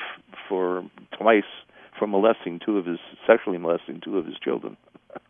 for 0.49 0.82
twice 1.18 1.43
for 1.99 2.07
molesting 2.07 2.61
two 2.64 2.78
of 2.78 2.87
his, 2.87 2.99
sexually 3.26 3.59
molesting 3.59 4.01
two 4.03 4.18
of 4.18 4.26
his 4.26 4.37
children. 4.43 4.76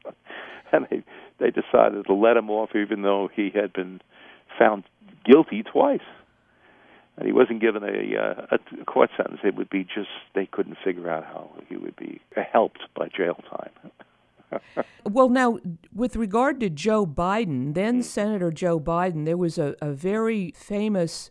and 0.72 0.86
they, 0.90 1.02
they 1.38 1.50
decided 1.50 2.06
to 2.06 2.14
let 2.14 2.36
him 2.36 2.50
off 2.50 2.70
even 2.74 3.02
though 3.02 3.28
he 3.34 3.50
had 3.54 3.72
been 3.72 4.00
found 4.58 4.84
guilty 5.24 5.62
twice. 5.62 6.00
And 7.16 7.26
he 7.26 7.32
wasn't 7.32 7.60
given 7.60 7.82
a, 7.84 8.20
uh, 8.20 8.56
a 8.80 8.84
court 8.84 9.10
sentence. 9.16 9.40
It 9.44 9.54
would 9.54 9.70
be 9.70 9.84
just, 9.84 10.08
they 10.34 10.46
couldn't 10.46 10.78
figure 10.84 11.08
out 11.08 11.24
how 11.24 11.50
he 11.68 11.76
would 11.76 11.94
be 11.96 12.20
helped 12.52 12.80
by 12.96 13.08
jail 13.08 13.38
time. 13.50 13.70
Well, 15.04 15.28
now, 15.28 15.58
with 15.92 16.16
regard 16.16 16.60
to 16.60 16.70
Joe 16.70 17.06
Biden, 17.06 17.74
then 17.74 18.02
Senator 18.02 18.50
Joe 18.50 18.80
Biden, 18.80 19.24
there 19.26 19.36
was 19.36 19.58
a, 19.58 19.74
a 19.82 19.92
very 19.92 20.52
famous 20.56 21.30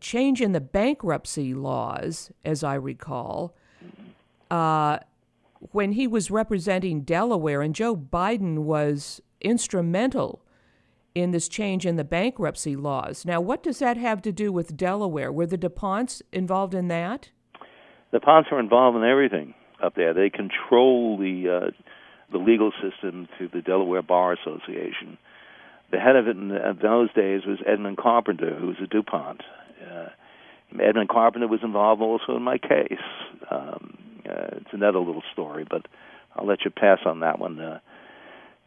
change 0.00 0.40
in 0.40 0.52
the 0.52 0.60
bankruptcy 0.60 1.54
laws, 1.54 2.32
as 2.44 2.64
I 2.64 2.74
recall, 2.74 3.54
uh, 4.50 4.98
when 5.72 5.92
he 5.92 6.06
was 6.06 6.30
representing 6.30 7.02
Delaware, 7.02 7.62
and 7.62 7.74
Joe 7.74 7.94
Biden 7.94 8.60
was 8.60 9.20
instrumental 9.40 10.42
in 11.14 11.30
this 11.32 11.48
change 11.48 11.84
in 11.84 11.96
the 11.96 12.04
bankruptcy 12.04 12.76
laws. 12.76 13.24
Now, 13.24 13.40
what 13.40 13.62
does 13.62 13.80
that 13.80 13.96
have 13.96 14.22
to 14.22 14.32
do 14.32 14.52
with 14.52 14.76
Delaware? 14.76 15.32
Were 15.32 15.46
the 15.46 15.58
DuPonts 15.58 16.22
involved 16.32 16.74
in 16.74 16.88
that? 16.88 17.30
the 18.10 18.20
Ponts 18.20 18.48
are 18.52 18.60
involved 18.60 18.96
in 18.96 19.04
everything. 19.04 19.54
up 19.82 19.94
there. 19.94 20.14
They 20.14 20.30
control 20.30 21.18
the 21.18 21.66
uh, 21.66 21.70
the 22.32 22.38
legal 22.38 22.72
system 22.82 23.28
through 23.36 23.48
the 23.48 23.62
Delaware 23.62 24.02
Bar 24.02 24.34
Association. 24.34 25.18
The 25.90 25.98
head 25.98 26.16
of 26.16 26.28
it 26.28 26.36
in, 26.36 26.50
in 26.50 26.78
those 26.82 27.12
days 27.14 27.42
was 27.46 27.58
Edmund 27.66 27.96
Carpenter, 27.96 28.54
who 28.54 28.66
was 28.66 28.76
a 28.82 28.86
DuPont. 28.86 29.42
Uh, 29.82 30.08
Edmund 30.80 31.08
Carpenter 31.08 31.48
was 31.48 31.60
involved 31.62 32.02
also 32.02 32.36
in 32.36 32.42
my 32.42 32.58
case. 32.58 33.00
Um, 33.50 33.96
uh, 34.28 34.56
it's 34.56 34.72
another 34.72 34.98
little 34.98 35.22
story, 35.32 35.66
but 35.68 35.86
I'll 36.36 36.46
let 36.46 36.64
you 36.64 36.70
pass 36.70 36.98
on 37.06 37.20
that 37.20 37.38
one. 37.38 37.58
Uh, 37.58 37.78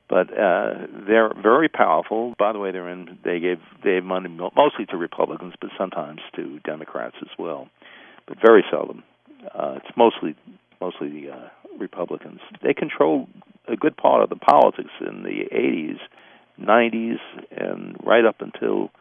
but 0.09 0.29
uh, 0.37 0.87
they're 1.07 1.31
very 1.41 1.69
powerful. 1.69 2.33
By 2.37 2.51
the 2.51 2.59
way, 2.59 2.71
they're 2.71 2.89
in. 2.89 3.17
They 3.23 3.39
gave 3.39 3.59
they 3.81 3.91
gave 3.91 4.03
money 4.03 4.27
mostly 4.27 4.85
to 4.87 4.97
Republicans, 4.97 5.53
but 5.61 5.69
sometimes 5.77 6.19
to 6.35 6.59
Democrats 6.65 7.15
as 7.21 7.29
well, 7.39 7.69
but 8.27 8.37
very 8.43 8.65
seldom. 8.69 9.03
Uh, 9.55 9.75
it's 9.77 9.95
mostly 9.95 10.35
mostly 10.81 11.29
uh, 11.29 11.47
Republicans. 11.79 12.41
They 12.61 12.73
control 12.73 13.29
a 13.67 13.75
good 13.75 13.95
part 13.97 14.23
of 14.23 14.29
the 14.29 14.35
politics 14.35 14.91
in 14.99 15.23
the 15.23 15.45
80s, 15.53 15.99
90s, 16.59 17.19
and 17.51 17.95
right 18.03 18.25
up 18.25 18.41
until 18.41 18.91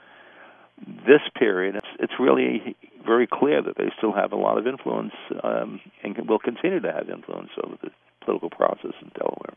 this 1.06 1.20
period. 1.38 1.76
It's, 1.76 1.86
it's 1.98 2.12
really 2.18 2.76
very 3.04 3.26
clear 3.26 3.62
that 3.62 3.76
they 3.76 3.90
still 3.98 4.12
have 4.12 4.32
a 4.32 4.36
lot 4.36 4.58
of 4.58 4.66
influence 4.66 5.12
um, 5.42 5.80
and 6.02 6.16
will 6.28 6.38
continue 6.38 6.80
to 6.80 6.92
have 6.92 7.08
influence 7.08 7.50
over 7.62 7.76
the 7.82 7.90
political 8.24 8.50
process 8.50 8.92
in 9.02 9.11
Delaware. 9.14 9.54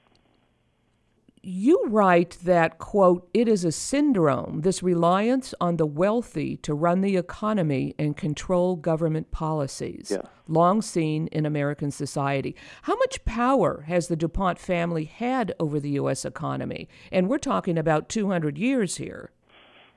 You 1.46 1.84
write 1.88 2.38
that, 2.46 2.78
quote, 2.78 3.28
it 3.34 3.50
is 3.50 3.66
a 3.66 3.72
syndrome, 3.74 4.62
this 4.62 4.82
reliance 4.82 5.54
on 5.60 5.76
the 5.76 5.86
wealthy 5.86 6.56
to 6.58 6.74
run 6.74 7.02
the 7.02 7.18
economy 7.18 7.94
and 8.00 8.16
control 8.16 8.78
government 8.78 9.30
policies, 9.32 10.08
yeah. 10.10 10.22
long 10.48 10.82
seen 10.82 11.28
in 11.34 11.46
American 11.46 11.92
society. 11.92 12.56
How 12.84 12.96
much 12.96 13.26
power 13.26 13.84
has 13.90 14.08
the 14.08 14.16
DuPont 14.16 14.58
family 14.58 15.04
had 15.04 15.54
over 15.60 15.82
the 15.82 15.90
U.S. 15.90 16.24
economy? 16.24 16.88
And 17.12 17.28
we're 17.28 17.40
talking 17.40 17.78
about 17.78 18.08
200 18.08 18.58
years 18.58 18.96
here. 18.96 19.30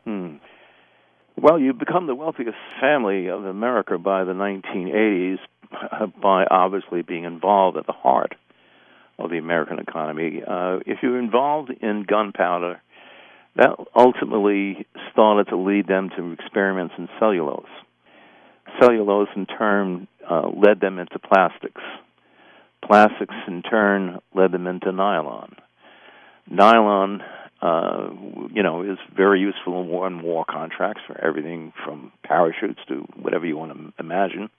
Hmm. 0.03 0.39
Well, 1.37 1.61
you 1.61 1.73
become 1.75 2.09
the 2.09 2.17
wealthiest 2.17 2.59
family 2.81 3.29
of 3.29 3.45
America 3.45 3.99
by 3.99 4.25
the 4.25 4.33
1980s 4.33 5.39
by 6.21 6.45
obviously 6.51 7.03
being 7.03 7.23
involved 7.23 7.77
at 7.77 7.87
the 7.87 7.93
heart 7.93 8.35
of 9.19 9.31
the 9.31 9.39
American 9.39 9.79
economy. 9.79 10.43
Uh, 10.47 10.79
if 10.87 10.99
you're 11.03 11.19
involved 11.19 11.71
in 11.83 12.05
gunpowder, 12.09 12.81
that 13.57 13.71
ultimately 13.95 14.87
started 15.13 15.49
to 15.49 15.57
lead 15.57 15.87
them 15.87 16.11
to 16.17 16.33
experiments 16.33 16.95
in 16.99 17.09
cellulose. 17.19 17.65
Cellulose, 18.81 19.29
in 19.35 19.47
turn, 19.47 20.07
uh, 20.29 20.49
led 20.49 20.81
them 20.81 20.99
into 20.99 21.19
plastics. 21.19 21.81
Plastics, 22.85 23.35
in 23.49 23.63
turn, 23.63 24.19
led 24.35 24.53
them 24.53 24.67
into 24.67 24.93
nylon. 24.93 25.57
Nylon, 26.51 27.23
uh, 27.63 28.11
you 28.53 28.63
know, 28.63 28.83
is 28.83 28.99
very 29.17 29.41
useful 29.41 29.81
in 29.81 29.89
war 29.89 30.07
and 30.07 30.23
war 30.23 30.45
contracts 30.49 31.01
for 31.07 31.19
everything 31.25 31.73
from 31.85 32.13
parachutes 32.23 32.81
to 32.89 33.07
whatever 33.21 33.47
you 33.47 33.57
want 33.57 33.73
to 33.73 33.93
imagine. 33.99 34.51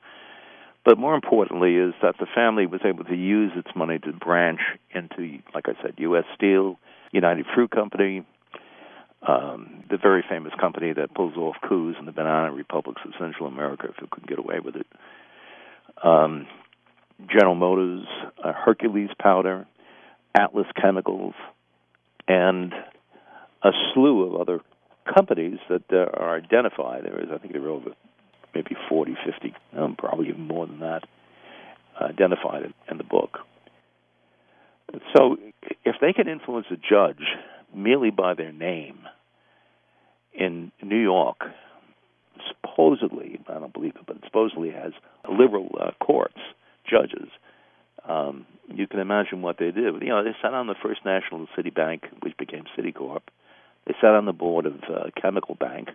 But 0.88 0.97
more 0.97 1.15
importantly, 1.15 1.75
is 1.75 1.93
that 2.01 2.15
the 2.17 2.27
family 2.33 2.65
was 2.65 2.79
able 2.85 3.03
to 3.03 3.13
use 3.13 3.51
its 3.57 3.67
money 3.75 3.99
to 3.99 4.13
branch 4.13 4.61
into, 4.95 5.39
like 5.53 5.65
I 5.67 5.73
said, 5.81 5.95
U.S. 5.97 6.23
Steel, 6.33 6.79
United 7.11 7.45
Fruit 7.53 7.71
Company, 7.71 8.25
um, 9.27 9.83
the 9.89 9.97
very 9.97 10.23
famous 10.29 10.53
company 10.57 10.93
that 10.93 11.13
pulls 11.13 11.35
off 11.35 11.57
coups 11.67 11.97
in 11.99 12.05
the 12.05 12.13
banana 12.13 12.53
republics 12.53 13.01
of 13.03 13.11
Central 13.19 13.49
America, 13.49 13.89
if 13.89 14.01
it 14.01 14.09
could 14.11 14.25
get 14.27 14.39
away 14.39 14.61
with 14.63 14.77
it. 14.77 14.88
Um, 16.01 16.47
General 17.29 17.55
Motors, 17.55 18.05
uh, 18.41 18.53
Hercules 18.53 19.09
Powder, 19.21 19.67
Atlas 20.35 20.67
Chemicals, 20.81 21.33
and 22.29 22.71
a 23.61 23.71
slew 23.93 24.23
of 24.23 24.39
other 24.39 24.61
companies 25.13 25.59
that 25.67 25.83
uh, 25.91 26.05
are 26.13 26.38
identified. 26.38 27.03
There 27.03 27.21
is, 27.21 27.27
I 27.29 27.39
think, 27.39 27.51
there 27.51 27.63
are 27.63 27.71
over 27.71 27.89
maybe 28.53 28.75
40, 28.89 29.15
50, 29.25 29.53
um, 29.77 29.95
probably 29.97 30.29
even 30.29 30.47
more 30.47 30.65
than 30.65 30.79
that, 30.79 31.03
uh, 31.99 32.05
identified 32.05 32.63
in, 32.63 32.73
in 32.89 32.97
the 32.97 33.03
book. 33.03 33.39
So 35.15 35.37
if 35.83 35.95
they 35.99 36.13
can 36.13 36.27
influence 36.27 36.67
a 36.71 36.75
judge 36.75 37.23
merely 37.75 38.09
by 38.09 38.33
their 38.33 38.51
name 38.51 38.99
in 40.33 40.71
New 40.81 41.01
York, 41.01 41.41
supposedly, 42.47 43.39
I 43.49 43.59
don't 43.59 43.73
believe 43.73 43.95
it, 43.95 44.05
but 44.05 44.17
supposedly 44.23 44.71
has 44.71 44.93
liberal 45.29 45.69
uh, 45.79 45.91
courts, 46.03 46.37
judges, 46.89 47.29
um, 48.07 48.45
you 48.73 48.87
can 48.87 48.99
imagine 48.99 49.41
what 49.41 49.57
they 49.59 49.71
did. 49.71 50.01
You 50.01 50.09
know, 50.09 50.23
they 50.23 50.35
sat 50.41 50.53
on 50.53 50.67
the 50.67 50.75
First 50.81 51.01
National 51.05 51.47
City 51.55 51.69
Bank, 51.69 52.03
which 52.21 52.37
became 52.37 52.63
Citicorp. 52.77 53.21
They 53.85 53.93
sat 54.01 54.11
on 54.11 54.25
the 54.25 54.33
board 54.33 54.65
of 54.65 54.75
uh, 54.83 55.09
Chemical 55.21 55.55
Bank. 55.55 55.89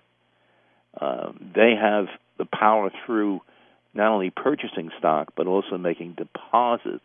Um, 1.01 1.53
they 1.55 1.75
have 1.81 2.07
the 2.39 2.45
power 2.45 2.91
through 3.07 3.41
not 3.95 4.13
only 4.13 4.31
purchasing 4.31 4.91
stock 4.99 5.33
but 5.37 5.47
also 5.47 5.79
making 5.79 6.17
deposits 6.17 7.05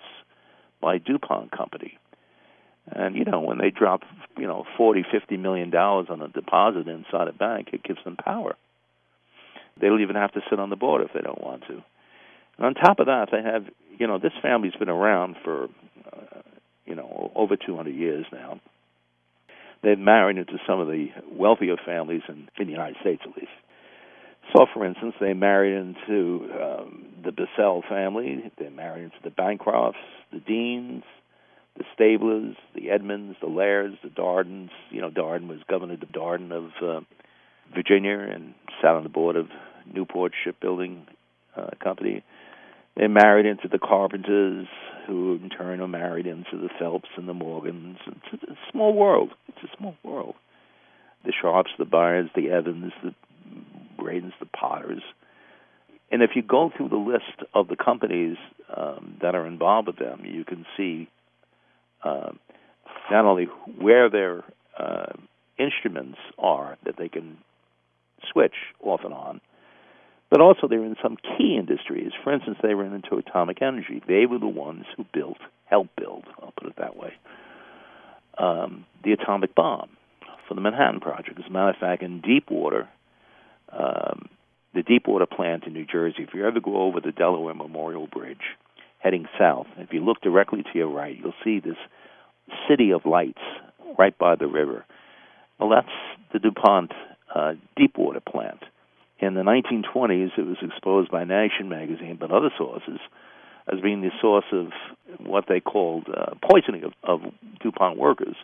by 0.81 0.97
DuPont 0.97 1.51
Company. 1.51 1.97
And 2.89 3.15
you 3.15 3.25
know, 3.25 3.41
when 3.41 3.57
they 3.57 3.69
drop, 3.69 4.01
you 4.37 4.47
know, 4.47 4.65
forty, 4.77 5.03
fifty 5.11 5.35
million 5.35 5.69
dollars 5.69 6.07
on 6.09 6.21
a 6.21 6.29
deposit 6.29 6.87
inside 6.87 7.27
a 7.27 7.33
bank, 7.33 7.69
it 7.73 7.83
gives 7.83 8.01
them 8.03 8.15
power. 8.15 8.55
They 9.79 9.87
don't 9.87 10.01
even 10.01 10.15
have 10.15 10.31
to 10.33 10.41
sit 10.49 10.59
on 10.59 10.69
the 10.69 10.75
board 10.75 11.01
if 11.01 11.13
they 11.13 11.21
don't 11.21 11.41
want 11.41 11.63
to. 11.67 11.83
And 12.57 12.65
on 12.65 12.73
top 12.73 12.99
of 12.99 13.07
that, 13.07 13.27
they 13.31 13.41
have, 13.41 13.65
you 13.99 14.07
know, 14.07 14.17
this 14.17 14.31
family's 14.41 14.73
been 14.73 14.89
around 14.89 15.35
for, 15.43 15.65
uh, 16.11 16.41
you 16.85 16.95
know, 16.95 17.31
over 17.35 17.55
200 17.55 17.93
years 17.93 18.25
now. 18.31 18.59
They've 19.83 19.99
married 19.99 20.37
into 20.37 20.57
some 20.65 20.79
of 20.79 20.87
the 20.87 21.09
wealthier 21.31 21.75
families 21.85 22.23
in, 22.27 22.49
in 22.57 22.65
the 22.65 22.71
United 22.71 22.97
States, 23.01 23.21
at 23.23 23.37
least. 23.37 23.51
So, 24.57 24.65
for 24.73 24.85
instance, 24.85 25.13
they 25.19 25.33
married 25.33 25.75
into 25.75 26.49
um, 26.53 27.05
the 27.23 27.31
Bissell 27.31 27.83
family. 27.87 28.51
They 28.57 28.69
married 28.69 29.03
into 29.03 29.17
the 29.23 29.29
Bancrofts, 29.29 29.93
the 30.33 30.39
Deans, 30.39 31.03
the 31.77 31.83
Stablers, 31.95 32.55
the 32.73 32.89
Edmonds, 32.89 33.37
the 33.39 33.47
Lairds, 33.47 33.95
the 34.03 34.09
Dardens. 34.09 34.71
You 34.89 35.01
know, 35.01 35.11
Darden 35.11 35.47
was 35.47 35.59
Governor 35.69 35.97
Darden 35.97 36.51
of 36.51 36.71
uh, 36.81 37.01
Virginia 37.73 38.17
and 38.17 38.55
sat 38.81 38.95
on 38.95 39.03
the 39.03 39.09
board 39.09 39.35
of 39.35 39.47
Newport 39.93 40.33
Shipbuilding 40.43 41.05
uh, 41.55 41.69
Company. 41.83 42.23
They 42.95 43.07
married 43.07 43.45
into 43.45 43.67
the 43.67 43.77
Carpenters, 43.77 44.67
who 45.05 45.35
in 45.35 45.49
turn 45.49 45.81
are 45.81 45.87
married 45.87 46.25
into 46.25 46.57
the 46.57 46.69
Phelps 46.79 47.09
and 47.15 47.29
the 47.29 47.33
Morgans. 47.33 47.97
It's 48.33 48.43
a 48.43 48.71
small 48.71 48.93
world. 48.93 49.33
It's 49.49 49.71
a 49.71 49.77
small 49.77 49.95
world. 50.03 50.33
The 51.25 51.33
Sharps, 51.39 51.71
the 51.77 51.85
Byers, 51.85 52.29
the 52.35 52.49
Evans, 52.49 52.91
the 53.03 53.13
Bradens, 53.97 54.33
the 54.39 54.45
Potters. 54.45 55.01
And 56.11 56.21
if 56.21 56.31
you 56.35 56.41
go 56.41 56.71
through 56.75 56.89
the 56.89 56.95
list 56.95 57.49
of 57.53 57.67
the 57.67 57.75
companies 57.75 58.37
um, 58.75 59.17
that 59.21 59.35
are 59.35 59.45
involved 59.45 59.87
with 59.87 59.97
them, 59.97 60.23
you 60.25 60.45
can 60.45 60.65
see 60.77 61.09
uh, 62.03 62.31
not 63.11 63.25
only 63.25 63.45
where 63.79 64.09
their 64.09 64.43
uh, 64.79 65.13
instruments 65.57 66.17
are 66.37 66.77
that 66.85 66.95
they 66.97 67.09
can 67.09 67.37
switch 68.31 68.55
off 68.81 69.01
and 69.03 69.13
on, 69.13 69.41
but 70.29 70.41
also 70.41 70.67
they're 70.67 70.83
in 70.83 70.95
some 71.01 71.17
key 71.17 71.57
industries. 71.57 72.11
For 72.23 72.33
instance, 72.33 72.57
they 72.61 72.73
were 72.73 72.85
into 72.85 73.15
atomic 73.15 73.61
energy. 73.61 74.01
They 74.07 74.25
were 74.25 74.39
the 74.39 74.47
ones 74.47 74.85
who 74.95 75.05
built, 75.13 75.37
helped 75.65 75.95
build, 75.95 76.25
I'll 76.41 76.53
put 76.57 76.67
it 76.67 76.75
that 76.77 76.97
way, 76.97 77.13
um, 78.37 78.85
the 79.03 79.13
atomic 79.13 79.55
bomb 79.55 79.89
for 80.47 80.53
the 80.53 80.61
Manhattan 80.61 80.99
Project. 80.99 81.39
As 81.39 81.45
a 81.47 81.51
matter 81.51 81.69
of 81.69 81.77
fact, 81.77 82.03
in 82.03 82.21
Deepwater, 82.21 82.87
um, 83.71 84.29
the 84.73 84.83
Deepwater 84.83 85.25
plant 85.25 85.63
in 85.65 85.73
New 85.73 85.85
Jersey, 85.85 86.23
if 86.23 86.33
you 86.33 86.45
ever 86.45 86.59
go 86.59 86.81
over 86.83 86.99
the 86.99 87.11
Delaware 87.11 87.53
Memorial 87.53 88.07
Bridge 88.07 88.55
heading 88.99 89.25
south, 89.39 89.67
if 89.77 89.93
you 89.93 90.03
look 90.03 90.21
directly 90.21 90.63
to 90.63 90.69
your 90.73 90.89
right, 90.89 91.17
you'll 91.17 91.33
see 91.43 91.59
this 91.59 91.77
city 92.69 92.91
of 92.91 93.05
lights 93.05 93.41
right 93.97 94.17
by 94.17 94.35
the 94.35 94.47
river. 94.47 94.85
Well, 95.59 95.69
that's 95.69 95.87
the 96.33 96.39
DuPont 96.39 96.91
uh, 97.33 97.53
Deepwater 97.75 98.19
plant. 98.19 98.63
In 99.19 99.33
the 99.33 99.41
1920s, 99.41 100.37
it 100.37 100.45
was 100.45 100.57
exposed 100.61 101.09
by 101.09 101.23
Nation 101.23 101.69
magazine, 101.69 102.17
but 102.19 102.31
other 102.31 102.51
sources, 102.57 102.99
as 103.71 103.79
being 103.81 104.01
the 104.01 104.11
source 104.21 104.45
of 104.51 104.67
what 105.19 105.45
they 105.49 105.59
called 105.59 106.07
uh, 106.15 106.35
poisoning 106.47 106.83
of, 106.83 106.93
of 107.03 107.21
DuPont 107.61 107.97
workers. 107.97 108.35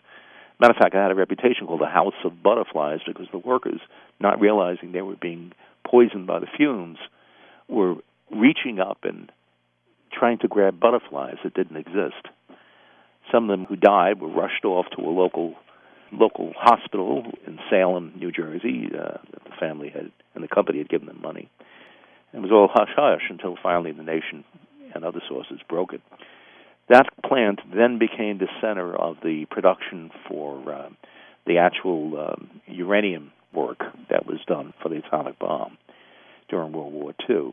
Matter 0.60 0.72
of 0.72 0.76
fact, 0.76 0.94
I 0.94 1.02
had 1.02 1.10
a 1.10 1.16
reputation 1.16 1.66
called 1.66 1.80
the 1.80 1.86
House 1.86 2.14
of 2.24 2.42
Butterflies 2.42 3.00
because 3.06 3.26
the 3.32 3.38
workers, 3.38 3.80
not 4.20 4.40
realizing 4.40 4.92
they 4.92 5.02
were 5.02 5.16
being 5.16 5.52
poisoned 5.84 6.26
by 6.26 6.38
the 6.38 6.46
fumes, 6.56 6.98
were 7.68 7.96
reaching 8.30 8.78
up 8.78 8.98
and 9.02 9.30
trying 10.12 10.38
to 10.38 10.48
grab 10.48 10.78
butterflies 10.78 11.36
that 11.42 11.54
didn't 11.54 11.76
exist. 11.76 12.28
Some 13.32 13.50
of 13.50 13.58
them 13.58 13.66
who 13.66 13.76
died 13.76 14.20
were 14.20 14.28
rushed 14.28 14.64
off 14.64 14.86
to 14.96 15.02
a 15.02 15.10
local 15.10 15.54
local 16.12 16.52
hospital 16.56 17.24
in 17.44 17.58
Salem, 17.68 18.12
New 18.16 18.30
Jersey. 18.30 18.88
Uh, 18.94 19.18
the 19.32 19.56
family 19.58 19.88
had 19.88 20.12
and 20.34 20.44
the 20.44 20.48
company 20.48 20.78
had 20.78 20.88
given 20.88 21.08
them 21.08 21.20
money. 21.20 21.50
It 22.32 22.40
was 22.40 22.52
all 22.52 22.68
hush 22.72 22.90
hush 22.94 23.22
until 23.30 23.56
finally 23.60 23.92
the 23.92 24.02
nation 24.02 24.44
and 24.94 25.04
other 25.04 25.20
sources 25.28 25.58
broke 25.68 25.92
it. 25.92 26.02
That 26.88 27.06
plant 27.26 27.60
then 27.74 27.98
became 27.98 28.38
the 28.38 28.48
center 28.60 28.94
of 28.94 29.16
the 29.22 29.46
production 29.50 30.10
for 30.28 30.72
uh, 30.72 30.88
the 31.46 31.58
actual 31.58 32.18
um, 32.28 32.60
uranium 32.66 33.32
work 33.54 33.80
that 34.10 34.26
was 34.26 34.38
done 34.46 34.74
for 34.82 34.88
the 34.88 34.96
atomic 34.96 35.38
bomb 35.38 35.78
during 36.48 36.72
World 36.72 36.92
War 36.92 37.14
II. 37.28 37.52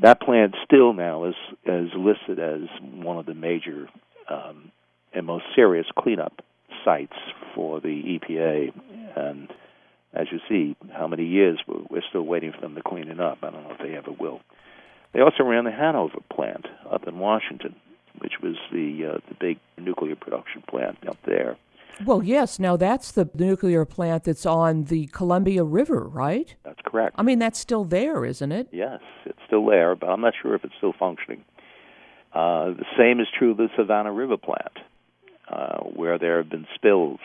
That 0.00 0.20
plant 0.20 0.56
still 0.64 0.92
now 0.92 1.24
is 1.26 1.34
is 1.66 1.90
listed 1.96 2.38
as 2.38 2.62
one 2.80 3.18
of 3.18 3.26
the 3.26 3.34
major 3.34 3.88
um, 4.28 4.72
and 5.12 5.26
most 5.26 5.44
serious 5.54 5.86
cleanup 5.96 6.40
sites 6.84 7.16
for 7.54 7.80
the 7.80 8.18
EPA, 8.18 8.72
and 9.14 9.48
as 10.14 10.26
you 10.30 10.40
see, 10.48 10.76
how 10.92 11.06
many 11.06 11.24
years 11.24 11.58
we're, 11.66 11.82
we're 11.90 12.02
still 12.08 12.22
waiting 12.22 12.52
for 12.52 12.60
them 12.60 12.74
to 12.74 12.82
clean 12.82 13.08
it 13.08 13.20
up. 13.20 13.38
I 13.42 13.50
don't 13.50 13.62
know 13.64 13.72
if 13.72 13.78
they 13.78 13.94
ever 13.94 14.10
will. 14.10 14.40
They 15.12 15.20
also 15.20 15.44
ran 15.44 15.64
the 15.64 15.70
Hanford 15.70 16.24
plant 16.30 16.66
up 16.90 17.06
in 17.06 17.18
Washington, 17.18 17.76
which 18.18 18.40
was 18.42 18.56
the 18.70 19.14
uh, 19.14 19.18
the 19.28 19.34
big 19.38 19.58
nuclear 19.78 20.16
production 20.16 20.62
plant 20.68 20.98
up 21.08 21.18
there. 21.24 21.56
Well, 22.04 22.22
yes. 22.22 22.58
Now 22.58 22.76
that's 22.76 23.12
the 23.12 23.28
nuclear 23.34 23.84
plant 23.84 24.24
that's 24.24 24.46
on 24.46 24.84
the 24.84 25.06
Columbia 25.08 25.64
River, 25.64 26.08
right? 26.08 26.54
That's 26.64 26.80
correct. 26.84 27.16
I 27.18 27.22
mean, 27.22 27.38
that's 27.38 27.58
still 27.58 27.84
there, 27.84 28.24
isn't 28.24 28.52
it? 28.52 28.68
Yes, 28.72 29.00
it's 29.24 29.38
still 29.46 29.66
there, 29.66 29.94
but 29.94 30.08
I'm 30.08 30.20
not 30.20 30.34
sure 30.40 30.54
if 30.54 30.64
it's 30.64 30.74
still 30.78 30.94
functioning. 30.98 31.44
Uh, 32.32 32.70
the 32.70 32.86
same 32.96 33.20
is 33.20 33.26
true 33.36 33.50
of 33.50 33.58
the 33.58 33.68
Savannah 33.76 34.12
River 34.12 34.38
plant, 34.38 34.78
uh, 35.48 35.80
where 35.80 36.18
there 36.18 36.38
have 36.38 36.48
been 36.48 36.66
spills 36.74 37.20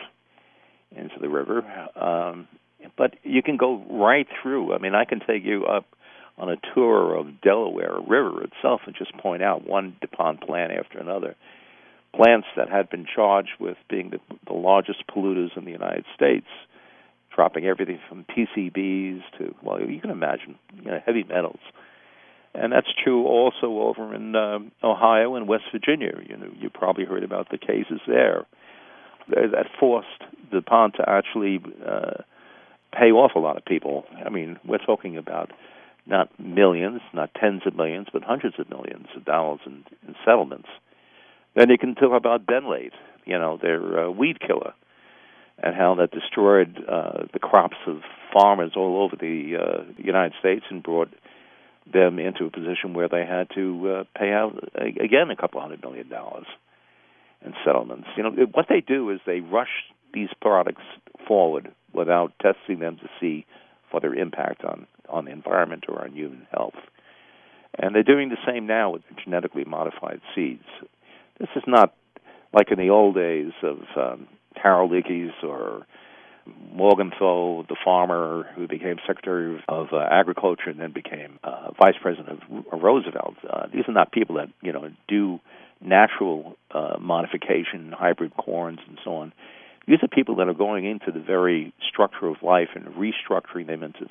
into 0.94 1.18
the 1.20 1.28
river. 1.28 1.64
Um, 1.96 2.46
but 2.96 3.14
you 3.22 3.42
can 3.42 3.56
go 3.56 3.82
right 3.90 4.26
through. 4.42 4.74
I 4.74 4.78
mean, 4.78 4.94
I 4.94 5.04
can 5.04 5.20
take 5.20 5.44
you 5.44 5.64
up 5.64 5.86
on 6.38 6.48
a 6.48 6.56
tour 6.74 7.16
of 7.16 7.40
Delaware 7.40 7.98
River 8.06 8.44
itself 8.44 8.82
and 8.86 8.94
just 8.96 9.16
point 9.18 9.42
out 9.42 9.66
one 9.66 9.96
DuPont 10.00 10.40
plant 10.40 10.72
after 10.72 10.98
another. 10.98 11.34
Plants 12.14 12.46
that 12.56 12.70
had 12.70 12.88
been 12.88 13.06
charged 13.12 13.50
with 13.60 13.76
being 13.90 14.10
the, 14.10 14.18
the 14.46 14.54
largest 14.54 15.04
polluters 15.06 15.56
in 15.56 15.64
the 15.64 15.70
United 15.70 16.04
States, 16.14 16.46
dropping 17.34 17.66
everything 17.66 18.00
from 18.08 18.24
PCBs 18.24 19.22
to, 19.38 19.54
well, 19.62 19.80
you 19.80 20.00
can 20.00 20.10
imagine, 20.10 20.56
you 20.76 20.90
know, 20.90 21.00
heavy 21.04 21.24
metals. 21.24 21.60
And 22.54 22.72
that's 22.72 22.88
true 23.04 23.26
also 23.26 23.66
over 23.66 24.14
in 24.14 24.34
uh, 24.34 24.58
Ohio 24.82 25.34
and 25.34 25.46
West 25.46 25.64
Virginia. 25.70 26.12
You 26.26 26.36
know, 26.36 26.50
you 26.58 26.70
probably 26.70 27.04
heard 27.04 27.22
about 27.22 27.50
the 27.50 27.58
cases 27.58 28.00
there 28.06 28.46
that 29.28 29.66
forced 29.78 30.22
DuPont 30.50 30.94
to 30.94 31.08
actually 31.08 31.60
uh, 31.86 32.22
pay 32.92 33.10
off 33.10 33.32
a 33.34 33.38
lot 33.38 33.56
of 33.56 33.64
people. 33.64 34.04
I 34.24 34.30
mean, 34.30 34.58
we're 34.64 34.78
talking 34.78 35.16
about 35.16 35.50
not 36.08 36.28
millions, 36.38 37.00
not 37.12 37.30
tens 37.38 37.62
of 37.66 37.76
millions, 37.76 38.08
but 38.12 38.22
hundreds 38.24 38.58
of 38.58 38.68
millions 38.70 39.06
of 39.16 39.24
dollars 39.24 39.60
in, 39.66 39.84
in 40.06 40.14
settlements. 40.24 40.68
Then 41.54 41.70
you 41.70 41.78
can 41.78 41.94
talk 41.94 42.16
about 42.16 42.46
benlate, 42.46 42.92
you 43.24 43.38
know, 43.38 43.58
their 43.60 44.06
uh, 44.06 44.10
weed 44.10 44.40
killer, 44.40 44.72
and 45.62 45.74
how 45.74 45.94
that 45.96 46.10
destroyed 46.10 46.82
uh, 46.88 47.24
the 47.32 47.38
crops 47.38 47.76
of 47.86 48.00
farmers 48.32 48.72
all 48.76 49.02
over 49.02 49.16
the 49.16 49.56
uh, 49.56 49.84
United 49.96 50.34
States 50.38 50.64
and 50.70 50.82
brought 50.82 51.12
them 51.92 52.18
into 52.18 52.44
a 52.44 52.50
position 52.50 52.94
where 52.94 53.08
they 53.08 53.24
had 53.24 53.48
to 53.54 53.90
uh, 53.90 54.04
pay 54.18 54.32
out 54.32 54.68
again 54.76 55.30
a 55.30 55.36
couple 55.36 55.60
hundred 55.60 55.82
million 55.82 56.08
dollars 56.08 56.46
in 57.44 57.54
settlements. 57.64 58.06
You 58.16 58.24
know, 58.24 58.30
what 58.52 58.66
they 58.68 58.80
do 58.80 59.10
is 59.10 59.20
they 59.26 59.40
rush 59.40 59.84
these 60.12 60.28
products 60.40 60.82
forward 61.26 61.72
without 61.92 62.32
testing 62.40 62.78
them 62.78 62.96
to 62.98 63.08
see 63.20 63.46
for 63.90 64.00
their 64.00 64.14
impact 64.14 64.64
on 64.64 64.86
on 65.08 65.24
the 65.24 65.30
environment 65.30 65.84
or 65.88 66.02
on 66.02 66.12
human 66.12 66.46
health. 66.50 66.74
And 67.78 67.94
they're 67.94 68.02
doing 68.02 68.28
the 68.28 68.36
same 68.46 68.66
now 68.66 68.90
with 68.90 69.02
genetically 69.24 69.64
modified 69.64 70.20
seeds. 70.34 70.64
This 71.38 71.48
is 71.56 71.62
not 71.66 71.94
like 72.52 72.70
in 72.70 72.78
the 72.78 72.90
old 72.90 73.14
days 73.14 73.52
of 73.62 73.78
um, 73.96 74.28
Harold 74.54 74.90
Ickes 74.90 75.42
or 75.42 75.86
Morgenthau, 76.72 77.64
the 77.68 77.76
farmer 77.84 78.48
who 78.54 78.66
became 78.66 78.96
Secretary 79.06 79.62
of 79.68 79.88
uh, 79.92 79.98
Agriculture 80.10 80.70
and 80.70 80.80
then 80.80 80.92
became 80.92 81.38
uh, 81.44 81.70
Vice 81.80 81.96
President 82.00 82.42
of 82.72 82.82
Roosevelt. 82.82 83.34
Uh, 83.48 83.66
these 83.72 83.84
are 83.86 83.92
not 83.92 84.12
people 84.12 84.36
that 84.36 84.48
you 84.62 84.72
know 84.72 84.90
do 85.06 85.40
natural 85.80 86.56
uh, 86.72 86.96
modification, 86.98 87.92
hybrid 87.96 88.36
corns, 88.36 88.80
and 88.88 88.98
so 89.04 89.14
on. 89.16 89.32
These 89.88 90.02
are 90.02 90.08
people 90.08 90.36
that 90.36 90.48
are 90.48 90.54
going 90.54 90.84
into 90.84 91.10
the 91.10 91.24
very 91.24 91.72
structure 91.88 92.26
of 92.26 92.42
life 92.42 92.68
and 92.74 92.84
restructuring 92.88 93.66
them 93.66 93.82
into 93.82 94.06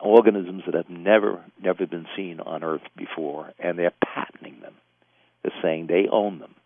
organisms 0.00 0.64
that 0.66 0.74
have 0.74 0.90
never, 0.90 1.44
never 1.62 1.86
been 1.86 2.06
seen 2.16 2.40
on 2.40 2.64
Earth 2.64 2.82
before, 2.96 3.52
and 3.60 3.78
they're 3.78 3.92
patenting 4.04 4.60
them. 4.60 4.74
They're 5.42 5.52
saying 5.62 5.86
they 5.86 6.08
own 6.10 6.40
them. 6.40 6.56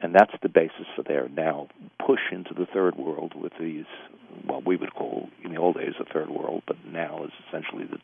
And 0.00 0.12
that's 0.12 0.32
the 0.42 0.48
basis 0.48 0.86
for 0.96 1.04
their 1.04 1.28
now 1.28 1.68
push 2.04 2.18
into 2.32 2.54
the 2.54 2.66
third 2.66 2.96
world 2.96 3.34
with 3.40 3.52
these, 3.60 3.84
what 4.44 4.66
we 4.66 4.74
would 4.74 4.92
call 4.92 5.28
in 5.44 5.52
the 5.52 5.60
old 5.60 5.76
days 5.76 5.94
the 6.00 6.04
third 6.12 6.28
world, 6.28 6.64
but 6.66 6.76
now 6.84 7.24
is 7.24 7.30
essentially 7.48 7.84
the 7.84 7.98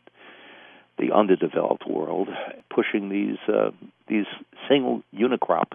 the 0.97 1.13
underdeveloped 1.15 1.87
world, 1.87 2.27
pushing 2.73 3.07
these 3.07 3.37
uh, 3.47 3.71
these 4.07 4.25
single 4.67 5.01
unicrop 5.13 5.71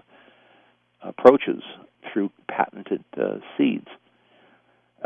approaches 1.01 1.63
through 2.11 2.31
patented 2.47 3.03
uh, 3.17 3.39
seeds. 3.57 3.87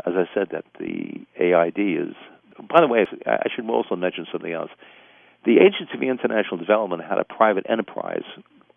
As 0.06 0.14
I 0.16 0.24
said, 0.34 0.48
that 0.52 0.64
the 0.78 1.26
AID 1.38 1.78
is. 1.78 2.14
By 2.68 2.80
the 2.80 2.88
way, 2.88 3.06
I 3.26 3.48
should 3.54 3.68
also 3.68 3.96
mention 3.96 4.26
something 4.30 4.52
else. 4.52 4.70
The 5.44 5.58
Agency 5.58 5.96
for 5.96 6.04
International 6.04 6.58
Development 6.58 7.02
had 7.02 7.18
a 7.18 7.24
private 7.24 7.66
enterprise 7.68 8.24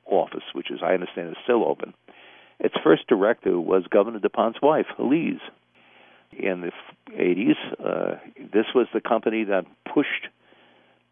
office, 0.06 0.44
which 0.54 0.72
is, 0.72 0.80
I 0.82 0.94
understand, 0.94 1.30
is 1.30 1.38
still 1.44 1.66
open. 1.66 1.94
Its 2.60 2.76
first 2.84 3.08
director 3.08 3.60
was 3.60 3.84
Governor 3.90 4.20
DuPont's 4.20 4.62
wife, 4.62 4.86
Elise. 4.98 5.42
In 6.32 6.62
the 6.62 6.72
80s, 7.12 7.56
uh, 7.80 8.16
this 8.38 8.66
was 8.74 8.88
the 8.94 9.02
company 9.02 9.44
that 9.44 9.66
pushed 9.94 10.28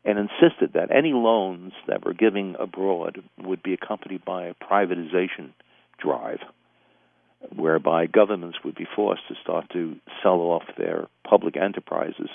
and 0.04 0.18
insisted 0.18 0.74
that 0.74 0.90
any 0.90 1.14
loans 1.14 1.74
that 1.88 2.04
were 2.04 2.14
given 2.14 2.56
abroad 2.60 3.22
would 3.38 3.62
be 3.62 3.74
accompanied 3.74 4.26
by 4.26 4.46
a 4.46 4.56
privatization 4.56 5.52
drive 6.00 6.40
whereby 7.56 8.06
governments 8.06 8.60
would 8.64 8.76
be 8.76 8.88
forced 8.96 9.28
to 9.28 9.36
start 9.42 9.70
to 9.74 9.96
sell 10.22 10.40
off 10.40 10.64
their 10.78 11.08
public 11.28 11.58
enterprises, 11.58 12.30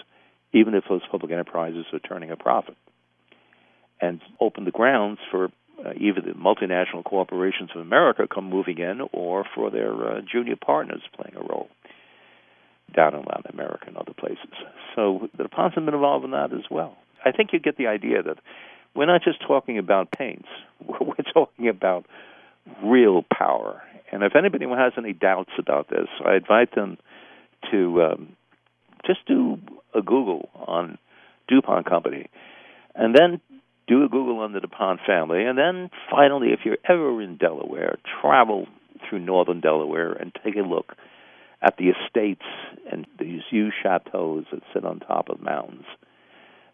even 0.53 0.75
if 0.75 0.85
those 0.89 1.03
public 1.11 1.33
enterprises 1.33 1.87
are 1.93 1.99
turning 1.99 2.31
a 2.31 2.37
profit, 2.37 2.77
and 4.01 4.21
open 4.41 4.65
the 4.65 4.71
grounds 4.71 5.19
for 5.31 5.51
uh, 5.85 5.93
either 5.97 6.21
the 6.21 6.33
multinational 6.33 7.05
corporations 7.05 7.71
of 7.75 7.81
America 7.81 8.27
come 8.33 8.49
moving 8.49 8.79
in 8.79 9.01
or 9.13 9.45
for 9.55 9.71
their 9.71 9.93
uh, 9.93 10.21
junior 10.21 10.57
partners 10.57 11.03
playing 11.15 11.37
a 11.37 11.41
role 11.41 11.69
down 12.95 13.15
in 13.15 13.21
Latin 13.21 13.53
America 13.53 13.85
and 13.89 13.97
other 13.97 14.15
places. 14.15 14.49
So 14.95 15.29
the 15.37 15.45
DuPonts 15.45 15.75
have 15.75 15.85
been 15.85 15.95
involved 15.95 16.25
in 16.25 16.31
that 16.31 16.53
as 16.53 16.71
well. 16.71 16.97
I 17.25 17.33
think 17.33 17.53
you 17.53 17.59
get 17.59 17.77
the 17.77 17.89
idea 17.89 18.23
that 18.23 18.39
we're 18.95 19.07
not 19.07 19.23
just 19.23 19.43
talking 19.47 19.79
about 19.79 20.11
paints, 20.11 20.49
we're 21.01 21.15
talking 21.33 21.69
about 21.69 22.07
real 22.83 23.25
power 23.33 23.83
and 24.13 24.23
if 24.23 24.37
anybody 24.37 24.67
has 24.67 24.93
any 24.97 25.13
doubts 25.13 25.51
about 25.59 25.89
this, 25.89 26.09
I 26.25 26.37
invite 26.37 26.75
them 26.75 26.99
to 27.71 28.03
um, 28.03 28.37
just 29.07 29.21
do 29.27 29.59
a 29.95 30.03
Google 30.03 30.49
on 30.55 30.99
DuPont 31.49 31.87
Company, 31.87 32.29
and 32.95 33.15
then 33.15 33.41
do 33.89 34.05
a 34.05 34.09
Google 34.09 34.41
on 34.41 34.53
the 34.53 34.61
DuPont 34.61 35.01
family, 35.07 35.45
and 35.45 35.57
then 35.57 35.91
finally, 36.11 36.49
if 36.49 36.61
you're 36.65 36.79
ever 36.89 37.23
in 37.23 37.37
Delaware, 37.37 37.99
travel 38.21 38.67
through 39.09 39.21
northern 39.21 39.61
Delaware 39.61 40.13
and 40.13 40.33
take 40.45 40.57
a 40.57 40.61
look 40.61 40.95
at 41.63 41.77
the 41.79 41.91
estates 41.91 42.45
and 42.91 43.07
these 43.19 43.41
huge 43.51 43.73
chateaus 43.83 44.45
that 44.53 44.63
sit 44.75 44.85
on 44.85 45.01
top 45.01 45.29
of 45.29 45.41
mountains 45.41 45.85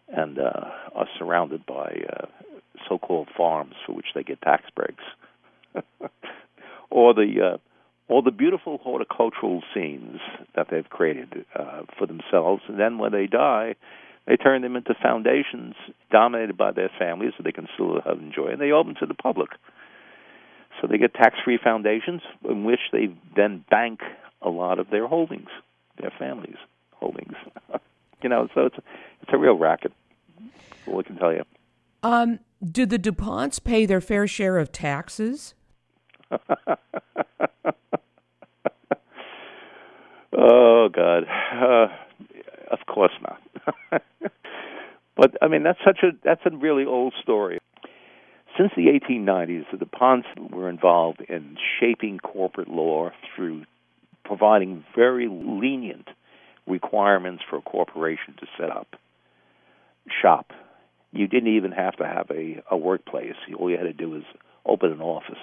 and 0.09 0.39
uh, 0.39 0.69
are 0.93 1.07
surrounded 1.17 1.65
by 1.65 2.01
uh, 2.11 2.25
so-called 2.87 3.27
farms 3.35 3.75
for 3.85 3.93
which 3.93 4.07
they 4.13 4.23
get 4.23 4.41
tax 4.41 4.63
breaks. 4.75 5.03
or 6.93 7.13
the 7.13 7.53
uh, 7.53 7.57
or 8.07 8.21
the 8.21 8.31
beautiful 8.31 8.77
horticultural 8.83 9.63
scenes 9.73 10.19
that 10.55 10.67
they've 10.69 10.89
created 10.89 11.45
uh, 11.55 11.81
for 11.97 12.05
themselves, 12.05 12.61
and 12.67 12.79
then 12.79 12.99
when 12.99 13.11
they 13.11 13.25
die, 13.25 13.75
they 14.27 14.35
turn 14.37 14.61
them 14.61 14.75
into 14.75 14.93
foundations 15.01 15.73
dominated 16.11 16.55
by 16.55 16.71
their 16.71 16.91
families 16.99 17.31
so 17.35 17.43
they 17.43 17.51
can 17.51 17.67
still 17.73 17.99
have 18.05 18.19
enjoy, 18.19 18.47
and 18.49 18.61
they 18.61 18.71
open 18.71 18.95
to 18.99 19.07
the 19.07 19.15
public. 19.15 19.49
So 20.79 20.87
they 20.87 20.97
get 20.97 21.13
tax-free 21.13 21.59
foundations 21.63 22.21
in 22.47 22.63
which 22.63 22.79
they 22.91 23.07
then 23.35 23.65
bank 23.69 24.01
a 24.41 24.49
lot 24.49 24.79
of 24.79 24.89
their 24.89 25.07
holdings, 25.07 25.49
their 25.99 26.11
families' 26.19 26.57
holdings. 26.91 27.35
you 28.21 28.29
know, 28.29 28.47
so 28.53 28.67
it's 28.67 28.77
it's 29.21 29.31
a 29.33 29.37
real 29.37 29.57
racket. 29.57 29.93
All 30.87 30.99
I 30.99 31.03
can 31.03 31.17
tell 31.17 31.33
you. 31.33 31.43
Um, 32.03 32.39
do 32.63 32.85
the 32.85 32.99
Duponts 32.99 33.63
pay 33.63 33.85
their 33.85 34.01
fair 34.01 34.27
share 34.27 34.57
of 34.57 34.71
taxes? 34.71 35.53
oh 40.37 40.89
God, 40.89 41.23
uh, 41.53 41.87
of 42.71 42.79
course 42.87 43.13
not. 43.21 43.41
but 45.15 45.37
I 45.41 45.47
mean, 45.47 45.63
that's 45.63 45.79
such 45.85 45.99
a 46.03 46.11
that's 46.23 46.41
a 46.45 46.51
really 46.55 46.85
old 46.85 47.13
story. 47.21 47.59
Since 48.57 48.71
the 48.75 48.87
1890s, 48.87 49.65
the 49.71 49.77
DuPonts 49.83 50.51
were 50.51 50.69
involved 50.69 51.21
in 51.27 51.57
shaping 51.79 52.19
corporate 52.19 52.67
law 52.67 53.09
through 53.35 53.63
providing 54.23 54.85
very 54.95 55.27
lenient 55.27 56.07
requirements 56.67 57.43
for 57.49 57.57
a 57.57 57.61
corporation 57.61 58.35
to 58.39 58.45
set 58.57 58.69
up 58.69 58.95
shop. 60.21 60.51
You 61.11 61.27
didn't 61.27 61.55
even 61.55 61.71
have 61.71 61.95
to 61.97 62.05
have 62.05 62.29
a, 62.31 62.63
a 62.69 62.77
workplace. 62.77 63.35
All 63.57 63.69
you 63.69 63.77
had 63.77 63.83
to 63.83 63.93
do 63.93 64.09
was 64.09 64.23
open 64.65 64.91
an 64.91 65.01
office. 65.01 65.37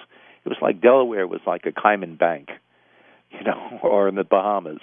It 0.45 0.49
was 0.49 0.57
like 0.61 0.81
Delaware 0.81 1.27
was 1.27 1.41
like 1.45 1.65
a 1.65 1.71
Cayman 1.71 2.15
Bank, 2.15 2.49
you 3.31 3.43
know, 3.43 3.79
or 3.83 4.07
in 4.07 4.15
the 4.15 4.23
Bahamas, 4.23 4.81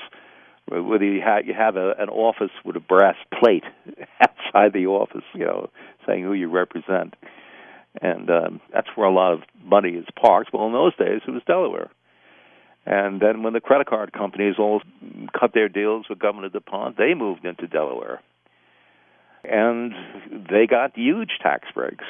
where 0.67 1.03
you 1.03 1.21
have 1.25 1.47
you 1.47 1.55
have 1.55 1.77
a, 1.77 1.95
an 1.99 2.09
office 2.09 2.53
with 2.65 2.77
a 2.77 2.81
brass 2.81 3.17
plate 3.39 3.65
outside 4.21 4.73
the 4.73 4.87
office, 4.87 5.25
you 5.35 5.45
know, 5.45 5.71
saying 6.07 6.23
who 6.23 6.35
you 6.35 6.49
represent, 6.49 7.15
and 8.01 8.31
um, 8.31 8.61
that's 8.73 8.89
where 8.95 9.07
a 9.07 9.13
lot 9.13 9.33
of 9.33 9.41
money 9.65 9.91
is 9.91 10.07
parked. 10.21 10.53
Well, 10.53 10.67
in 10.67 10.73
those 10.73 10.97
days, 10.97 11.23
it 11.27 11.31
was 11.31 11.43
Delaware. 11.47 11.91
And 12.87 13.21
then 13.21 13.43
when 13.43 13.53
the 13.53 13.61
credit 13.61 13.87
card 13.87 14.15
companies 14.15 14.55
all 14.59 14.81
cut 15.39 15.53
their 15.53 15.69
deals 15.69 16.07
with 16.09 16.19
Governor 16.19 16.49
DuPont, 16.49 16.97
they 16.97 17.13
moved 17.13 17.45
into 17.45 17.67
Delaware. 17.67 18.23
And 19.45 19.93
they 20.51 20.67
got 20.67 20.97
huge 20.97 21.33
tax 21.43 21.69
breaks. 21.75 22.05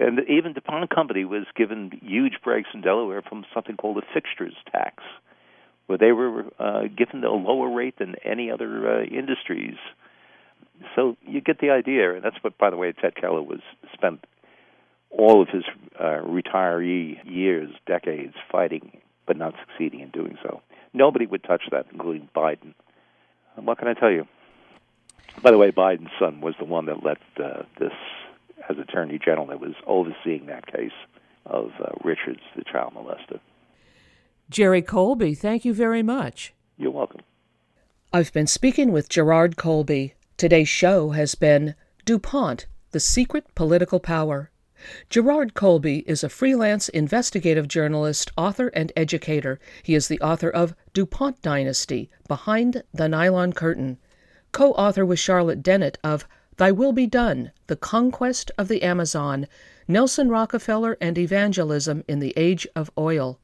And 0.00 0.20
even 0.28 0.52
the 0.54 0.60
DuPont 0.60 0.90
Company 0.90 1.24
was 1.24 1.44
given 1.56 1.98
huge 2.02 2.34
breaks 2.42 2.68
in 2.74 2.80
Delaware 2.80 3.22
from 3.22 3.44
something 3.52 3.76
called 3.76 3.98
a 3.98 4.02
fixtures 4.12 4.54
tax, 4.70 5.02
where 5.86 5.98
they 5.98 6.12
were 6.12 6.44
uh, 6.58 6.82
given 6.96 7.24
a 7.24 7.32
lower 7.32 7.70
rate 7.74 7.98
than 7.98 8.16
any 8.24 8.50
other 8.50 9.00
uh, 9.00 9.04
industries. 9.04 9.76
So 10.94 11.16
you 11.26 11.40
get 11.40 11.60
the 11.60 11.70
idea, 11.70 12.14
and 12.14 12.24
that's 12.24 12.36
what, 12.42 12.58
by 12.58 12.70
the 12.70 12.76
way, 12.76 12.92
Ted 12.92 13.14
Keller 13.16 13.42
was 13.42 13.60
spent 13.92 14.24
all 15.10 15.40
of 15.40 15.48
his 15.48 15.64
uh, 15.98 16.20
retiree 16.24 17.18
years, 17.24 17.70
decades, 17.86 18.34
fighting 18.50 18.98
but 19.26 19.36
not 19.36 19.54
succeeding 19.66 20.00
in 20.00 20.10
doing 20.10 20.36
so. 20.42 20.60
Nobody 20.92 21.26
would 21.26 21.42
touch 21.42 21.62
that, 21.70 21.86
including 21.92 22.28
Biden. 22.34 22.74
What 23.56 23.78
can 23.78 23.88
I 23.88 23.94
tell 23.94 24.10
you? 24.10 24.26
By 25.42 25.50
the 25.50 25.58
way, 25.58 25.70
Biden's 25.70 26.10
son 26.18 26.40
was 26.40 26.54
the 26.58 26.64
one 26.64 26.86
that 26.86 27.02
let 27.02 27.18
uh, 27.42 27.62
this, 27.78 27.92
as 28.68 28.78
Attorney 28.78 29.18
General, 29.22 29.46
that 29.46 29.60
was 29.60 29.74
overseeing 29.86 30.46
that 30.46 30.66
case 30.66 30.92
of 31.46 31.70
uh, 31.80 31.88
Richards, 32.02 32.40
the 32.56 32.64
child 32.64 32.94
molester. 32.94 33.40
Jerry 34.50 34.82
Colby, 34.82 35.34
thank 35.34 35.64
you 35.64 35.74
very 35.74 36.02
much. 36.02 36.52
You're 36.76 36.90
welcome. 36.90 37.20
I've 38.12 38.32
been 38.32 38.46
speaking 38.46 38.92
with 38.92 39.08
Gerard 39.08 39.56
Colby. 39.56 40.14
Today's 40.36 40.68
show 40.68 41.10
has 41.10 41.34
been 41.34 41.74
DuPont, 42.04 42.66
the 42.92 43.00
Secret 43.00 43.54
Political 43.54 44.00
Power. 44.00 44.50
Gerard 45.08 45.54
Colby 45.54 46.04
is 46.06 46.22
a 46.22 46.28
freelance 46.28 46.88
investigative 46.90 47.68
journalist, 47.68 48.30
author, 48.36 48.68
and 48.68 48.92
educator. 48.94 49.58
He 49.82 49.94
is 49.94 50.08
the 50.08 50.20
author 50.20 50.50
of 50.50 50.74
DuPont 50.92 51.40
Dynasty 51.42 52.10
Behind 52.28 52.82
the 52.92 53.08
Nylon 53.08 53.52
Curtain, 53.52 53.98
co 54.52 54.72
author 54.72 55.06
with 55.06 55.18
Charlotte 55.18 55.62
Dennett 55.62 55.98
of 56.04 56.28
Thy 56.56 56.70
Will 56.70 56.92
Be 56.92 57.08
Done 57.08 57.50
The 57.66 57.74
Conquest 57.74 58.52
of 58.56 58.68
the 58.68 58.82
Amazon, 58.84 59.48
Nelson 59.88 60.28
Rockefeller 60.28 60.96
and 61.00 61.18
Evangelism 61.18 62.04
in 62.06 62.20
the 62.20 62.32
Age 62.36 62.64
of 62.76 62.92
Oil, 62.96 63.40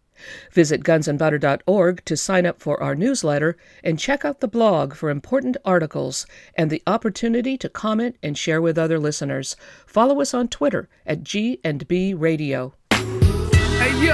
Visit 0.52 0.84
gunsandbutter.org 0.84 2.04
to 2.06 2.18
sign 2.18 2.46
up 2.46 2.60
for 2.60 2.82
our 2.82 2.96
newsletter 2.96 3.56
and 3.84 3.98
check 3.98 4.26
out 4.26 4.42
the 4.42 4.48
blog 4.48 4.94
for 4.94 5.10
important 5.10 5.56
articles 5.64 6.26
and 6.56 6.70
the 6.70 6.84
opportunity 6.86 7.58
to 7.58 7.70
comment 7.70 8.18
and 8.22 8.38
share 8.38 8.62
with 8.62 8.78
other 8.78 9.00
listeners. 9.00 9.56
Follow 9.86 10.20
us 10.20 10.34
on 10.34 10.48
Twitter 10.48 10.90
at 11.06 11.24
G&B 11.24 12.14
Radio. 12.14 12.74
Hey 12.92 14.06
yo, 14.06 14.14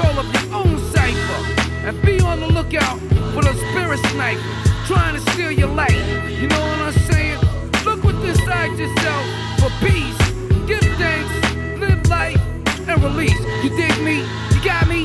control 0.00 0.18
of 0.18 0.34
your 0.34 0.54
own 0.54 0.78
cipher. 0.92 1.62
And 1.86 2.00
be 2.02 2.20
on 2.20 2.40
the 2.40 2.46
lookout 2.46 2.98
for 3.34 3.42
those 3.42 3.60
spirit 3.70 3.98
sniper 4.10 4.40
trying 4.86 5.14
to 5.14 5.20
steal 5.32 5.52
your 5.52 5.68
life. 5.68 5.94
You 6.40 6.48
know 6.48 6.60
what 6.60 6.80
I'm 6.80 6.92
saying? 6.92 7.38
Look 7.84 8.04
what's 8.04 8.24
inside 8.24 8.78
yourself 8.78 9.24
for 9.58 9.70
peace. 9.84 10.18
Give 10.66 10.80
thanks, 10.98 11.80
live 11.80 12.06
life, 12.08 12.40
and 12.88 13.02
release. 13.02 13.40
You 13.62 13.70
dig 13.70 14.02
me? 14.02 14.20
You 14.54 14.64
got 14.64 14.86
me? 14.88 14.99